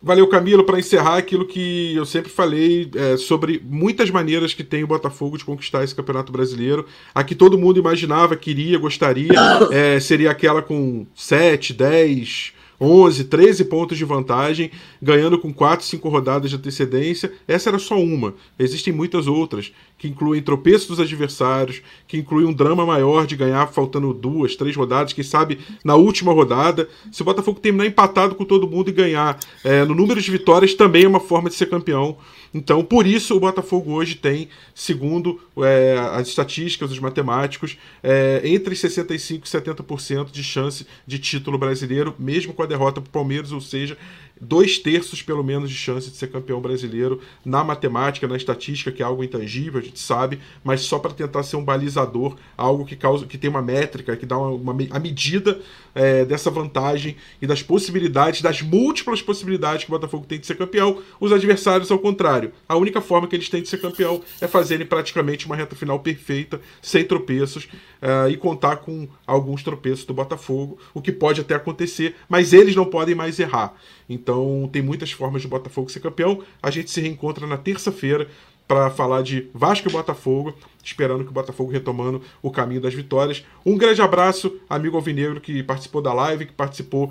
[0.00, 4.84] Valeu, Camilo, para encerrar aquilo que eu sempre falei é, sobre muitas maneiras que tem
[4.84, 6.86] o Botafogo de conquistar esse Campeonato Brasileiro.
[7.12, 9.32] A que todo mundo imaginava, queria, gostaria,
[9.72, 14.70] é, seria aquela com 7, 10, 11, 13 pontos de vantagem,
[15.02, 17.32] ganhando com 4, 5 rodadas de antecedência.
[17.46, 18.34] Essa era só uma.
[18.56, 23.66] Existem muitas outras, que incluem tropeços dos adversários, que incluem um drama maior de ganhar
[23.66, 26.88] faltando duas, três rodadas, quem sabe na última rodada.
[27.10, 30.72] Se o Botafogo terminar empatado com todo mundo e ganhar é, no número de vitórias,
[30.72, 32.16] também é uma forma de ser campeão.
[32.54, 38.74] Então, por isso, o Botafogo hoje tem, segundo é, as estatísticas, os matemáticos, é, entre
[38.74, 43.52] 65% e 70% de chance de título brasileiro, mesmo com a derrota para o Palmeiras,
[43.52, 43.98] ou seja,
[44.40, 49.02] dois terços pelo menos de chance de ser campeão brasileiro na matemática, na estatística, que
[49.02, 52.96] é algo intangível, a gente sabe, mas só para tentar ser um balizador, algo que
[52.96, 55.60] causa, que tem uma métrica, que dá uma, uma a medida
[55.94, 60.56] é, dessa vantagem e das possibilidades, das múltiplas possibilidades que o Botafogo tem de ser
[60.56, 61.02] campeão.
[61.20, 64.86] Os adversários, ao contrário, a única forma que eles têm de ser campeão é fazerem
[64.86, 67.68] praticamente uma reta final perfeita, sem tropeços,
[68.00, 72.76] é, e contar com alguns tropeços do Botafogo, o que pode até acontecer, mas eles
[72.76, 73.74] não podem mais errar.
[74.08, 76.42] Então tem muitas formas de Botafogo ser campeão.
[76.62, 78.28] A gente se reencontra na terça-feira
[78.68, 80.54] para falar de Vasco e Botafogo,
[80.84, 83.44] esperando que o Botafogo retomando o caminho das vitórias.
[83.64, 87.10] Um grande abraço, amigo Alvinegro que participou da live, que participou,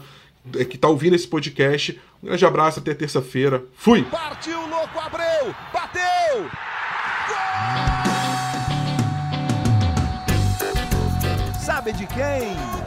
[0.56, 1.99] é, que está ouvindo esse podcast.
[2.22, 3.65] Um grande abraço, até terça-feira.
[3.76, 4.03] Fui!
[4.03, 5.56] Partiu, louco, Abreu!
[5.74, 6.44] Bateu!
[7.28, 7.98] Gol!
[11.60, 12.87] Sabe de quem?